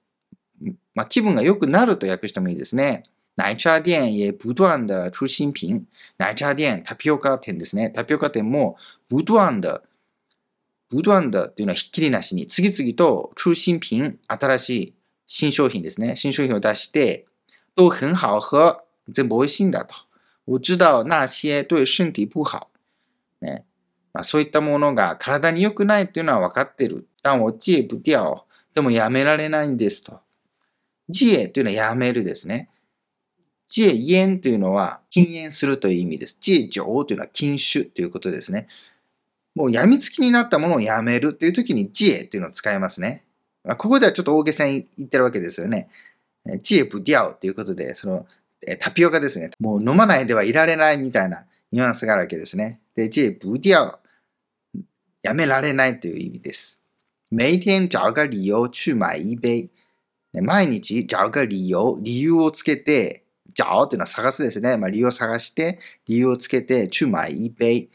[0.94, 3.04] まあ気分が良くなると訳してもいいですね。
[3.40, 5.86] 奶茶店也不断的出新品。
[6.18, 7.88] 奶茶店、タピオカ店ですね。
[7.88, 8.76] タピオカ店も
[9.08, 9.80] 不断的、
[10.90, 14.94] 不断的っていうのはひっきりなしに、次々と出新品、新しい
[15.26, 16.16] 新商品ですね。
[16.16, 17.26] 新商品を出して、
[17.74, 18.84] 都很好喝。
[19.08, 19.94] 全部美味しいんだと。
[20.44, 22.68] 我知道那些对身体不好。
[23.40, 23.64] ね。
[24.12, 27.08] まあ、そういったものが体に良くないっていうのは分かってる。
[27.22, 28.44] 但我戒不掉。
[28.74, 30.20] でもやめられないんですと。
[31.10, 32.68] 戒というのはやめるですね。
[33.72, 36.38] 戒煙というのは禁煙するという意味です。
[36.44, 38.66] 戒酒というのは禁酒ということですね。
[39.54, 43.24] もう病みつきになったものをやめるという時に戒というのを使いますね。
[43.64, 45.88] まあ、ここではちょっと大げさに言ってるわけですよね。
[46.68, 48.26] 戒不掉ということで、その
[48.80, 49.50] タピオカですね。
[49.60, 52.80] もう飲まないではいられないみたいなニュアンスがあるわけですね。
[52.96, 53.98] で、戒不掉、
[55.22, 56.82] やめられないという意味です。
[57.30, 59.70] 每天找个理由去買一杯。
[60.32, 63.19] 毎日找个理由、理由をつけて、
[63.54, 64.76] 找というのは探すですね。
[64.76, 67.88] まあ、理由を探して、理由をつけて、去買一杯。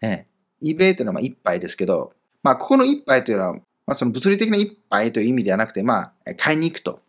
[0.00, 0.26] え、
[0.60, 2.12] 一杯というのはまあ一杯ですけど、
[2.42, 7.00] まあ、ここの一杯というのは、まあ、その物理的な一杯という意味ではなくて、まあ、買いに行くと。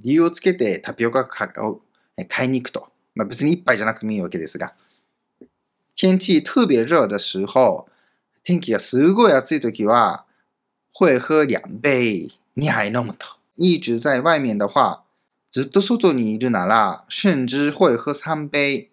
[0.00, 1.22] 理由をつけてタピオカ
[1.62, 1.80] を
[2.28, 2.88] 買いに行くと。
[3.14, 4.74] まあ、別に一杯じゃなくてもいいわけですが。
[5.96, 7.86] 天気特別热的时候、
[8.42, 10.24] 天気がすごい暑い時は、
[10.92, 13.26] 会喝两杯、2杯飲むと。
[13.56, 15.03] 一直在外面的话、
[15.54, 18.90] ずっと外にいるなら、甚至会喝3杯、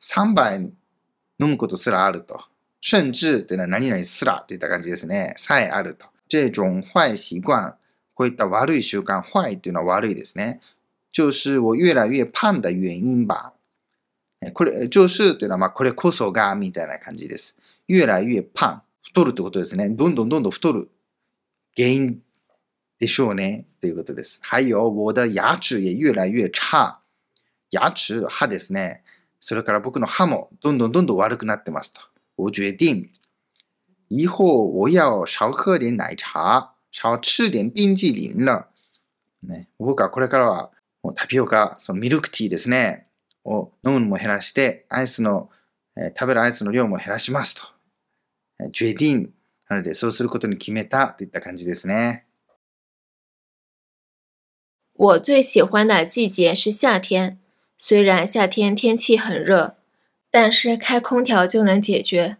[0.00, 0.70] 3杯
[1.40, 2.40] 飲むことすらあると。
[2.80, 5.34] 甚至っていうのは何々すらといった感じですね。
[5.36, 6.06] さえあると。
[6.28, 7.74] 这种坏習慣、
[8.14, 10.60] こういった悪い習慣、坏というのは悪いですね。
[11.10, 13.52] 就是我越来越胖的原因吧。
[14.54, 17.58] これ、就是というのは、まあ、これこそが、みたいな感じです。
[17.90, 18.82] 越来越胖。
[19.02, 19.88] 太るってことですね。
[19.88, 20.88] どんどんどんどん太る。
[21.76, 22.22] 原因
[23.02, 23.66] でしょうね。
[23.80, 24.38] ということです。
[24.44, 27.00] 还有、我的牙齿也越来越差。
[27.70, 29.02] 牙齿、歯ですね。
[29.40, 32.00] それから僕の歯もどんどんどんどん悪くなってますと。
[32.36, 33.10] 我决定、
[34.08, 38.68] 以后我要少喝点奶茶、少吃点冰激凌了。
[39.42, 40.70] ね、僕はこれからは
[41.02, 43.08] もうタピオカ、そのミルクティーですね、
[43.44, 45.50] を飲むのも減らして、アイスの、
[45.96, 47.62] えー、食べるアイスの量も減らしますと。
[48.60, 49.28] えー、決定
[49.68, 52.26] なので、そうすることに決めたといった感じですね。
[55.02, 57.40] 我最喜欢的季节是夏天。
[57.76, 59.74] 虽然夏天天气很热，
[60.30, 62.36] 但是开空调就能解决。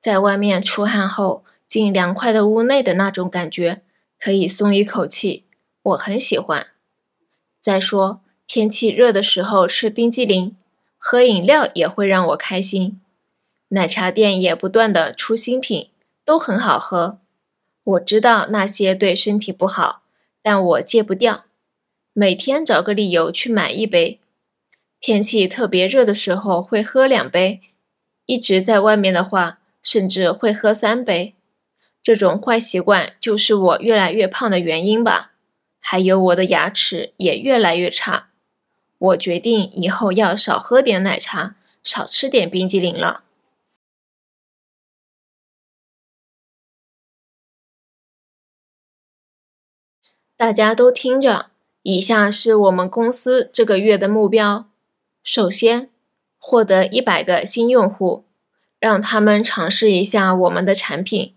[0.00, 3.82] 在外面出汗后进凉快的屋内的那种感觉，
[4.18, 5.44] 可以松一口气，
[5.84, 6.66] 我很喜欢。
[7.60, 10.56] 再说，天气热的时候吃冰激凌、
[10.98, 13.00] 喝饮料也会让我开心。
[13.68, 15.90] 奶茶店也不断的出新品，
[16.24, 17.20] 都很好喝。
[17.84, 20.02] 我知道那些对身体不好，
[20.42, 21.44] 但我戒不掉。
[22.12, 24.18] 每天找个理由去买一杯。
[25.00, 27.60] 天气特别热的时候会喝两杯，
[28.26, 31.34] 一直在外面的话，甚至会喝三杯。
[32.02, 35.32] 这种坏习惯就是我越来越胖的原因吧。
[35.78, 38.28] 还有我的牙齿也越来越差，
[38.98, 43.24] 我决定以后要少喝点奶茶，少吃点冰激凌了。
[50.36, 51.49] 大家都听着，
[51.82, 54.66] 以下是我们公司这个月的目标：
[55.22, 55.88] 首先，
[56.38, 58.24] 获得一百个新用户，
[58.78, 61.34] 让他们尝试一下我们的产品。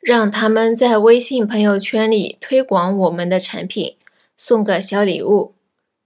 [0.00, 3.96] 让他们在微信朋友圈里推广我们的产品，
[4.36, 5.54] 送个小礼物。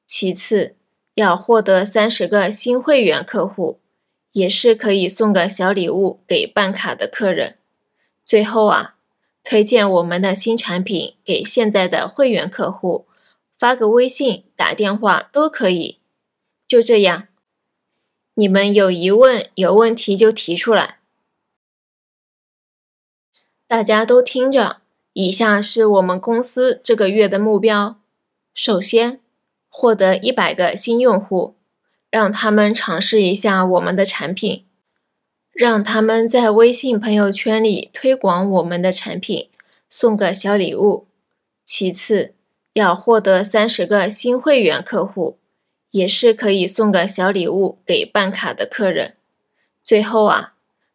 [0.06, 0.74] 其次，
[1.14, 3.80] 要获得三十个新会员客户，
[4.32, 7.56] 也是可以送个小礼物给办卡的客人。
[8.24, 8.94] 最后啊，
[9.44, 13.04] 推荐我们的新产品给现在的会员客户，
[13.62, 16.00] 发个微信、打电话都可以。
[16.66, 17.28] 就这样，
[18.34, 20.98] 你们有疑问、有问题就提出来。
[23.68, 24.80] 大家都听着，
[25.12, 28.00] 以下是我们公司这个月的目标：
[28.52, 29.20] 首先，
[29.68, 31.54] 获得一百个新用户，
[32.10, 34.64] 让他们尝试一下我们的产品；
[35.52, 39.48] 让他们在微信朋友圈里推广我们的产品，
[39.88, 41.06] 送个小礼物。
[41.64, 42.34] 其次，
[42.73, 45.39] 要获得三十个新会员客户，
[45.91, 49.17] 也是可以送个小礼物给办卡的客人。
[49.83, 50.53] 最后啊。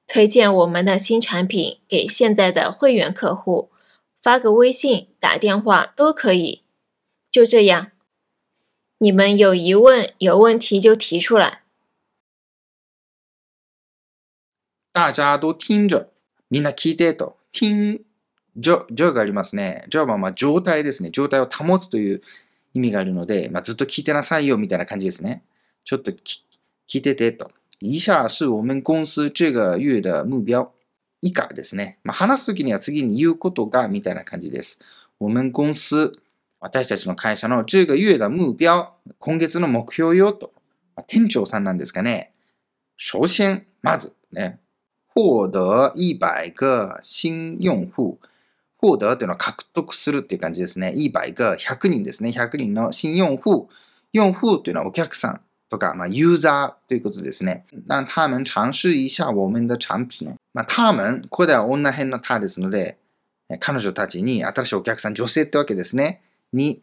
[0.09, 3.71] 推荐我们的新产品给现在的会员客户，
[4.21, 6.65] 发个微信、打电话都可以。
[7.31, 7.93] 就这样，
[8.99, 11.63] 你们有疑问、有问题就提出来。
[14.93, 16.11] 大家都听着。
[16.51, 17.37] みんな聞いてと。
[17.51, 18.05] 听
[18.60, 19.86] 着、着がありますね。
[19.90, 21.12] じゃあまあ状態ですね。
[21.12, 22.22] 状態を保つという
[22.74, 25.44] 意味があるので、まあ、ずっと聞いてなさいよみたいな感じですね。
[25.84, 26.42] ちょっと聞
[26.94, 27.50] いててと。
[27.80, 30.72] 以下是我们公司这个月的目标。
[31.22, 31.98] 以下ですね。
[32.04, 34.80] まあ、話すときには次に言うことがみたいな感じです。
[35.20, 36.20] 我们公司、
[36.60, 38.88] 私たちの会社の这个月的目標、
[39.20, 40.52] 今月の目標よと。
[40.96, 42.32] まあ、店長さんなんですかね。
[42.98, 44.60] 首先、まずね。
[45.16, 48.20] 獲得100个新用户。
[48.80, 50.94] 獲得というのは獲得するっていう感じですね。
[50.96, 52.30] 100个、100人ですね。
[52.30, 53.70] 100人の新用户。
[54.14, 55.42] 用户というのはお客さん。
[55.70, 57.66] とか、まあ、ユーザーということですね。
[57.88, 60.36] 让他们尝试一下我们的产品。
[60.54, 62.98] まあ、他们、ここでは女編の他ですので、
[63.60, 66.22] 彼女たちに、新しいお客さん、女性ってわけですね。
[66.54, 66.82] に、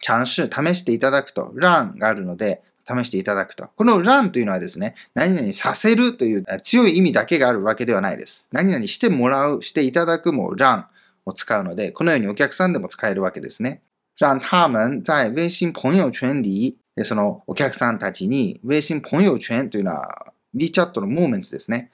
[0.00, 3.68] 尝試、試していただくと、ランがあるので、試していただくと。
[3.76, 8.46] このランというのはですね、何々させるという強い意味だけがあるわけではないです。
[8.52, 10.86] 何々してもらう、していただくもラン
[11.28, 13.82] を使うので、このようにお客さんでも使えるわけですね。
[14.18, 21.90] 让他们在微信朋友圈里で、そのお客さんたちに、微信朋友圈というのは WeChat のモーメンツですね。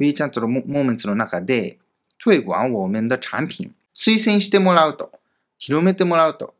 [0.00, 1.78] WeChat のモーメンツの中で、
[2.24, 5.12] 推广我们的产品、推薦してもらうと、
[5.58, 6.54] 広めてもらうと、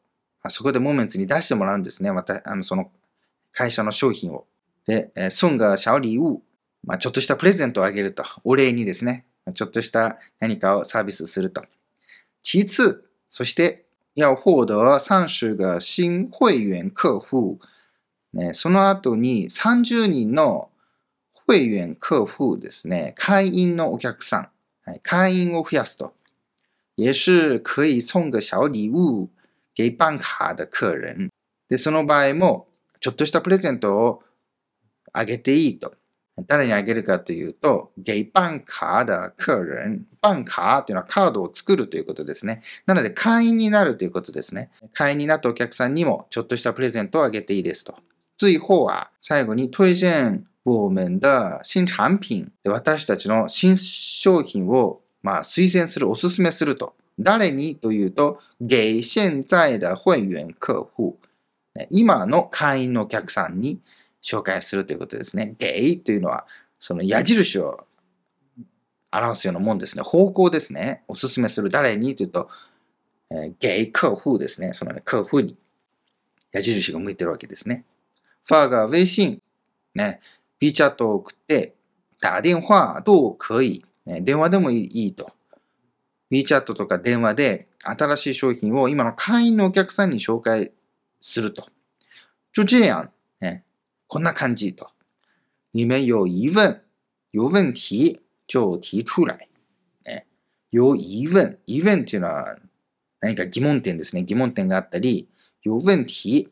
[0.49, 2.13] そこでモーメンツに出してもらうんですね。
[2.13, 2.91] また、あの、その
[3.53, 4.45] 会社の商品を。
[4.87, 6.43] で、送が小礼物、
[6.85, 8.25] まあ、ちょっとしたプレゼントをあげると。
[8.45, 9.25] お礼にですね。
[9.55, 11.65] ちょっとした何かをサービスすると。
[12.49, 17.59] 其次、そして、要獲得30个新会員客户。
[18.33, 20.71] ね、その後に30人の
[21.49, 24.49] 会員客户ですね、会員のお客さん、
[24.85, 26.15] はい、会員を増やすと。
[26.95, 29.29] 也是可以送个小礼物
[29.75, 31.29] 给办卡的客人。
[31.69, 32.69] で、その場合も、
[33.01, 34.23] ちょっとしたプレゼントを
[35.13, 35.97] あげていいと。
[36.47, 40.07] 誰にあげるかというと、给办卡的客人。
[40.21, 42.63] 办卡というのはカードを作るということですね。
[42.85, 44.71] なので、会員になるということですね。
[44.93, 47.97] 会員になったお客さんにも、ちょっとしたプレゼントをあげていいですと。
[48.39, 52.53] 最後は、最後に推薦我们的新产品。
[52.65, 56.95] 私たちの新商品を、まあ、推薦する、おすすめすると。
[57.19, 61.19] 誰にというと、给現在的会員客户。
[61.91, 63.81] 今の会員のお客さんに
[64.27, 65.55] 紹介するということですね。
[65.57, 66.47] 给というのは、
[66.81, 67.87] その矢印を
[69.13, 70.03] 表すようなもんですね。
[70.03, 71.05] 方向ですね。
[71.07, 72.49] おすすめする誰にというと、
[73.31, 74.73] えー、给客户ですね。
[74.73, 75.57] その、ね、客户に
[76.53, 77.85] 矢印が向いてるわけですね。
[78.49, 79.41] 发个微信、
[79.95, 80.21] ね、
[80.59, 81.75] B チャットを送って、
[82.21, 85.31] 打電話どう可以、ね、電話でもいいと。
[86.31, 90.73] B チャットとか電話で新しい商品を今の会員のお客さんに紹介
[91.21, 91.69] すると。
[92.53, 93.13] 就这样、
[94.09, 94.91] こんな感じと。
[95.73, 96.83] 你们有疑问、
[97.33, 99.49] 有問題就提出来。
[100.05, 100.27] ね、
[100.71, 102.57] 有疑問、疑問っていうのは
[103.21, 104.23] 何か疑問点ですね。
[104.23, 105.29] 疑問点があったり、
[105.63, 106.49] 有問題、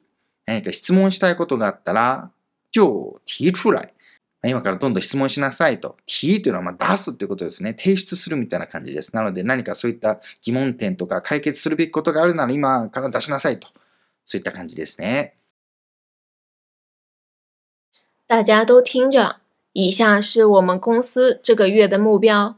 [0.47, 2.31] 何か質問したいことがあったら、
[2.73, 3.95] 就提出来。
[4.47, 5.97] 今からどんどん質問しなさいと。
[6.07, 7.75] 提というのはま出すってことですね。
[7.79, 9.15] 提出するみたいな感じです。
[9.17, 13.69] なので何かそういった疑問点とか解決するべきことがあるなら今から出しなさいと。
[14.25, 15.37] そういった感じですね。
[18.27, 19.37] 大家都听着，
[19.75, 22.57] 以下是我们公司这个月的目标。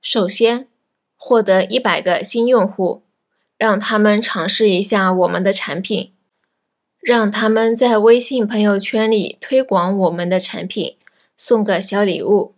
[0.00, 0.68] 首先，
[1.16, 3.02] 获得一百个新用户，
[3.58, 6.12] 让他们尝试一下我们的产品。
[6.98, 10.96] 让他们在微信朋友圈里推广我们的产品，
[11.36, 12.54] 送个小礼物。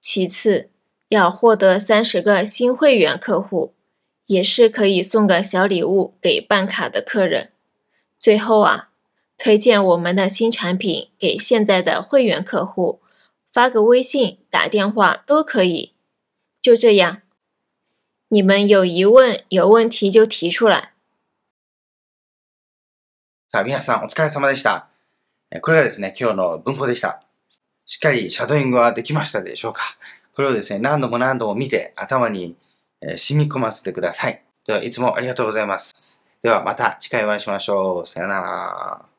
[0.00, 0.70] 其次，
[1.08, 3.74] 要获得三十个新会员客户，
[4.26, 7.50] 也是可以送个小礼物给办卡的客人。
[8.20, 8.89] 最后啊，
[9.42, 13.00] 推荐我们的新产品给现在的会员客户，
[13.50, 15.94] 发个微信、打电话都可以。
[16.60, 17.22] 就这样，
[18.28, 20.90] 你们有疑问、有问题就提出来。
[23.50, 24.88] さあ、皆さんお疲れ様でした。
[25.62, 27.22] これがですね、今日の文法でした。
[27.86, 29.96] しっかりシャドーイングはできましたでしょうか？
[30.34, 32.56] これをですね、何度も何度も見て頭に
[33.16, 34.42] 染み込ませてください。
[34.66, 36.26] では、いつもありがとうございます。
[36.42, 38.06] では、また次回お会いしましょう。
[38.06, 39.09] さよなら。